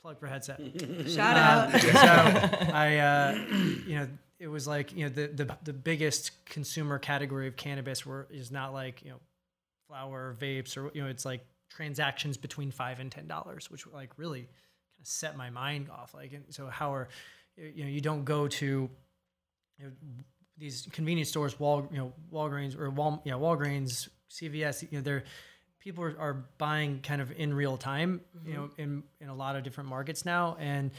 Plug 0.01 0.19
for 0.19 0.27
Headset. 0.27 0.59
Shout 1.07 1.37
out. 1.37 1.79
so 1.79 1.87
I, 2.73 2.97
uh, 2.97 3.45
you 3.85 3.95
know, 3.95 4.07
it 4.39 4.47
was 4.47 4.67
like 4.67 4.91
you 4.93 5.05
know 5.05 5.09
the, 5.09 5.27
the 5.27 5.57
the 5.63 5.73
biggest 5.73 6.43
consumer 6.45 6.97
category 6.99 7.47
of 7.47 7.55
cannabis 7.55 8.05
were 8.05 8.27
is 8.31 8.51
not 8.51 8.73
like 8.73 9.03
you 9.03 9.11
know 9.11 9.19
flower 9.91 10.37
vapes 10.39 10.77
or 10.77 10.89
you 10.93 11.03
know 11.03 11.09
it's 11.09 11.25
like 11.25 11.45
transactions 11.69 12.37
between 12.37 12.71
five 12.71 12.99
and 12.99 13.11
ten 13.11 13.27
dollars, 13.27 13.69
which 13.69 13.85
like 13.87 14.11
really 14.17 14.41
kind 14.41 15.01
of 15.01 15.07
set 15.07 15.35
my 15.35 15.49
mind 15.49 15.89
off. 15.89 16.13
Like, 16.13 16.33
and 16.33 16.45
so 16.49 16.67
how 16.67 16.93
are 16.93 17.09
you 17.57 17.83
know 17.83 17.89
you 17.89 18.01
don't 18.01 18.23
go 18.23 18.47
to 18.47 18.89
you 19.77 19.85
know, 19.85 19.91
these 20.57 20.87
convenience 20.91 21.29
stores, 21.29 21.59
Wal 21.59 21.87
you 21.91 21.97
know 21.97 22.13
Walgreens 22.31 22.79
or 22.79 22.89
Wal 22.89 23.21
yeah 23.25 23.33
Walgreens, 23.33 24.07
CVS. 24.29 24.89
You 24.89 24.99
know 24.99 25.01
they're 25.01 25.23
people 25.79 26.03
are, 26.03 26.15
are 26.19 26.45
buying 26.57 27.01
kind 27.01 27.21
of 27.21 27.31
in 27.33 27.53
real 27.53 27.75
time. 27.75 28.21
You 28.45 28.53
know 28.53 28.69
in 28.77 29.03
in 29.19 29.27
a 29.27 29.35
lot 29.35 29.57
of 29.57 29.63
different 29.63 29.89
markets 29.89 30.25
now, 30.25 30.55
and 30.59 30.91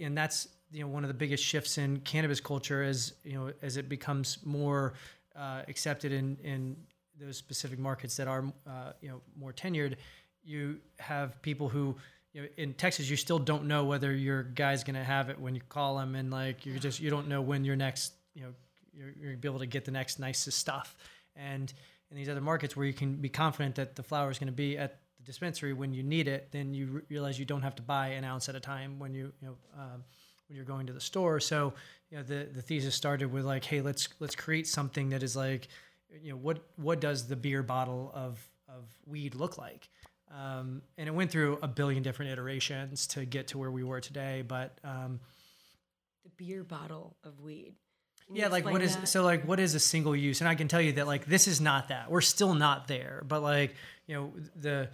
and 0.00 0.16
that's 0.16 0.46
you 0.70 0.82
know 0.82 0.88
one 0.88 1.02
of 1.02 1.08
the 1.08 1.14
biggest 1.14 1.42
shifts 1.42 1.76
in 1.76 1.98
cannabis 2.00 2.40
culture 2.40 2.84
as 2.84 3.14
you 3.24 3.34
know 3.34 3.52
as 3.62 3.76
it 3.76 3.88
becomes 3.88 4.38
more 4.44 4.94
uh, 5.34 5.62
accepted 5.68 6.12
in 6.12 6.36
in 6.44 6.76
those 7.20 7.36
specific 7.36 7.78
markets 7.78 8.16
that 8.16 8.28
are 8.28 8.44
uh, 8.66 8.92
you 9.00 9.08
know 9.08 9.20
more 9.38 9.52
tenured. 9.52 9.96
You 10.44 10.78
have 10.98 11.40
people 11.42 11.68
who 11.68 11.96
you 12.32 12.42
know, 12.42 12.48
in 12.56 12.74
Texas, 12.74 13.08
you 13.08 13.16
still 13.16 13.38
don't 13.38 13.64
know 13.64 13.84
whether 13.84 14.12
your 14.14 14.42
guy's 14.42 14.84
going 14.84 14.96
to 14.96 15.04
have 15.04 15.30
it 15.30 15.40
when 15.40 15.54
you 15.54 15.62
call 15.68 15.98
him, 15.98 16.14
and 16.14 16.30
like 16.30 16.66
you 16.66 16.78
just 16.78 17.00
you 17.00 17.10
don't 17.10 17.28
know 17.28 17.40
when 17.40 17.64
your 17.64 17.76
next 17.76 18.12
you 18.34 18.42
know 18.42 18.54
you're, 18.92 19.12
you're 19.20 19.36
be 19.36 19.48
able 19.48 19.58
to 19.60 19.66
get 19.66 19.84
the 19.84 19.90
next 19.90 20.18
nicest 20.18 20.58
stuff. 20.58 20.96
And 21.36 21.72
in 22.10 22.16
these 22.16 22.28
other 22.28 22.40
markets 22.40 22.76
where 22.76 22.86
you 22.86 22.92
can 22.92 23.16
be 23.16 23.28
confident 23.28 23.74
that 23.76 23.96
the 23.96 24.02
flower 24.02 24.30
is 24.30 24.38
going 24.38 24.48
to 24.48 24.52
be 24.52 24.76
at 24.76 24.98
the 25.18 25.24
dispensary 25.24 25.72
when 25.72 25.92
you 25.92 26.02
need 26.02 26.28
it, 26.28 26.48
then 26.52 26.74
you 26.74 26.86
re- 26.86 27.02
realize 27.10 27.38
you 27.38 27.44
don't 27.44 27.62
have 27.62 27.76
to 27.76 27.82
buy 27.82 28.08
an 28.08 28.24
ounce 28.24 28.48
at 28.48 28.54
a 28.54 28.60
time 28.60 28.98
when 28.98 29.14
you 29.14 29.32
you 29.40 29.48
know 29.48 29.56
um, 29.76 30.04
when 30.48 30.56
you're 30.56 30.64
going 30.64 30.86
to 30.86 30.92
the 30.92 31.00
store. 31.00 31.40
So 31.40 31.72
you 32.10 32.18
know 32.18 32.22
the 32.22 32.48
the 32.52 32.62
thesis 32.62 32.94
started 32.94 33.32
with 33.32 33.44
like, 33.44 33.64
hey, 33.64 33.80
let's 33.80 34.08
let's 34.20 34.34
create 34.34 34.66
something 34.66 35.10
that 35.10 35.22
is 35.22 35.36
like, 35.36 35.68
you 36.22 36.30
know, 36.30 36.36
what 36.36 36.58
what 36.76 37.00
does 37.00 37.28
the 37.28 37.36
beer 37.36 37.62
bottle 37.62 38.10
of 38.14 38.38
of 38.68 38.84
weed 39.06 39.34
look 39.34 39.58
like? 39.58 39.88
Um, 40.30 40.82
and 40.98 41.08
it 41.08 41.12
went 41.12 41.30
through 41.30 41.58
a 41.62 41.68
billion 41.68 42.02
different 42.02 42.32
iterations 42.32 43.06
to 43.08 43.24
get 43.24 43.48
to 43.48 43.58
where 43.58 43.70
we 43.70 43.82
were 43.82 44.00
today. 44.00 44.42
But 44.46 44.78
um, 44.84 45.20
the 46.24 46.30
beer 46.36 46.64
bottle 46.64 47.16
of 47.24 47.40
weed. 47.40 47.74
Yeah, 48.30 48.48
like 48.48 48.66
what 48.66 48.82
that? 48.82 49.08
so 49.08 49.22
like 49.22 49.46
what 49.46 49.58
is 49.58 49.74
a 49.74 49.80
single 49.80 50.14
use? 50.14 50.40
And 50.40 50.48
I 50.48 50.54
can 50.54 50.68
tell 50.68 50.82
you 50.82 50.92
that 50.92 51.06
like 51.06 51.24
this 51.24 51.48
is 51.48 51.60
not 51.60 51.88
that. 51.88 52.10
We're 52.10 52.20
still 52.20 52.54
not 52.54 52.86
there. 52.86 53.22
But 53.26 53.42
like 53.42 53.74
you 54.06 54.14
know 54.14 54.32
the 54.54 54.90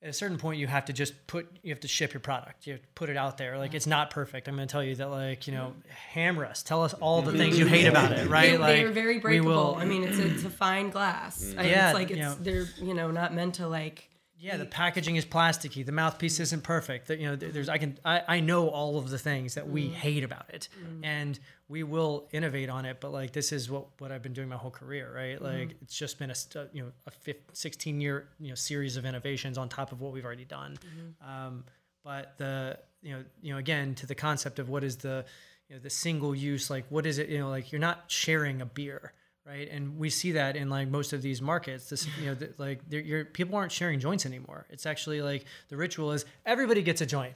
at 0.00 0.08
a 0.10 0.12
certain 0.12 0.38
point 0.38 0.60
you 0.60 0.66
have 0.68 0.84
to 0.84 0.92
just 0.92 1.26
put 1.26 1.48
you 1.62 1.70
have 1.72 1.80
to 1.80 1.88
ship 1.88 2.12
your 2.14 2.20
product. 2.20 2.66
You 2.66 2.74
have 2.74 2.82
to 2.82 2.88
put 2.94 3.10
it 3.10 3.16
out 3.16 3.36
there. 3.38 3.58
Like 3.58 3.74
it's 3.74 3.86
not 3.86 4.10
perfect. 4.10 4.46
I'm 4.48 4.54
going 4.56 4.68
to 4.68 4.72
tell 4.72 4.82
you 4.84 4.94
that 4.96 5.10
like 5.10 5.46
you 5.46 5.54
know 5.54 5.74
hammer 6.12 6.44
us. 6.46 6.62
Tell 6.62 6.82
us 6.84 6.94
all 6.94 7.22
the 7.22 7.32
things 7.32 7.58
you 7.58 7.66
hate 7.66 7.86
about 7.86 8.12
it. 8.12 8.28
Right? 8.28 8.52
They, 8.52 8.58
like 8.58 8.76
they 8.76 8.84
are 8.84 8.90
very 8.92 9.14
we 9.16 9.20
breakable. 9.20 9.50
will- 9.50 9.74
I 9.76 9.84
mean, 9.84 10.04
it's 10.04 10.18
a, 10.18 10.26
it's 10.26 10.44
a 10.44 10.50
fine 10.50 10.90
glass. 10.90 11.42
Mm. 11.44 11.58
I- 11.58 11.66
Yeah, 11.68 11.88
it's 11.90 11.94
like 11.94 12.10
you 12.10 12.16
it's 12.16 12.24
know. 12.24 12.34
they're 12.40 12.66
you 12.80 12.94
know 12.94 13.10
not 13.10 13.34
meant 13.34 13.54
to 13.56 13.66
like. 13.68 14.08
Yeah, 14.40 14.56
the 14.56 14.66
packaging 14.66 15.16
is 15.16 15.24
plasticky. 15.24 15.84
The 15.84 15.92
mouthpiece 15.92 16.38
isn't 16.38 16.62
perfect. 16.62 17.08
That 17.08 17.18
you 17.18 17.26
know, 17.26 17.36
there's 17.36 17.68
I 17.68 17.78
can 17.78 17.98
I, 18.04 18.22
I 18.28 18.40
know 18.40 18.68
all 18.68 18.96
of 18.96 19.10
the 19.10 19.18
things 19.18 19.54
that 19.54 19.68
we 19.68 19.88
mm. 19.88 19.92
hate 19.92 20.22
about 20.22 20.46
it, 20.50 20.68
mm. 20.80 21.00
and 21.02 21.38
we 21.68 21.82
will 21.82 22.28
innovate 22.32 22.68
on 22.68 22.84
it. 22.84 22.98
But 23.00 23.12
like 23.12 23.32
this 23.32 23.50
is 23.50 23.68
what 23.68 23.86
what 23.98 24.12
I've 24.12 24.22
been 24.22 24.34
doing 24.34 24.48
my 24.48 24.56
whole 24.56 24.70
career, 24.70 25.12
right? 25.12 25.34
Mm-hmm. 25.34 25.44
Like 25.44 25.76
it's 25.82 25.96
just 25.96 26.20
been 26.20 26.30
a 26.30 26.58
uh, 26.58 26.66
you 26.72 26.84
know 26.84 26.92
a 27.06 27.10
15, 27.10 27.42
16 27.52 28.00
year 28.00 28.28
you 28.38 28.50
know 28.50 28.54
series 28.54 28.96
of 28.96 29.04
innovations 29.04 29.58
on 29.58 29.68
top 29.68 29.90
of 29.90 30.00
what 30.00 30.12
we've 30.12 30.24
already 30.24 30.44
done. 30.44 30.78
Mm-hmm. 30.86 31.30
Um, 31.30 31.64
but 32.04 32.38
the 32.38 32.78
you 33.02 33.14
know 33.14 33.24
you 33.42 33.52
know 33.52 33.58
again 33.58 33.94
to 33.96 34.06
the 34.06 34.14
concept 34.14 34.60
of 34.60 34.68
what 34.68 34.84
is 34.84 34.98
the 34.98 35.24
you 35.68 35.76
know 35.76 35.82
the 35.82 35.90
single 35.90 36.34
use 36.34 36.70
like 36.70 36.84
what 36.90 37.06
is 37.06 37.18
it 37.18 37.28
you 37.28 37.38
know 37.38 37.48
like 37.48 37.72
you're 37.72 37.80
not 37.80 38.04
sharing 38.06 38.60
a 38.60 38.66
beer 38.66 39.12
right? 39.48 39.68
And 39.70 39.98
we 39.98 40.10
see 40.10 40.32
that 40.32 40.56
in 40.56 40.68
like 40.68 40.88
most 40.88 41.12
of 41.14 41.22
these 41.22 41.40
markets 41.40 41.88
this 41.88 42.06
you 42.20 42.26
know 42.26 42.34
th- 42.34 42.52
like 42.58 42.80
they're- 42.90 43.00
you're, 43.00 43.24
people 43.24 43.56
aren't 43.56 43.72
sharing 43.72 43.98
joints 43.98 44.26
anymore. 44.26 44.66
It's 44.70 44.84
actually 44.86 45.22
like 45.22 45.44
the 45.70 45.76
ritual 45.76 46.12
is 46.12 46.24
everybody 46.44 46.82
gets 46.82 47.00
a 47.00 47.06
joint 47.06 47.34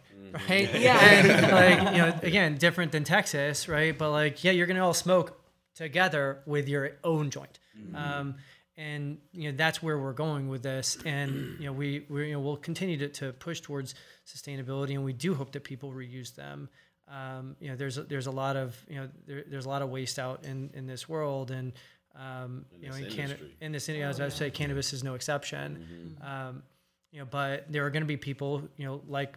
right? 0.48 0.68
Yeah. 0.78 0.98
and 1.00 1.52
like 1.52 1.92
you 1.94 1.98
know 2.02 2.18
again 2.22 2.56
different 2.58 2.92
than 2.92 3.04
texas 3.04 3.68
right? 3.68 3.96
But 3.96 4.10
like 4.10 4.44
yeah 4.44 4.52
you're 4.52 4.66
gonna 4.66 4.84
all 4.84 4.94
smoke 4.94 5.40
together 5.74 6.42
with 6.46 6.68
your 6.68 6.90
own 7.02 7.30
joint. 7.30 7.58
Um, 7.94 8.34
and 8.76 9.18
you 9.32 9.50
know 9.50 9.56
that's 9.56 9.82
where 9.82 9.98
we're 9.98 10.12
going 10.12 10.48
with 10.48 10.62
this. 10.62 10.98
And 11.06 11.56
you 11.58 11.66
know 11.66 11.72
we 11.72 12.04
we 12.10 12.28
you 12.28 12.32
know 12.34 12.40
we'll 12.40 12.56
continue 12.56 12.96
to, 12.98 13.08
to 13.08 13.32
push 13.32 13.60
towards 13.60 13.94
sustainability 14.26 14.90
and 14.94 15.04
we 15.04 15.12
do 15.12 15.34
hope 15.34 15.52
that 15.52 15.64
people 15.64 15.90
reuse 15.92 16.34
them. 16.34 16.68
Um, 17.08 17.56
you 17.60 17.68
know 17.70 17.76
there's 17.76 17.98
a- 17.98 18.04
there's 18.04 18.26
a 18.26 18.30
lot 18.30 18.56
of 18.56 18.76
you 18.88 18.96
know 18.96 19.08
there, 19.26 19.44
there's 19.48 19.66
a 19.66 19.68
lot 19.68 19.82
of 19.82 19.90
waste 19.90 20.18
out 20.18 20.44
in 20.44 20.70
in 20.74 20.86
this 20.86 21.08
world. 21.08 21.50
And 21.50 21.72
um, 22.14 22.64
you 22.80 22.88
know 22.88 22.94
this 22.94 23.04
in, 23.06 23.10
canna- 23.10 23.28
industry. 23.32 23.56
in 23.60 23.72
this 23.72 23.88
as 23.88 24.20
I 24.20 24.24
would 24.24 24.32
say 24.32 24.50
cannabis 24.50 24.92
is 24.92 25.02
no 25.02 25.14
exception 25.14 26.16
um, 26.22 26.62
you 27.10 27.20
know 27.20 27.26
but 27.30 27.70
there 27.70 27.84
are 27.86 27.90
going 27.90 28.02
to 28.02 28.06
be 28.06 28.16
people 28.16 28.62
you 28.76 28.86
know 28.86 29.00
like 29.08 29.36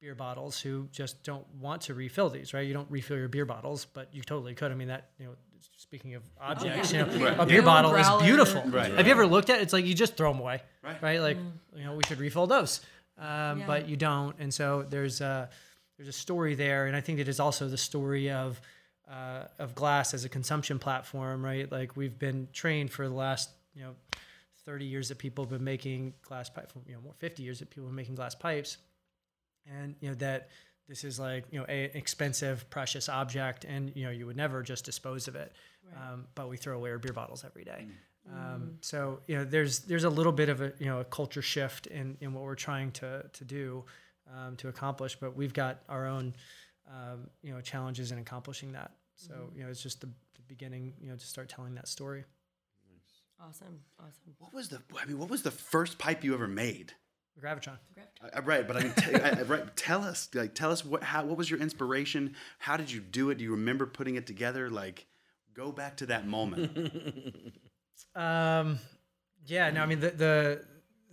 beer 0.00 0.14
bottles 0.14 0.60
who 0.60 0.86
just 0.92 1.22
don't 1.22 1.46
want 1.62 1.80
to 1.80 1.94
refill 1.94 2.28
these, 2.28 2.52
right? 2.52 2.66
You 2.66 2.74
don't 2.74 2.90
refill 2.90 3.16
your 3.16 3.28
beer 3.28 3.46
bottles, 3.46 3.86
but 3.86 4.10
you 4.12 4.20
totally 4.22 4.54
could. 4.54 4.70
I 4.70 4.74
mean, 4.74 4.88
that 4.88 5.08
you 5.18 5.24
know, 5.24 5.32
speaking 5.78 6.14
of 6.14 6.22
objects, 6.38 6.92
you 6.92 6.98
know, 6.98 7.06
a 7.38 7.46
beer 7.46 7.60
Yeah. 7.60 7.64
bottle 7.64 7.94
is 7.94 8.22
beautiful. 8.22 8.60
Right. 8.66 8.92
Have 8.92 9.06
you 9.06 9.12
ever 9.12 9.26
looked 9.26 9.48
at? 9.48 9.60
it? 9.60 9.62
It's 9.62 9.72
like 9.72 9.86
you 9.86 9.94
just 9.94 10.14
throw 10.18 10.30
them 10.30 10.40
away, 10.42 10.60
Right. 10.82 11.02
right? 11.02 11.20
Like 11.22 11.38
you 11.74 11.84
know, 11.84 11.94
we 11.94 12.02
should 12.06 12.18
refill 12.18 12.46
those, 12.46 12.80
um, 13.16 13.24
Mm. 13.26 13.58
Yeah. 13.60 13.66
but 13.66 13.88
you 13.88 13.96
don't. 13.96 14.36
And 14.38 14.52
so 14.52 14.82
there's 14.86 15.22
a 15.22 15.48
there's 15.96 16.08
a 16.08 16.12
story 16.12 16.54
there, 16.54 16.84
and 16.86 16.94
I 16.94 17.00
think 17.00 17.18
it 17.18 17.28
is 17.28 17.40
also 17.40 17.66
the 17.68 17.78
story 17.78 18.30
of 18.30 18.60
uh, 19.10 19.44
of 19.58 19.74
glass 19.74 20.14
as 20.14 20.24
a 20.24 20.28
consumption 20.28 20.78
platform, 20.78 21.44
right? 21.44 21.70
Like 21.70 21.96
we've 21.96 22.18
been 22.18 22.48
trained 22.52 22.90
for 22.90 23.08
the 23.08 23.14
last 23.14 23.50
you 23.74 23.82
know 23.82 23.94
30 24.64 24.84
years 24.86 25.08
that 25.08 25.18
people 25.18 25.44
have 25.44 25.50
been 25.50 25.64
making 25.64 26.14
glass 26.22 26.48
pipe, 26.48 26.72
you 26.86 26.94
know, 26.94 27.00
more 27.02 27.14
50 27.18 27.42
years 27.42 27.58
that 27.58 27.70
people 27.70 27.84
have 27.84 27.90
been 27.90 27.96
making 27.96 28.14
glass 28.14 28.34
pipes, 28.34 28.78
and 29.66 29.94
you 30.00 30.08
know 30.08 30.14
that 30.16 30.48
this 30.88 31.04
is 31.04 31.18
like 31.18 31.44
you 31.50 31.58
know 31.58 31.66
a 31.68 31.96
expensive, 31.96 32.68
precious 32.70 33.08
object, 33.08 33.64
and 33.64 33.92
you 33.94 34.04
know 34.04 34.10
you 34.10 34.26
would 34.26 34.36
never 34.36 34.62
just 34.62 34.84
dispose 34.84 35.28
of 35.28 35.36
it, 35.36 35.52
um, 35.96 36.26
but 36.34 36.48
we 36.48 36.56
throw 36.56 36.76
away 36.76 36.90
our 36.90 36.98
beer 36.98 37.12
bottles 37.12 37.44
every 37.44 37.64
day. 37.64 37.86
Um, 38.32 38.78
so 38.80 39.20
you 39.26 39.36
know 39.36 39.44
there's 39.44 39.80
there's 39.80 40.04
a 40.04 40.10
little 40.10 40.32
bit 40.32 40.48
of 40.48 40.60
a 40.60 40.72
you 40.78 40.86
know 40.86 41.00
a 41.00 41.04
culture 41.04 41.42
shift 41.42 41.86
in 41.86 42.16
in 42.20 42.32
what 42.32 42.44
we're 42.44 42.54
trying 42.54 42.90
to 42.92 43.24
to 43.32 43.44
do 43.44 43.84
um, 44.34 44.56
to 44.56 44.68
accomplish, 44.68 45.16
but 45.16 45.36
we've 45.36 45.52
got 45.52 45.80
our 45.88 46.06
own 46.06 46.34
um, 46.88 47.28
you 47.42 47.52
know 47.54 47.60
challenges 47.60 48.12
in 48.12 48.18
accomplishing 48.18 48.72
that. 48.72 48.92
So 49.16 49.50
you 49.54 49.62
know 49.64 49.70
it's 49.70 49.82
just 49.82 50.00
the, 50.00 50.06
the 50.06 50.42
beginning 50.48 50.92
you 51.00 51.08
know 51.10 51.16
to 51.16 51.26
start 51.26 51.48
telling 51.48 51.74
that 51.76 51.88
story. 51.88 52.24
Awesome. 53.40 53.80
Awesome. 53.98 54.34
What 54.38 54.54
was 54.54 54.68
the? 54.68 54.80
I 55.00 55.04
mean, 55.06 55.18
what 55.18 55.28
was 55.28 55.42
the 55.42 55.50
first 55.50 55.98
pipe 55.98 56.24
you 56.24 56.34
ever 56.34 56.46
made? 56.48 56.92
Gravitron. 57.42 57.78
I, 58.22 58.36
I- 58.36 58.40
right, 58.40 58.66
but 58.66 58.76
I 58.76 58.80
mean, 58.80 58.92
t- 58.96 59.14
I- 59.16 59.30
I- 59.40 59.42
right, 59.42 59.76
tell 59.76 60.04
us, 60.04 60.28
like, 60.34 60.54
tell 60.54 60.70
us 60.70 60.84
what, 60.84 61.02
how, 61.02 61.24
what 61.24 61.36
was 61.36 61.50
your 61.50 61.58
inspiration? 61.58 62.36
How 62.60 62.76
did 62.76 62.92
you 62.92 63.00
do 63.00 63.30
it? 63.30 63.38
Do 63.38 63.44
you 63.44 63.50
remember 63.50 63.86
putting 63.86 64.14
it 64.14 64.24
together? 64.26 64.70
Like, 64.70 65.06
go 65.52 65.72
back 65.72 65.96
to 65.98 66.06
that 66.06 66.26
moment. 66.26 67.52
Um, 68.16 68.78
yeah, 69.46 69.70
no, 69.70 69.82
I 69.82 69.86
mean 69.86 70.00
the 70.00 70.10
the 70.10 70.64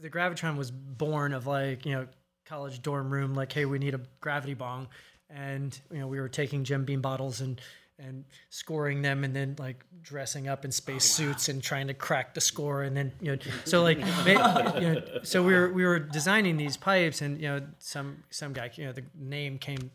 the 0.02 0.10
gravitron 0.10 0.56
was 0.58 0.70
born 0.72 1.34
of 1.34 1.48
like 1.48 1.86
you 1.86 1.94
know 1.94 2.08
college 2.46 2.82
dorm 2.82 3.10
room 3.12 3.34
like 3.34 3.52
hey 3.52 3.66
we 3.66 3.80
need 3.80 3.94
a 3.96 4.02
gravity 4.20 4.54
bong, 4.54 4.88
and 5.34 5.80
you 5.92 6.00
know 6.00 6.08
we 6.08 6.20
were 6.20 6.30
taking 6.30 6.64
Jim 6.64 6.86
Beam 6.86 7.02
bottles 7.02 7.42
and 7.42 7.60
and 8.00 8.26
scoring 8.50 9.04
them 9.04 9.24
and 9.24 9.36
then 9.36 9.56
like 9.60 9.86
dressing 10.02 10.48
up 10.48 10.66
in 10.66 10.72
space 10.72 11.06
suits 11.06 11.50
and 11.50 11.62
trying 11.62 11.86
to 11.88 11.94
crack 11.94 12.34
the 12.34 12.42
score 12.42 12.82
and 12.82 12.98
then 12.98 13.12
you 13.22 13.32
know 13.32 13.38
so 13.64 13.84
like 13.84 14.00
you 14.00 14.34
know 14.34 15.02
so 15.22 15.44
we 15.44 15.54
were 15.54 15.72
we 15.72 15.86
were 15.86 16.00
designing 16.00 16.58
these 16.58 16.78
pipes 16.78 17.22
and 17.22 17.40
you 17.40 17.48
know 17.48 17.62
some 17.78 18.24
some 18.32 18.54
guy 18.54 18.72
you 18.76 18.86
know 18.86 18.92
the 18.92 19.04
name 19.20 19.60
came 19.60 19.92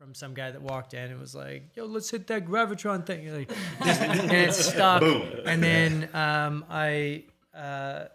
from 0.00 0.14
some 0.14 0.32
guy 0.32 0.50
that 0.50 0.62
walked 0.62 0.94
in 0.94 1.10
and 1.10 1.20
was 1.20 1.34
like, 1.34 1.76
"Yo, 1.76 1.84
let's 1.84 2.10
hit 2.10 2.26
that 2.28 2.46
gravitron 2.46 3.04
thing," 3.04 3.30
like, 3.36 3.52
and 3.82 4.32
it 4.32 4.54
stuck. 4.54 5.02
And 5.44 5.62
then 5.62 6.08
um, 6.14 6.64
I 6.70 7.24
uh, 7.54 8.06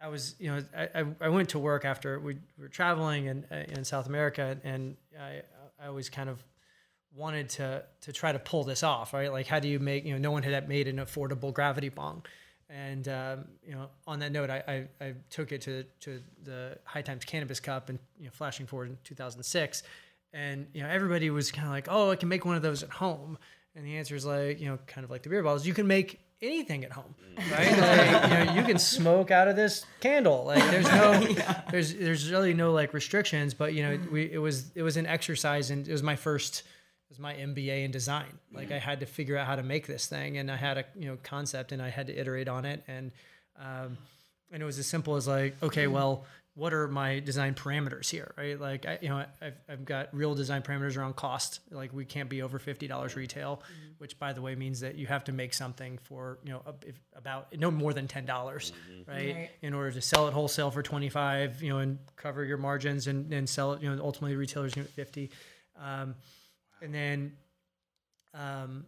I 0.00 0.08
was 0.08 0.34
you 0.38 0.50
know 0.50 0.62
I, 0.76 1.00
I, 1.00 1.04
I 1.22 1.28
went 1.30 1.48
to 1.50 1.58
work 1.58 1.86
after 1.86 2.20
we 2.20 2.36
were 2.58 2.68
traveling 2.68 3.24
in 3.24 3.46
uh, 3.50 3.64
in 3.68 3.84
South 3.84 4.06
America, 4.06 4.58
and 4.62 4.96
I 5.18 5.40
I 5.80 5.86
always 5.86 6.08
kind 6.08 6.28
of 6.28 6.42
wanted 7.14 7.48
to 7.50 7.84
to 8.02 8.12
try 8.12 8.32
to 8.32 8.38
pull 8.38 8.64
this 8.64 8.82
off, 8.82 9.12
right? 9.12 9.32
Like, 9.32 9.46
how 9.46 9.60
do 9.60 9.68
you 9.68 9.78
make 9.78 10.04
you 10.04 10.12
know 10.12 10.18
no 10.18 10.30
one 10.30 10.42
had 10.42 10.68
made 10.68 10.88
an 10.88 10.96
affordable 10.96 11.52
gravity 11.52 11.88
bong. 11.88 12.24
And 12.70 13.08
um, 13.08 13.46
you 13.64 13.72
know, 13.72 13.88
on 14.06 14.18
that 14.18 14.30
note, 14.30 14.50
I, 14.50 14.62
I, 15.00 15.04
I 15.04 15.14
took 15.30 15.52
it 15.52 15.62
to 15.62 15.84
to 16.00 16.20
the 16.44 16.78
High 16.84 17.02
Times 17.02 17.24
Cannabis 17.24 17.60
Cup, 17.60 17.88
and 17.88 17.98
you 18.18 18.26
know, 18.26 18.30
flashing 18.30 18.66
forward 18.66 18.90
in 18.90 18.98
2006, 19.04 19.82
and 20.34 20.66
you 20.74 20.82
know, 20.82 20.88
everybody 20.88 21.30
was 21.30 21.50
kind 21.50 21.66
of 21.66 21.72
like, 21.72 21.86
"Oh, 21.88 22.10
I 22.10 22.16
can 22.16 22.28
make 22.28 22.44
one 22.44 22.56
of 22.56 22.62
those 22.62 22.82
at 22.82 22.90
home." 22.90 23.38
And 23.74 23.86
the 23.86 23.96
answer 23.96 24.16
is 24.16 24.26
like, 24.26 24.60
you 24.60 24.66
know, 24.66 24.78
kind 24.86 25.04
of 25.04 25.10
like 25.10 25.22
the 25.22 25.28
beer 25.28 25.42
bottles, 25.42 25.66
you 25.66 25.72
can 25.72 25.86
make 25.86 26.20
anything 26.42 26.84
at 26.84 26.92
home, 26.92 27.14
mm. 27.36 27.52
right? 27.52 27.78
Like, 27.78 28.30
you 28.30 28.46
know, 28.46 28.60
you 28.60 28.66
can 28.66 28.78
smoke 28.78 29.30
out 29.30 29.48
of 29.48 29.56
this 29.56 29.84
candle. 30.00 30.44
Like, 30.44 30.62
there's 30.70 30.86
no, 30.86 31.20
there's 31.70 31.94
there's 31.94 32.30
really 32.30 32.54
no 32.54 32.72
like 32.72 32.94
restrictions. 32.94 33.54
But 33.54 33.74
you 33.74 33.82
know, 33.82 33.98
mm. 33.98 34.10
we 34.10 34.32
it 34.32 34.38
was 34.38 34.70
it 34.74 34.82
was 34.82 34.96
an 34.96 35.06
exercise, 35.06 35.70
and 35.70 35.86
it 35.86 35.92
was 35.92 36.02
my 36.02 36.16
first 36.16 36.60
it 36.60 37.10
was 37.10 37.18
my 37.18 37.34
MBA 37.34 37.84
in 37.84 37.90
design. 37.90 38.38
Mm. 38.52 38.56
Like 38.56 38.72
I 38.72 38.78
had 38.78 39.00
to 39.00 39.06
figure 39.06 39.36
out 39.36 39.46
how 39.46 39.56
to 39.56 39.62
make 39.62 39.86
this 39.86 40.06
thing, 40.06 40.38
and 40.38 40.50
I 40.50 40.56
had 40.56 40.78
a 40.78 40.84
you 40.94 41.08
know 41.08 41.18
concept, 41.22 41.72
and 41.72 41.82
I 41.82 41.88
had 41.88 42.06
to 42.08 42.18
iterate 42.18 42.48
on 42.48 42.64
it, 42.64 42.82
and 42.86 43.12
um, 43.58 43.98
and 44.50 44.62
it 44.62 44.66
was 44.66 44.78
as 44.78 44.86
simple 44.86 45.16
as 45.16 45.26
like, 45.26 45.56
okay, 45.62 45.86
well, 45.86 46.24
what 46.58 46.74
are 46.74 46.88
my 46.88 47.20
design 47.20 47.54
parameters 47.54 48.10
here, 48.10 48.34
right? 48.36 48.60
Like 48.60 48.84
I, 48.84 48.98
you 49.00 49.08
know, 49.08 49.24
I've, 49.40 49.54
I've 49.68 49.84
got 49.84 50.08
real 50.12 50.34
design 50.34 50.62
parameters 50.62 50.96
around 50.96 51.14
cost. 51.14 51.60
Like 51.70 51.92
we 51.92 52.04
can't 52.04 52.28
be 52.28 52.42
over 52.42 52.58
fifty 52.58 52.88
dollars 52.88 53.14
retail, 53.14 53.62
which 53.98 54.18
by 54.18 54.32
the 54.32 54.42
way 54.42 54.56
means 54.56 54.80
that 54.80 54.96
you 54.96 55.06
have 55.06 55.22
to 55.24 55.32
make 55.32 55.54
something 55.54 55.98
for 56.02 56.40
you 56.42 56.50
know 56.50 56.62
ab- 56.66 56.84
if, 56.84 56.98
about 57.14 57.56
no 57.56 57.70
more 57.70 57.92
than 57.92 58.08
ten 58.08 58.26
dollars, 58.26 58.72
right? 59.06 59.34
Right. 59.36 59.50
In 59.62 59.72
order 59.72 59.92
to 59.92 60.00
sell 60.00 60.26
it 60.26 60.34
wholesale 60.34 60.72
for 60.72 60.82
twenty 60.82 61.08
five, 61.08 61.62
you 61.62 61.68
know, 61.68 61.78
and 61.78 61.96
cover 62.16 62.44
your 62.44 62.58
margins, 62.58 63.06
and 63.06 63.32
and 63.32 63.48
sell 63.48 63.74
it, 63.74 63.82
you 63.82 63.94
know, 63.94 64.02
ultimately 64.02 64.34
retailers 64.34 64.74
get 64.74 64.88
fifty. 64.90 65.30
Um, 65.80 66.16
and 66.82 66.92
then 66.92 67.32
um, 68.34 68.84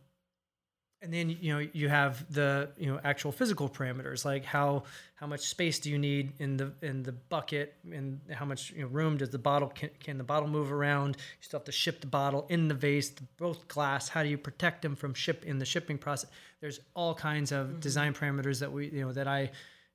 and 1.03 1.13
then 1.13 1.31
you 1.31 1.53
know 1.55 1.67
you 1.73 1.89
have 1.89 2.31
the 2.33 2.71
you 2.77 2.93
know 2.93 3.01
actual 3.03 3.33
physical 3.33 3.69
parameters 3.69 4.25
like 4.25 4.45
how 4.45 4.85
how 5.21 5.27
much 5.27 5.41
space 5.41 5.79
do 5.79 5.91
you 5.91 5.99
need 5.99 6.33
in 6.39 6.57
the 6.57 6.73
in 6.81 7.03
the 7.03 7.13
bucket? 7.13 7.75
And 7.93 8.21
how 8.33 8.47
much 8.47 8.71
you 8.71 8.83
know, 8.83 8.89
room 8.89 9.19
does 9.19 9.29
the 9.29 9.39
bottle 9.39 9.69
can, 9.69 9.91
can 10.01 10.17
the 10.17 10.25
bottle 10.25 10.49
move 10.49 10.73
around? 10.73 11.17
You 11.19 11.43
still 11.43 11.61
have 11.61 11.67
to 11.67 11.73
ship 11.73 12.01
the 12.01 12.07
bottle 12.07 12.47
in 12.49 12.69
the 12.69 12.75
vase 12.75 13.11
both 13.37 13.69
glass. 13.69 14.09
How 14.09 14.23
do 14.23 14.31
you 14.31 14.39
protect 14.39 14.81
them 14.81 14.97
from 14.97 15.13
ship 15.13 15.45
in 15.45 15.59
the 15.59 15.67
shipping 15.67 15.99
process? 15.99 16.31
There's 16.61 16.81
all 16.95 17.15
kinds 17.15 17.53
of 17.53 17.67
mm-hmm. 17.67 17.81
design 17.81 18.15
parameters 18.15 18.61
that 18.61 18.73
we 18.73 18.89
you 18.89 19.03
know 19.03 19.13
that 19.13 19.29
I 19.29 19.51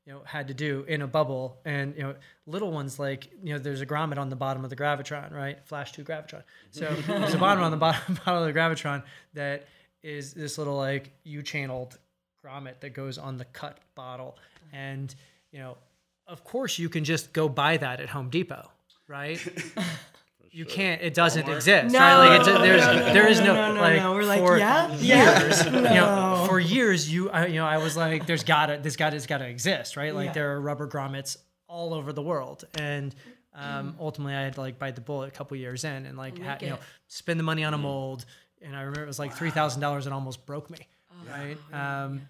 you 0.06 0.14
know 0.14 0.22
had 0.26 0.48
to 0.50 0.54
do 0.54 0.86
in 0.88 1.02
a 1.02 1.08
bubble. 1.08 1.58
And 1.66 1.96
you 1.96 2.04
know 2.04 2.16
little 2.46 2.72
ones 2.72 3.00
like 3.00 3.30
you 3.44 3.54
know 3.54 3.60
there's 3.60 3.82
a 3.82 3.86
grommet 3.88 4.20
on 4.20 4.30
the 4.30 4.36
bottom 4.36 4.64
of 4.64 4.70
the 4.70 4.76
gravitron 4.76 5.34
right? 5.34 5.58
Flash 5.66 5.92
2 5.94 6.04
gravitron. 6.04 6.44
So 6.70 6.86
there's 7.08 7.34
a 7.34 7.40
bottom 7.40 7.64
on 7.64 7.72
the 7.72 7.78
bottom, 7.78 8.20
bottom 8.26 8.44
of 8.44 8.54
the 8.54 8.60
gravitron 8.60 9.02
that 9.34 9.68
is 10.06 10.34
this 10.34 10.58
little 10.58 10.78
like 10.78 11.12
u 11.24 11.42
channeled 11.42 11.98
grommet 12.44 12.80
that 12.82 12.92
goes 12.92 13.18
on 13.18 13.38
the 13.38 13.46
cut 13.46 13.80
bottle. 13.96 14.38
And 14.72 15.14
you 15.52 15.60
know 15.60 15.78
of 16.28 16.44
course 16.44 16.78
you 16.80 16.90
can 16.90 17.04
just 17.04 17.34
go 17.34 17.50
buy 17.50 17.78
that 17.78 18.00
at 18.00 18.10
home 18.10 18.30
depot 18.30 18.70
right? 19.08 19.40
You 20.52 20.64
can't 20.64 21.02
it 21.02 21.14
doesn't 21.14 21.50
exist 21.50 21.94
right? 21.94 22.16
Like 22.16 22.40
it's 22.40 22.48
there's 22.48 22.86
there 22.86 23.28
is 23.28 23.42
no, 23.42 23.54
no, 23.54 23.74
no, 23.74 23.82
like 23.82 23.98
no. 23.98 24.14
We're 24.14 24.24
like, 24.24 24.40
for 24.40 24.58
yeah, 24.58 24.90
yeah. 25.02 25.42
years 25.42 25.66
you 25.66 25.72
know 25.72 26.46
for 26.48 26.62
years 26.62 27.12
you 27.12 27.30
I, 27.30 27.48
you 27.48 27.56
know 27.56 27.66
i 27.66 27.78
was 27.78 27.98
like 27.98 28.26
there's 28.26 28.46
gotta 28.46 28.80
this 28.82 28.96
gotta 28.96 29.20
gotta 29.28 29.50
exist 29.50 29.98
right? 29.98 30.16
Like 30.16 30.28
Yeah. 30.28 30.32
there 30.34 30.54
are 30.54 30.62
rubber 30.62 30.88
grommets 30.88 31.36
all 31.68 31.94
over 31.94 32.14
the 32.14 32.22
world. 32.22 32.64
And 32.80 33.14
um, 33.54 33.96
ultimately 34.00 34.34
i 34.34 34.44
had 34.44 34.54
to 34.54 34.62
like 34.62 34.80
bite 34.80 34.96
the 34.96 35.02
bullet 35.02 35.28
a 35.28 35.32
couple 35.32 35.58
years 35.58 35.84
in 35.84 36.06
and 36.06 36.18
like 36.18 36.42
ha, 36.42 36.58
you 36.62 36.70
know 36.70 36.80
spend 37.08 37.38
the 37.38 37.44
money 37.44 37.66
on 37.66 37.74
a 37.74 37.78
mold 37.78 38.24
and 38.66 38.76
i 38.76 38.80
remember 38.82 39.04
it 39.04 39.08
was 39.08 39.20
like 39.20 39.34
$3000 39.36 40.06
it 40.08 40.12
almost 40.12 40.46
broke 40.46 40.70
me 40.70 40.80
right? 41.32 41.58
Um, 41.74 42.22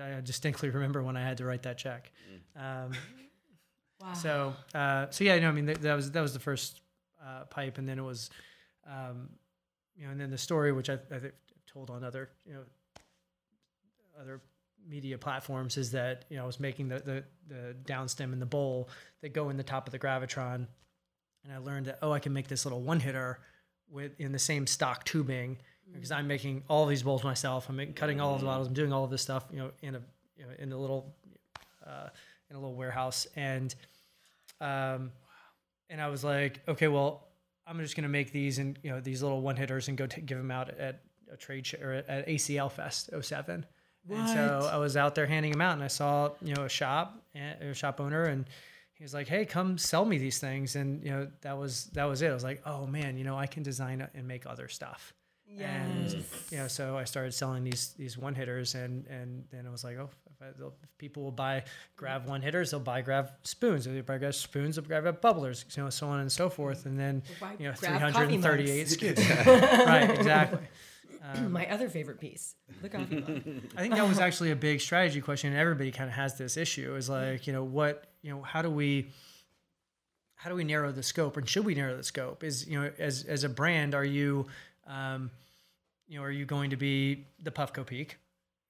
I 0.00 0.16
I 0.16 0.20
distinctly 0.20 0.68
remember 0.70 1.02
when 1.02 1.16
i 1.16 1.22
had 1.22 1.38
to 1.38 1.44
write 1.44 1.62
that 1.62 1.78
check. 1.78 2.12
Um, 2.54 2.92
Wow. 3.98 4.12
so, 4.12 4.54
uh, 4.74 5.06
so 5.08 5.24
yeah, 5.24 5.38
no, 5.38 5.48
I 5.48 5.52
mean 5.52 5.64
that, 5.66 5.80
that 5.80 5.94
was 5.94 6.10
that 6.10 6.20
was 6.20 6.34
the 6.34 6.38
first 6.38 6.82
uh, 7.26 7.44
pipe, 7.44 7.78
and 7.78 7.88
then 7.88 7.98
it 7.98 8.02
was, 8.04 8.28
um, 8.86 9.30
you 9.96 10.04
know, 10.04 10.10
and 10.12 10.20
then 10.20 10.30
the 10.30 10.36
story 10.36 10.70
which 10.70 10.90
I, 10.90 10.94
I 11.10 11.18
think 11.18 11.32
I've 11.32 11.66
told 11.72 11.88
on 11.88 12.04
other 12.04 12.28
you 12.44 12.52
know 12.52 12.60
other 14.20 14.40
media 14.86 15.18
platforms 15.18 15.76
is 15.76 15.90
that 15.92 16.24
you 16.28 16.36
know 16.36 16.42
I 16.44 16.46
was 16.46 16.60
making 16.60 16.88
the 16.88 16.98
the, 17.00 17.24
the 17.48 17.74
downstem 17.86 18.32
and 18.34 18.40
the 18.40 18.46
bowl 18.46 18.90
that 19.22 19.32
go 19.32 19.48
in 19.48 19.56
the 19.56 19.62
top 19.64 19.88
of 19.88 19.92
the 19.92 19.98
gravitron, 19.98 20.66
and 21.44 21.52
I 21.54 21.56
learned 21.58 21.86
that 21.86 21.98
oh 22.02 22.12
I 22.12 22.18
can 22.18 22.32
make 22.34 22.48
this 22.48 22.64
little 22.66 22.82
one 22.82 23.00
hitter 23.00 23.38
with 23.90 24.12
in 24.20 24.32
the 24.32 24.38
same 24.38 24.66
stock 24.66 25.04
tubing 25.04 25.56
because 25.92 26.10
I'm 26.10 26.26
making 26.26 26.62
all 26.68 26.86
these 26.86 27.02
bowls 27.02 27.24
myself. 27.24 27.68
I'm 27.68 27.76
making, 27.76 27.94
cutting 27.94 28.20
all 28.20 28.34
of 28.34 28.40
the 28.40 28.46
bottles. 28.46 28.68
I'm 28.68 28.74
doing 28.74 28.92
all 28.92 29.04
of 29.04 29.10
this 29.10 29.22
stuff 29.22 29.44
you 29.52 29.58
know 29.58 29.70
in 29.82 29.94
a 29.94 30.00
you 30.36 30.44
know, 30.44 30.50
in 30.58 30.72
a 30.72 30.76
little 30.76 31.14
uh, 31.86 32.08
in 32.50 32.56
a 32.56 32.58
little 32.58 32.74
warehouse. 32.74 33.26
And 33.36 33.74
um 34.60 35.12
and 35.90 36.00
I 36.00 36.08
was 36.08 36.24
like 36.24 36.60
okay 36.66 36.88
well 36.88 37.28
I'm 37.66 37.78
just 37.80 37.94
gonna 37.94 38.08
make 38.08 38.32
these 38.32 38.58
and 38.58 38.78
you 38.82 38.90
know 38.90 39.00
these 39.00 39.22
little 39.22 39.42
one 39.42 39.56
hitters 39.56 39.88
and 39.88 39.98
go 39.98 40.06
t- 40.06 40.22
give 40.22 40.38
them 40.38 40.50
out 40.50 40.70
at 40.70 41.02
a 41.30 41.36
trade 41.36 41.66
show 41.66 41.78
or 41.78 41.92
at 42.08 42.26
ACL 42.26 42.70
Fest 42.72 43.10
07 43.20 43.66
and 44.08 44.28
so 44.28 44.70
I 44.72 44.78
was 44.78 44.96
out 44.96 45.14
there 45.14 45.26
handing 45.26 45.50
them 45.52 45.60
out 45.60 45.74
and 45.74 45.82
I 45.82 45.88
saw 45.88 46.30
you 46.40 46.54
know 46.54 46.62
a 46.62 46.68
shop 46.68 47.20
a 47.34 47.74
shop 47.74 48.00
owner 48.00 48.24
and 48.24 48.46
he 48.94 49.04
was 49.04 49.12
like 49.12 49.28
hey 49.28 49.44
come 49.44 49.76
sell 49.76 50.06
me 50.06 50.16
these 50.16 50.38
things. 50.38 50.74
And 50.76 51.04
you 51.04 51.10
know 51.10 51.28
that 51.42 51.58
was 51.58 51.86
that 51.92 52.04
was 52.04 52.22
it. 52.22 52.30
I 52.30 52.34
was 52.34 52.44
like 52.44 52.62
oh 52.64 52.86
man 52.86 53.18
you 53.18 53.24
know 53.24 53.36
I 53.36 53.46
can 53.46 53.62
design 53.62 54.06
and 54.14 54.26
make 54.26 54.46
other 54.46 54.68
stuff 54.68 55.12
and 55.58 56.24
you 56.50 56.58
know 56.58 56.68
so 56.68 56.96
I 56.96 57.04
started 57.04 57.32
selling 57.32 57.64
these 57.64 57.94
these 57.98 58.18
one 58.18 58.34
hitters 58.34 58.74
and 58.74 59.06
and 59.06 59.44
then 59.50 59.66
I 59.66 59.70
was 59.70 59.84
like 59.84 59.96
oh 59.96 60.10
if, 60.40 60.42
I, 60.42 60.66
if 60.66 60.98
people 60.98 61.22
will 61.22 61.32
buy 61.32 61.64
Grav 61.96 62.26
one 62.26 62.42
hitters, 62.42 62.70
they'll 62.70 62.80
buy 62.80 63.00
Grav 63.00 63.30
spoons. 63.42 63.86
If 63.86 63.94
they 63.94 64.00
buy 64.00 64.18
Grav 64.18 64.34
spoons, 64.34 64.76
they'll 64.76 64.84
grab 64.84 65.20
bubblers, 65.20 65.76
you 65.76 65.82
know, 65.82 65.90
so 65.90 66.08
on 66.08 66.20
and 66.20 66.30
so 66.30 66.50
forth. 66.50 66.86
And 66.86 66.98
then 66.98 67.22
buy 67.40 67.54
you 67.58 67.68
know, 67.68 67.74
338 67.74 68.78
mugs. 68.78 68.96
SKUs. 68.96 69.46
right, 69.86 70.10
exactly. 70.10 70.60
Um, 71.34 71.52
My 71.52 71.66
other 71.66 71.88
favorite 71.88 72.20
piece, 72.20 72.54
the 72.82 72.88
coffee 72.88 73.16
mug. 73.16 73.42
I 73.76 73.80
think 73.80 73.94
that 73.94 74.06
was 74.06 74.18
actually 74.18 74.52
a 74.52 74.56
big 74.56 74.80
strategy 74.80 75.20
question, 75.20 75.50
and 75.50 75.58
everybody 75.58 75.90
kind 75.90 76.08
of 76.08 76.14
has 76.14 76.38
this 76.38 76.56
issue. 76.56 76.94
Is 76.94 77.08
like, 77.08 77.46
you 77.46 77.52
know, 77.52 77.64
what, 77.64 78.04
you 78.22 78.30
know, 78.30 78.42
how 78.42 78.62
do 78.62 78.70
we, 78.70 79.08
how 80.36 80.50
do 80.50 80.56
we 80.56 80.64
narrow 80.64 80.92
the 80.92 81.02
scope, 81.02 81.36
and 81.36 81.48
should 81.48 81.64
we 81.64 81.74
narrow 81.74 81.96
the 81.96 82.04
scope? 82.04 82.44
Is 82.44 82.68
you 82.68 82.80
know, 82.80 82.90
as 82.98 83.24
as 83.24 83.42
a 83.42 83.48
brand, 83.48 83.94
are 83.94 84.04
you, 84.04 84.46
um, 84.86 85.30
you 86.08 86.18
know, 86.18 86.24
are 86.24 86.30
you 86.30 86.44
going 86.44 86.70
to 86.70 86.76
be 86.76 87.26
the 87.42 87.50
Puffco 87.50 87.84
Peak, 87.84 88.18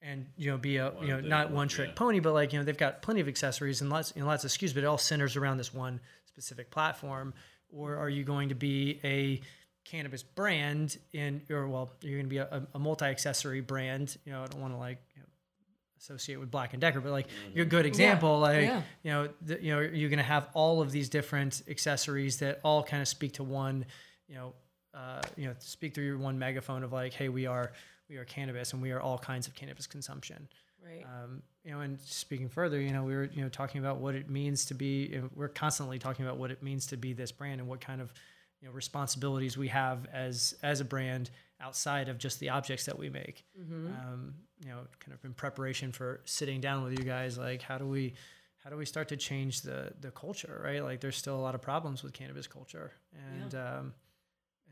and 0.03 0.27
you 0.37 0.51
know, 0.51 0.59
be 0.59 0.77
a 0.77 0.93
you 1.01 1.09
know, 1.09 1.21
not 1.21 1.51
one 1.51 1.69
trick 1.69 1.89
yeah. 1.89 1.95
pony, 1.95 2.21
but 2.21 2.33
like 2.33 2.53
you 2.53 2.59
know, 2.59 2.65
they've 2.65 2.77
got 2.77 3.03
plenty 3.03 3.21
of 3.21 3.29
accessories 3.29 3.81
and 3.81 3.91
lots, 3.91 4.13
you 4.15 4.23
know, 4.23 4.29
lots 4.29 4.45
of 4.45 4.51
SKUs, 4.51 4.75
but 4.75 4.83
it 4.83 4.87
all 4.87 4.99
centers 4.99 5.37
around 5.37 5.59
this 5.59 5.73
one 5.75 6.01
specific 6.27 6.71
platform. 6.71 7.35
Or 7.69 7.97
are 7.97 8.09
you 8.09 8.23
going 8.23 8.51
to 8.51 8.55
be 8.55 9.01
a 9.03 9.41
cannabis 9.87 10.23
brand 10.23 10.99
in, 11.13 11.43
or 11.51 11.69
well, 11.69 11.93
you're 12.01 12.19
going 12.19 12.27
to 12.27 12.31
be 12.31 12.39
a, 12.39 12.67
a 12.75 12.79
multi-accessory 12.79 13.61
brand. 13.61 14.17
You 14.25 14.33
know, 14.33 14.43
I 14.43 14.47
don't 14.47 14.61
want 14.61 14.75
to 14.75 14.79
like 14.79 14.99
you 15.15 15.23
know, 15.23 15.29
associate 15.99 16.39
with 16.39 16.51
Black 16.51 16.73
and 16.73 16.81
Decker, 16.81 17.01
but 17.01 17.13
like 17.13 17.29
you're 17.55 17.65
a 17.65 17.69
good 17.69 17.87
example. 17.87 18.39
Like 18.41 18.63
yeah. 18.63 18.83
you 19.03 19.11
know, 19.13 19.29
the, 19.43 19.63
you 19.63 19.75
know, 19.75 19.81
you're 19.81 20.11
going 20.11 20.19
to 20.19 20.25
have 20.25 20.49
all 20.55 20.83
of 20.83 20.91
these 20.91 21.09
different 21.09 21.63
accessories 21.69 22.39
that 22.39 22.61
all 22.63 22.83
kind 22.83 23.01
of 23.01 23.09
speak 23.09 23.35
to 23.35 23.45
one. 23.45 23.87
You 24.29 24.35
know, 24.35 24.55
uh, 24.97 25.21
you 25.37 25.47
know, 25.47 25.55
speak 25.59 25.95
through 25.95 26.07
your 26.07 26.19
one 26.19 26.39
megaphone 26.39 26.83
of 26.83 26.93
like, 26.93 27.13
hey, 27.13 27.29
we 27.29 27.47
are 27.47 27.73
we 28.09 28.17
are 28.17 28.25
cannabis, 28.25 28.73
and 28.73 28.81
we 28.81 28.93
are 28.93 29.01
all 29.01 29.19
kinds 29.19 29.47
of 29.47 29.55
cannabis 29.55 29.87
consumption. 29.87 30.49
Right. 30.85 31.05
Um, 31.05 31.43
you 31.65 31.73
know, 31.73 31.81
and 31.81 32.01
speaking 32.01 32.49
further, 32.49 32.81
you 32.81 32.93
know, 32.93 33.03
we 33.05 33.15
were 33.15 33.25
you 33.25 33.43
know 33.43 33.49
talking 33.49 33.81
about 33.81 33.99
what 33.99 34.15
it 34.15 34.31
means 34.31 34.65
to 34.67 34.75
be. 34.75 35.11
You 35.13 35.23
know, 35.23 35.31
we're 35.35 35.49
constantly 35.49 35.99
talking 35.99 36.25
about 36.25 36.39
what 36.39 36.51
it 36.51 36.63
means 36.63 36.87
to 36.89 36.97
be 36.97 37.13
this 37.13 37.33
brand 37.33 37.61
and 37.61 37.69
what 37.69 37.81
kind 37.81 38.01
of 38.01 38.13
you 38.61 38.69
know 38.69 38.75
responsibilities 38.75 39.59
we 39.59 39.69
have 39.69 40.07
as 40.13 40.55
as 40.63 40.81
a 40.81 40.85
brand 40.85 41.31
outside 41.61 42.09
of 42.09 42.19
just 42.19 42.41
the 42.41 42.51
objects 42.51 42.87
that 42.87 42.99
we 42.99 43.11
make. 43.11 43.45
Um, 43.89 44.35
you 44.63 44.71
know, 44.71 44.79
kind 45.01 45.13
of 45.13 45.25
in 45.25 45.35
preparation 45.35 45.93
for 45.93 46.21
sitting 46.25 46.61
down 46.61 46.85
with 46.85 46.99
you 46.99 47.05
guys, 47.05 47.37
like 47.37 47.61
how 47.61 47.77
do 47.77 47.87
we 47.87 48.15
how 48.65 48.71
do 48.71 48.77
we 48.77 48.87
start 48.87 49.09
to 49.09 49.17
change 49.17 49.61
the 49.63 49.93
the 50.01 50.11
culture, 50.11 50.61
right? 50.65 50.83
Like 50.83 51.01
there's 51.01 51.17
still 51.17 51.37
a 51.37 51.43
lot 51.43 51.55
of 51.55 51.61
problems 51.61 52.03
with 52.03 52.13
cannabis 52.13 52.47
culture, 52.47 52.93
and 53.35 53.55
um, 53.55 53.95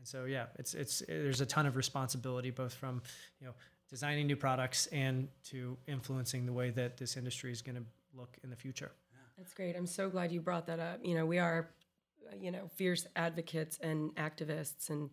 and 0.05 0.09
so 0.09 0.25
yeah, 0.25 0.45
it's 0.59 0.75
it's 0.75 1.01
there's 1.07 1.41
a 1.41 1.45
ton 1.47 1.65
of 1.65 1.75
responsibility 1.75 2.51
both 2.51 2.73
from 2.73 3.01
you 3.39 3.47
know 3.47 3.53
designing 3.89 4.27
new 4.27 4.35
products 4.35 4.85
and 4.87 5.27
to 5.45 5.75
influencing 5.87 6.45
the 6.45 6.53
way 6.53 6.69
that 6.69 6.97
this 6.97 7.17
industry 7.17 7.51
is 7.51 7.63
going 7.63 7.75
to 7.75 7.83
look 8.15 8.37
in 8.43 8.51
the 8.51 8.55
future. 8.55 8.91
That's 9.37 9.53
great. 9.53 9.75
I'm 9.75 9.87
so 9.87 10.09
glad 10.09 10.31
you 10.31 10.41
brought 10.41 10.67
that 10.67 10.79
up. 10.79 10.99
You 11.03 11.15
know, 11.15 11.25
we 11.25 11.39
are, 11.39 11.69
uh, 12.31 12.35
you 12.39 12.51
know, 12.51 12.69
fierce 12.75 13.07
advocates 13.15 13.79
and 13.81 14.15
activists, 14.15 14.91
and 14.91 15.09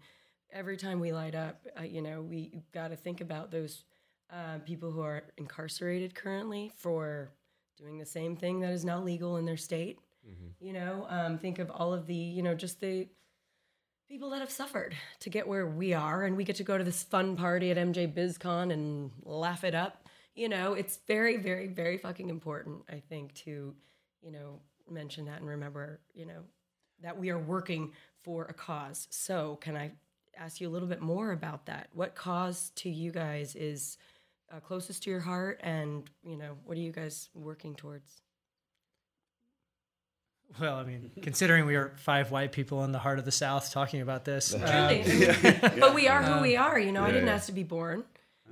every 0.52 0.76
time 0.76 1.00
we 1.00 1.10
light 1.12 1.34
up, 1.34 1.66
uh, 1.78 1.84
you 1.84 2.02
know, 2.02 2.20
we 2.20 2.62
got 2.72 2.88
to 2.88 2.96
think 2.96 3.22
about 3.22 3.50
those 3.50 3.84
uh, 4.30 4.58
people 4.64 4.90
who 4.90 5.00
are 5.00 5.24
incarcerated 5.38 6.14
currently 6.14 6.70
for 6.76 7.32
doing 7.78 7.98
the 7.98 8.06
same 8.06 8.36
thing 8.36 8.60
that 8.60 8.72
is 8.72 8.84
now 8.84 9.00
legal 9.00 9.38
in 9.38 9.46
their 9.46 9.56
state. 9.56 9.98
You 10.60 10.72
know, 10.74 11.06
um, 11.08 11.38
think 11.38 11.58
of 11.58 11.70
all 11.70 11.92
of 11.92 12.06
the, 12.06 12.14
you 12.14 12.42
know, 12.42 12.54
just 12.54 12.80
the 12.80 13.08
people 14.12 14.28
that 14.28 14.40
have 14.40 14.50
suffered 14.50 14.94
to 15.20 15.30
get 15.30 15.48
where 15.48 15.66
we 15.66 15.94
are, 15.94 16.24
and 16.24 16.36
we 16.36 16.44
get 16.44 16.56
to 16.56 16.62
go 16.62 16.76
to 16.76 16.84
this 16.84 17.02
fun 17.02 17.34
party 17.34 17.70
at 17.70 17.78
MJ 17.78 18.06
BizCon 18.12 18.70
and 18.70 19.10
laugh 19.24 19.64
it 19.64 19.74
up. 19.74 20.06
You 20.34 20.50
know, 20.50 20.74
it's 20.74 20.98
very, 21.08 21.38
very, 21.38 21.66
very 21.66 21.96
fucking 21.96 22.28
important, 22.28 22.82
I 22.90 23.00
think, 23.08 23.32
to, 23.46 23.74
you 24.20 24.30
know, 24.30 24.60
mention 24.90 25.24
that 25.24 25.40
and 25.40 25.48
remember, 25.48 25.98
you 26.12 26.26
know, 26.26 26.42
that 27.00 27.18
we 27.18 27.30
are 27.30 27.38
working 27.38 27.92
for 28.18 28.44
a 28.44 28.52
cause. 28.52 29.08
So, 29.08 29.56
can 29.62 29.78
I 29.78 29.92
ask 30.36 30.60
you 30.60 30.68
a 30.68 30.72
little 30.72 30.88
bit 30.88 31.00
more 31.00 31.32
about 31.32 31.64
that? 31.64 31.88
What 31.94 32.14
cause 32.14 32.70
to 32.76 32.90
you 32.90 33.12
guys 33.12 33.56
is 33.56 33.96
uh, 34.54 34.60
closest 34.60 35.04
to 35.04 35.10
your 35.10 35.20
heart, 35.20 35.58
and 35.62 36.10
you 36.22 36.36
know, 36.36 36.58
what 36.66 36.76
are 36.76 36.82
you 36.82 36.92
guys 36.92 37.30
working 37.32 37.74
towards? 37.74 38.20
Well, 40.60 40.76
I 40.76 40.84
mean, 40.84 41.10
considering 41.22 41.66
we 41.66 41.76
are 41.76 41.92
five 41.96 42.30
white 42.30 42.52
people 42.52 42.84
in 42.84 42.92
the 42.92 42.98
heart 42.98 43.18
of 43.18 43.24
the 43.24 43.32
South 43.32 43.72
talking 43.72 44.00
about 44.00 44.24
this, 44.24 44.54
uh, 44.54 45.00
Truly. 45.04 45.80
but 45.80 45.94
we 45.94 46.08
are 46.08 46.22
who 46.22 46.42
we 46.42 46.56
are. 46.56 46.78
You 46.78 46.92
know, 46.92 47.02
I 47.02 47.10
didn't 47.10 47.26
yeah. 47.26 47.34
ask 47.34 47.46
to 47.46 47.52
be 47.52 47.64
born. 47.64 48.04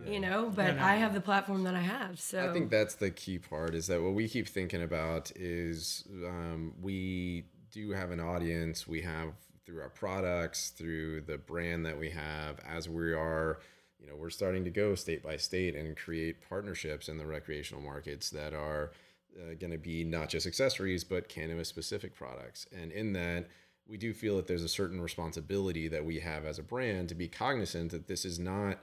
You 0.06 0.18
know, 0.18 0.50
but 0.54 0.78
I 0.78 0.96
have 0.96 1.12
the 1.12 1.20
platform 1.20 1.64
that 1.64 1.74
I 1.74 1.82
have. 1.82 2.18
So 2.18 2.48
I 2.48 2.54
think 2.54 2.70
that's 2.70 2.94
the 2.94 3.10
key 3.10 3.38
part 3.38 3.74
is 3.74 3.86
that 3.88 4.02
what 4.02 4.14
we 4.14 4.28
keep 4.28 4.48
thinking 4.48 4.82
about 4.82 5.30
is 5.36 6.04
um, 6.26 6.72
we 6.80 7.44
do 7.70 7.90
have 7.90 8.10
an 8.10 8.18
audience. 8.18 8.88
We 8.88 9.02
have 9.02 9.34
through 9.66 9.82
our 9.82 9.90
products, 9.90 10.70
through 10.70 11.22
the 11.22 11.38
brand 11.38 11.86
that 11.86 11.98
we 11.98 12.10
have, 12.10 12.58
as 12.66 12.88
we 12.88 13.12
are, 13.12 13.60
you 14.00 14.06
know, 14.06 14.16
we're 14.16 14.30
starting 14.30 14.64
to 14.64 14.70
go 14.70 14.94
state 14.94 15.22
by 15.22 15.36
state 15.36 15.76
and 15.76 15.96
create 15.96 16.48
partnerships 16.48 17.08
in 17.08 17.18
the 17.18 17.26
recreational 17.26 17.82
markets 17.82 18.30
that 18.30 18.54
are 18.54 18.92
uh, 19.38 19.54
going 19.58 19.72
to 19.72 19.78
be 19.78 20.04
not 20.04 20.28
just 20.28 20.46
accessories, 20.46 21.04
but 21.04 21.28
cannabis 21.28 21.68
specific 21.68 22.14
products. 22.14 22.66
And 22.76 22.92
in 22.92 23.12
that, 23.14 23.48
we 23.86 23.96
do 23.96 24.12
feel 24.12 24.36
that 24.36 24.46
there's 24.46 24.62
a 24.62 24.68
certain 24.68 25.00
responsibility 25.00 25.88
that 25.88 26.04
we 26.04 26.20
have 26.20 26.44
as 26.44 26.58
a 26.58 26.62
brand 26.62 27.08
to 27.08 27.14
be 27.14 27.28
cognizant 27.28 27.90
that 27.90 28.06
this 28.06 28.24
is 28.24 28.38
not. 28.38 28.78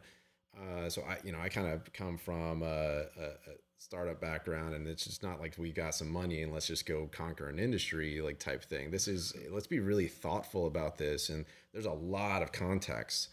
Uh, 0.57 0.89
so 0.89 1.03
I, 1.03 1.17
you 1.23 1.31
know, 1.31 1.39
I 1.39 1.49
kind 1.49 1.67
of 1.67 1.91
come 1.93 2.17
from 2.17 2.63
a, 2.63 2.65
a, 2.65 3.25
a 3.51 3.55
startup 3.77 4.19
background, 4.19 4.73
and 4.73 4.87
it's 4.87 5.05
just 5.05 5.23
not 5.23 5.39
like 5.39 5.55
we 5.57 5.71
got 5.71 5.95
some 5.95 6.09
money 6.09 6.41
and 6.41 6.51
let's 6.51 6.67
just 6.67 6.85
go 6.85 7.07
conquer 7.11 7.47
an 7.47 7.59
industry 7.59 8.21
like 8.21 8.39
type 8.39 8.63
thing. 8.63 8.91
This 8.91 9.07
is 9.07 9.33
let's 9.51 9.67
be 9.67 9.79
really 9.79 10.07
thoughtful 10.07 10.67
about 10.67 10.97
this, 10.97 11.29
and 11.29 11.45
there's 11.73 11.85
a 11.85 11.91
lot 11.91 12.41
of 12.41 12.51
context, 12.51 13.29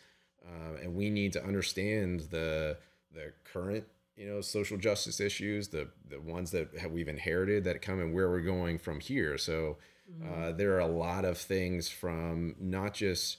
uh, 0.47 0.77
and 0.83 0.95
we 0.95 1.11
need 1.11 1.33
to 1.33 1.45
understand 1.45 2.21
the 2.31 2.77
the 3.13 3.33
current 3.45 3.85
you 4.17 4.29
know 4.29 4.41
social 4.41 4.77
justice 4.77 5.21
issues, 5.21 5.69
the 5.69 5.89
the 6.09 6.21
ones 6.21 6.51
that 6.53 6.77
have, 6.79 6.93
we've 6.93 7.09
inherited 7.09 7.65
that 7.65 7.83
come 7.83 8.01
and 8.01 8.15
where 8.15 8.31
we're 8.31 8.41
going 8.41 8.79
from 8.79 9.01
here. 9.01 9.37
So 9.39 9.79
uh, 10.23 10.53
there 10.53 10.75
are 10.75 10.81
a 10.81 10.87
lot 10.87 11.25
of 11.25 11.39
things 11.39 11.89
from 11.89 12.55
not 12.61 12.93
just 12.95 13.39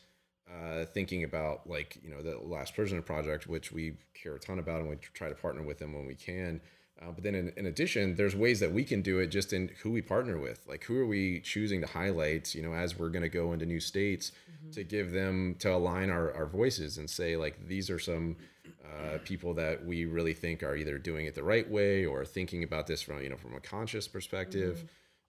uh, 0.51 0.85
thinking 0.85 1.23
about 1.23 1.67
like 1.69 1.97
you 2.03 2.09
know 2.09 2.21
the 2.21 2.37
last 2.37 2.75
prisoner 2.75 3.01
project 3.01 3.47
which 3.47 3.71
we 3.71 3.93
care 4.13 4.35
a 4.35 4.39
ton 4.39 4.59
about 4.59 4.81
and 4.81 4.89
we 4.89 4.95
try 5.13 5.29
to 5.29 5.35
partner 5.35 5.63
with 5.63 5.79
them 5.79 5.93
when 5.93 6.05
we 6.05 6.15
can. 6.15 6.61
Uh, 7.01 7.11
but 7.11 7.23
then 7.23 7.35
in, 7.35 7.51
in 7.57 7.65
addition 7.65 8.15
there's 8.15 8.35
ways 8.35 8.59
that 8.59 8.71
we 8.71 8.83
can 8.83 9.01
do 9.01 9.19
it 9.19 9.27
just 9.27 9.53
in 9.53 9.69
who 9.83 9.91
we 9.91 10.01
partner 10.01 10.39
with. 10.39 10.65
Like 10.67 10.83
who 10.83 10.97
are 10.97 11.05
we 11.05 11.39
choosing 11.41 11.81
to 11.81 11.87
highlight 11.87 12.55
you 12.55 12.61
know 12.61 12.73
as 12.73 12.97
we're 12.97 13.09
going 13.09 13.23
to 13.23 13.29
go 13.29 13.53
into 13.53 13.65
new 13.65 13.79
states 13.79 14.31
to 14.73 14.83
give 14.83 15.11
them 15.11 15.55
to 15.59 15.71
align 15.71 16.09
our, 16.09 16.33
our 16.33 16.47
voices 16.47 16.97
and 16.97 17.07
say 17.09 17.37
like 17.37 17.67
these 17.67 17.89
are 17.89 17.99
some 17.99 18.35
uh, 18.83 19.17
people 19.23 19.53
that 19.55 19.85
we 19.85 20.05
really 20.05 20.33
think 20.33 20.63
are 20.63 20.75
either 20.75 20.97
doing 20.97 21.25
it 21.25 21.35
the 21.35 21.43
right 21.43 21.69
way 21.69 22.05
or 22.05 22.25
thinking 22.25 22.63
about 22.63 22.87
this 22.87 23.01
from 23.01 23.21
you 23.21 23.29
know 23.29 23.37
from 23.37 23.55
a 23.55 23.59
conscious 23.59 24.07
perspective. 24.07 24.85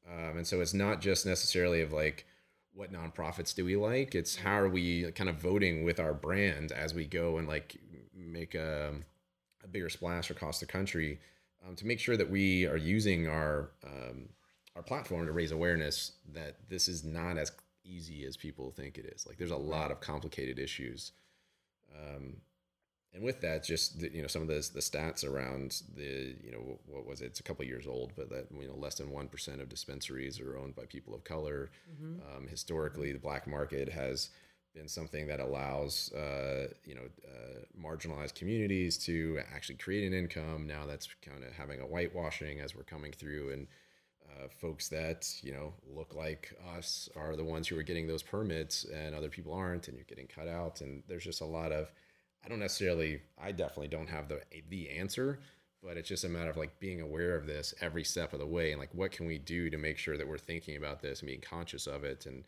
Um, 0.09 0.39
and 0.39 0.47
so 0.47 0.61
it's 0.61 0.75
not 0.75 1.01
just 1.01 1.27
necessarily 1.27 1.83
of 1.83 1.93
like 1.93 2.27
what 2.73 2.93
nonprofits 2.93 3.55
do 3.55 3.65
we 3.65 3.75
like? 3.77 4.15
It's 4.15 4.37
how 4.37 4.59
are 4.59 4.69
we 4.69 5.11
kind 5.13 5.31
of 5.31 5.37
voting 5.37 5.85
with 5.85 5.99
our 5.99 6.13
brand 6.13 6.73
as 6.73 6.95
we 6.95 7.07
go 7.07 7.39
and 7.39 7.49
like 7.49 7.77
make 8.15 8.55
a, 8.55 8.93
a 9.65 9.67
bigger 9.67 9.89
splash 9.89 10.31
across 10.31 10.61
the 10.61 10.67
country 10.67 11.19
um, 11.67 11.75
to 11.77 11.87
make 11.87 11.99
sure 11.99 12.17
that 12.17 12.31
we 12.31 12.67
are 12.67 12.77
using 12.77 13.29
our 13.29 13.71
um, 13.85 14.29
our 14.77 14.83
platform 14.83 15.25
to 15.25 15.33
raise 15.33 15.53
awareness 15.53 16.13
that 16.35 16.57
this 16.69 16.87
is 16.87 17.03
not 17.03 17.39
as 17.39 17.51
easy 17.83 18.27
as 18.27 18.37
people 18.37 18.71
think 18.71 18.99
it 18.99 19.07
is. 19.07 19.27
Like 19.27 19.39
there's 19.39 19.51
a 19.51 19.57
lot 19.57 19.91
of 19.91 20.01
complicated 20.01 20.59
issues. 20.59 21.13
Um, 21.95 22.37
and 23.17 23.25
with 23.25 23.41
that, 23.41 23.65
just 23.65 23.99
the, 23.99 24.13
you 24.13 24.21
know 24.21 24.29
some 24.29 24.43
of 24.43 24.49
the 24.49 24.69
the 24.75 24.81
stats 24.81 25.25
around 25.25 25.83
the 25.97 26.37
you 26.45 26.53
know 26.53 26.79
what 26.87 27.07
was 27.07 27.23
it? 27.23 27.27
It's 27.27 27.41
a 27.41 27.43
couple 27.43 27.65
years 27.65 27.87
old, 27.87 28.13
but 28.15 28.29
that 28.29 28.47
you 28.53 28.69
know 28.69 28.77
less 28.77 28.97
than 28.97 29.11
one 29.11 29.27
percent 29.27 29.61
of 29.61 29.71
dispensaries 29.71 30.39
are 30.39 30.57
owned 30.59 30.77
by 30.77 30.85
people 30.85 31.15
of 31.15 31.25
color. 31.25 31.71
Um, 32.37 32.47
historically, 32.47 33.13
the 33.13 33.19
black 33.19 33.47
market 33.47 33.89
has 33.89 34.31
been 34.75 34.87
something 34.87 35.27
that 35.29 35.41
allows 35.41 36.13
uh, 36.13 36.69
you 36.85 36.95
know 36.95 37.09
uh, 37.27 37.61
marginalized 37.83 38.35
communities 38.35 38.99
to 38.99 39.41
actually 39.53 39.77
create 39.77 40.07
an 40.07 40.13
income. 40.17 40.67
Now 40.67 40.85
that's 40.87 41.09
kind 41.25 41.43
of 41.43 41.53
having 41.55 41.81
a 41.81 41.85
whitewashing 41.85 42.61
as 42.61 42.77
we're 42.77 42.85
coming 42.85 43.13
through 43.13 43.53
and. 43.53 43.67
Uh, 44.29 44.49
folks 44.61 44.89
that 44.89 45.25
you 45.41 45.53
know 45.53 45.73
look 45.95 46.13
like 46.15 46.53
us 46.77 47.09
are 47.17 47.37
the 47.37 47.45
ones 47.45 47.69
who 47.69 47.79
are 47.79 47.83
getting 47.85 48.09
those 48.09 48.25
permits 48.25 48.85
and 48.93 49.15
other 49.15 49.29
people 49.29 49.55
aren't 49.55 49.87
and 49.87 49.97
you're 49.97 50.05
getting 50.05 50.27
cut 50.27 50.49
out 50.49 50.81
and 50.81 51.05
there's 51.09 51.23
just 51.23 51.41
a 51.41 51.45
lot 51.47 51.71
of 51.71 51.93
I 52.47 52.49
don't 52.49 52.61
necessarily, 52.61 53.21
I 53.43 53.51
definitely 53.51 53.89
don't 53.89 54.09
have 54.09 54.29
the 54.29 54.41
the 54.71 54.89
answer, 54.91 55.41
but 55.83 55.97
it's 55.97 56.09
just 56.09 56.25
a 56.25 56.29
matter 56.29 56.51
of 56.51 56.57
like 56.57 56.79
being 56.79 57.01
aware 57.01 57.35
of 57.35 57.47
this 57.47 57.75
every 57.81 58.05
step 58.05 58.33
of 58.33 58.39
the 58.39 58.47
way 58.47 58.71
and 58.71 58.81
like 58.81 58.95
what 58.95 59.11
can 59.11 59.27
we 59.27 59.39
do 59.39 59.69
to 59.69 59.77
make 59.77 59.99
sure 59.99 60.17
that 60.17 60.27
we're 60.27 60.39
thinking 60.39 60.77
about 60.77 61.03
this 61.03 61.21
and 61.21 61.27
being 61.27 61.41
conscious 61.41 61.87
of 61.87 62.05
it 62.05 62.27
and 62.27 62.45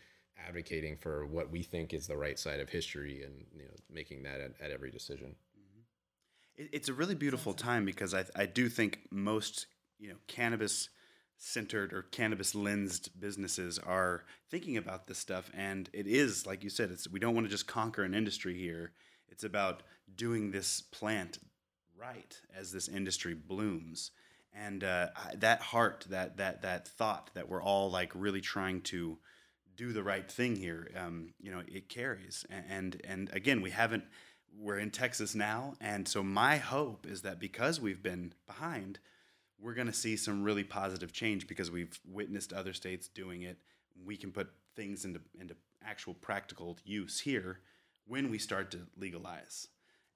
advocating 0.46 0.96
for 0.96 1.26
what 1.26 1.50
we 1.50 1.62
think 1.62 1.92
is 1.92 2.06
the 2.06 2.16
right 2.16 2.38
side 2.38 2.60
of 2.60 2.68
history 2.68 3.24
and 3.24 3.44
you 3.52 3.64
know 3.64 3.74
making 3.90 4.22
that 4.22 4.40
at, 4.40 4.52
at 4.60 4.70
every 4.70 4.90
decision. 4.90 5.34
Mm-hmm. 5.58 6.66
It's 6.72 6.88
a 6.88 6.94
really 6.94 7.16
beautiful 7.16 7.52
time 7.52 7.84
because 7.84 8.14
I, 8.14 8.24
I 8.36 8.46
do 8.46 8.68
think 8.68 9.00
most 9.10 9.66
you 9.98 10.08
know 10.08 10.16
cannabis 10.28 10.90
centered 11.38 11.92
or 11.92 12.02
cannabis 12.02 12.54
lensed 12.54 13.20
businesses 13.20 13.78
are 13.80 14.24
thinking 14.48 14.76
about 14.76 15.06
this 15.06 15.18
stuff 15.18 15.50
and 15.56 15.88
it 15.92 16.06
is 16.06 16.46
like 16.46 16.64
you 16.64 16.70
said 16.70 16.90
it's 16.90 17.08
we 17.08 17.20
don't 17.20 17.34
want 17.34 17.46
to 17.46 17.50
just 17.50 17.68
conquer 17.68 18.02
an 18.02 18.12
industry 18.12 18.58
here 18.58 18.92
it's 19.30 19.44
about 19.44 19.82
doing 20.16 20.50
this 20.50 20.80
plant 20.80 21.38
right 21.98 22.40
as 22.56 22.72
this 22.72 22.88
industry 22.88 23.34
blooms. 23.34 24.10
And 24.54 24.82
uh, 24.82 25.08
that 25.36 25.60
heart 25.60 26.06
that 26.10 26.38
that 26.38 26.62
that 26.62 26.88
thought 26.88 27.30
that 27.34 27.48
we're 27.48 27.62
all 27.62 27.90
like 27.90 28.10
really 28.14 28.40
trying 28.40 28.80
to 28.82 29.18
do 29.76 29.92
the 29.92 30.02
right 30.02 30.28
thing 30.28 30.56
here 30.56 30.90
um, 30.96 31.32
you 31.40 31.50
know 31.50 31.62
it 31.68 31.88
carries. 31.88 32.44
And 32.50 33.00
and 33.04 33.30
again 33.32 33.60
we 33.60 33.70
haven't 33.70 34.04
we're 34.58 34.78
in 34.78 34.90
texas 34.90 35.34
now. 35.34 35.74
And 35.80 36.08
so 36.08 36.22
my 36.22 36.56
hope 36.56 37.06
is 37.06 37.22
that 37.22 37.38
because 37.38 37.80
we've 37.80 38.02
been 38.02 38.32
behind 38.46 38.98
we're 39.60 39.74
going 39.74 39.88
to 39.88 39.92
see 39.92 40.16
some 40.16 40.44
really 40.44 40.64
positive 40.64 41.12
change 41.12 41.48
because 41.48 41.70
we've 41.70 41.98
witnessed 42.08 42.52
other 42.52 42.72
states 42.72 43.08
doing 43.08 43.42
it. 43.42 43.58
We 44.04 44.16
can 44.16 44.30
put 44.30 44.50
things 44.76 45.04
into 45.04 45.20
into 45.38 45.54
actual 45.84 46.14
practical 46.14 46.78
use 46.84 47.20
here 47.20 47.60
when 48.08 48.30
we 48.30 48.38
start 48.38 48.70
to 48.72 48.80
legalize 48.96 49.68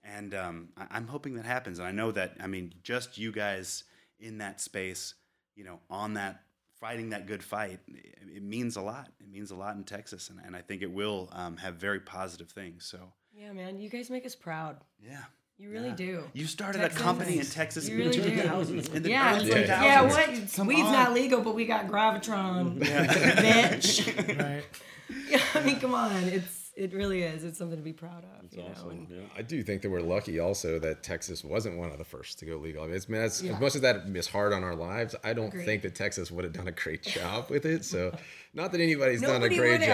and 0.05 0.35
um, 0.35 0.69
I- 0.77 0.87
I'm 0.91 1.07
hoping 1.07 1.35
that 1.35 1.45
happens. 1.45 1.79
And 1.79 1.87
I 1.87 1.93
know 1.93 2.11
that, 2.11 2.35
I 2.41 2.49
mean, 2.49 2.75
just 2.83 3.19
you 3.19 3.31
guys 3.31 3.85
in 4.19 4.39
that 4.39 4.61
space, 4.61 5.15
you 5.55 5.63
know, 5.63 5.79
on 5.89 6.15
that, 6.15 6.43
fighting 6.81 7.11
that 7.11 7.27
good 7.29 7.43
fight, 7.45 7.79
it, 7.89 8.17
it 8.39 8.43
means 8.43 8.75
a 8.75 8.81
lot. 8.81 9.09
It 9.21 9.31
means 9.31 9.53
a 9.53 9.55
lot 9.55 9.77
in 9.77 9.85
Texas. 9.85 10.29
And, 10.31 10.41
and 10.45 10.57
I 10.57 10.61
think 10.61 10.83
it 10.83 10.91
will 10.91 11.29
um, 11.33 11.57
have 11.59 11.77
very 11.77 12.01
positive 12.01 12.51
things. 12.51 12.85
So, 12.85 12.99
Yeah, 13.33 13.53
man, 13.53 13.79
you 13.79 13.89
guys 13.89 14.11
make 14.11 14.27
us 14.27 14.35
proud. 14.35 14.79
yeah. 15.01 15.23
You 15.59 15.71
really 15.71 15.91
Yeah. 15.91 15.95
do. 15.95 16.25
You 16.33 16.47
started 16.47 16.79
Texas. 16.81 17.01
a 17.01 17.05
company 17.05 17.39
in 17.39 17.47
Texas 17.47 17.89
You 17.89 17.95
in 17.95 18.09
really 18.09 18.19
the 18.21 18.31
do. 18.31 18.43
2000s. 18.43 18.95
In 18.97 19.03
the 19.05 19.11
Yeah, 19.11 19.37
early 19.37 19.51
2000s. 19.51 19.69
yeah, 19.69 20.03
what? 20.03 20.53
Come 20.57 20.67
Weed's 20.67 20.81
on. 20.89 20.93
not 20.93 21.13
legal, 21.13 21.41
but 21.43 21.55
we 21.55 21.65
got 21.67 21.87
Gravitron, 21.87 22.79
bitch. 22.81 24.39
Right. 24.43 24.65
yeah, 25.29 25.41
I 25.55 25.63
mean, 25.63 25.79
come 25.79 25.95
on, 25.95 26.11
it's 26.25 26.62
it 26.75 26.95
really 26.95 27.23
is. 27.23 27.45
It's 27.45 27.59
something 27.59 27.77
to 27.77 27.83
be 27.83 27.93
proud 27.93 28.25
of. 28.25 28.45
It's 28.47 28.57
you 28.57 28.63
know, 28.63 28.89
and- 28.91 29.07
Yeah. 29.11 29.21
I 29.37 29.43
do 29.43 29.63
think 29.63 29.83
that 29.83 29.91
we're 29.91 30.01
lucky 30.01 30.39
also 30.39 30.79
that 30.79 31.03
Texas 31.03 31.45
wasn't 31.45 31.77
one 31.77 31.91
of 31.91 31.99
the 31.99 32.05
first 32.05 32.39
to 32.39 32.47
go 32.47 32.57
legal. 32.57 32.83
I 32.83 32.87
mean, 32.87 32.97
it's, 32.97 33.09
man, 33.09 33.23
as, 33.25 33.43
Yeah. 33.43 33.53
as 33.55 33.61
much 33.61 33.75
as 33.75 33.83
that 33.83 34.07
is 34.15 34.27
hard 34.27 34.53
on 34.55 34.65
our 34.65 34.75
lives, 34.75 35.15
I 35.23 35.35
don't 35.35 35.49
Agreed. 35.49 35.67
think 35.67 35.83
that 35.83 35.95
Texas 35.95 36.31
would 36.31 36.45
have 36.45 36.53
done 36.55 36.69
a 36.69 36.73
great 36.73 37.03
job 37.03 37.51
with 37.51 37.67
it. 37.67 37.85
So, 37.85 38.17
not 38.55 38.73
that 38.73 38.81
anybody's 38.81 39.21
done 39.21 39.43
a 39.43 39.49
great 39.49 39.81
job, 39.81 39.87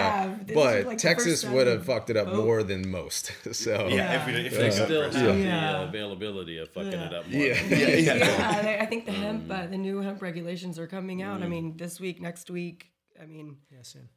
have. 0.47 0.47
But 0.53 0.85
like 0.85 0.97
Texas 0.97 1.43
would 1.45 1.67
have 1.67 1.85
fucked 1.85 2.09
it 2.09 2.15
up 2.17 2.27
Oh. 2.29 2.43
more 2.45 2.63
than 2.63 2.89
most. 2.89 3.31
So, 3.53 3.87
Yeah, 3.89 4.27
if 4.29 4.45
if 4.45 4.51
They 4.53 4.57
they 4.59 4.71
still 4.71 5.01
have 5.03 5.13
first. 5.13 5.17
the 5.25 5.49
uh, 5.49 5.87
availability 5.89 6.57
of 6.59 6.69
fucking 6.69 6.93
it 6.93 7.13
up 7.13 7.27
more. 7.29 7.41
yeah, 7.41 7.61
yeah, 7.69 7.87
yeah. 7.95 8.15
yeah, 8.15 8.77
I 8.81 8.85
think 8.85 9.05
the 9.05 9.11
hemp, 9.11 9.51
uh, 9.51 9.67
the 9.67 9.77
new 9.77 9.99
hemp 9.99 10.21
regulations 10.21 10.79
are 10.79 10.87
coming 10.87 11.21
out. 11.21 11.43
I 11.43 11.47
mean, 11.47 11.75
this 11.77 11.99
week, 11.99 12.21
next 12.21 12.49
week. 12.49 12.91
I 13.21 13.25
mean, 13.25 13.57
Yeah, 13.69 13.79
soon. 13.81 14.07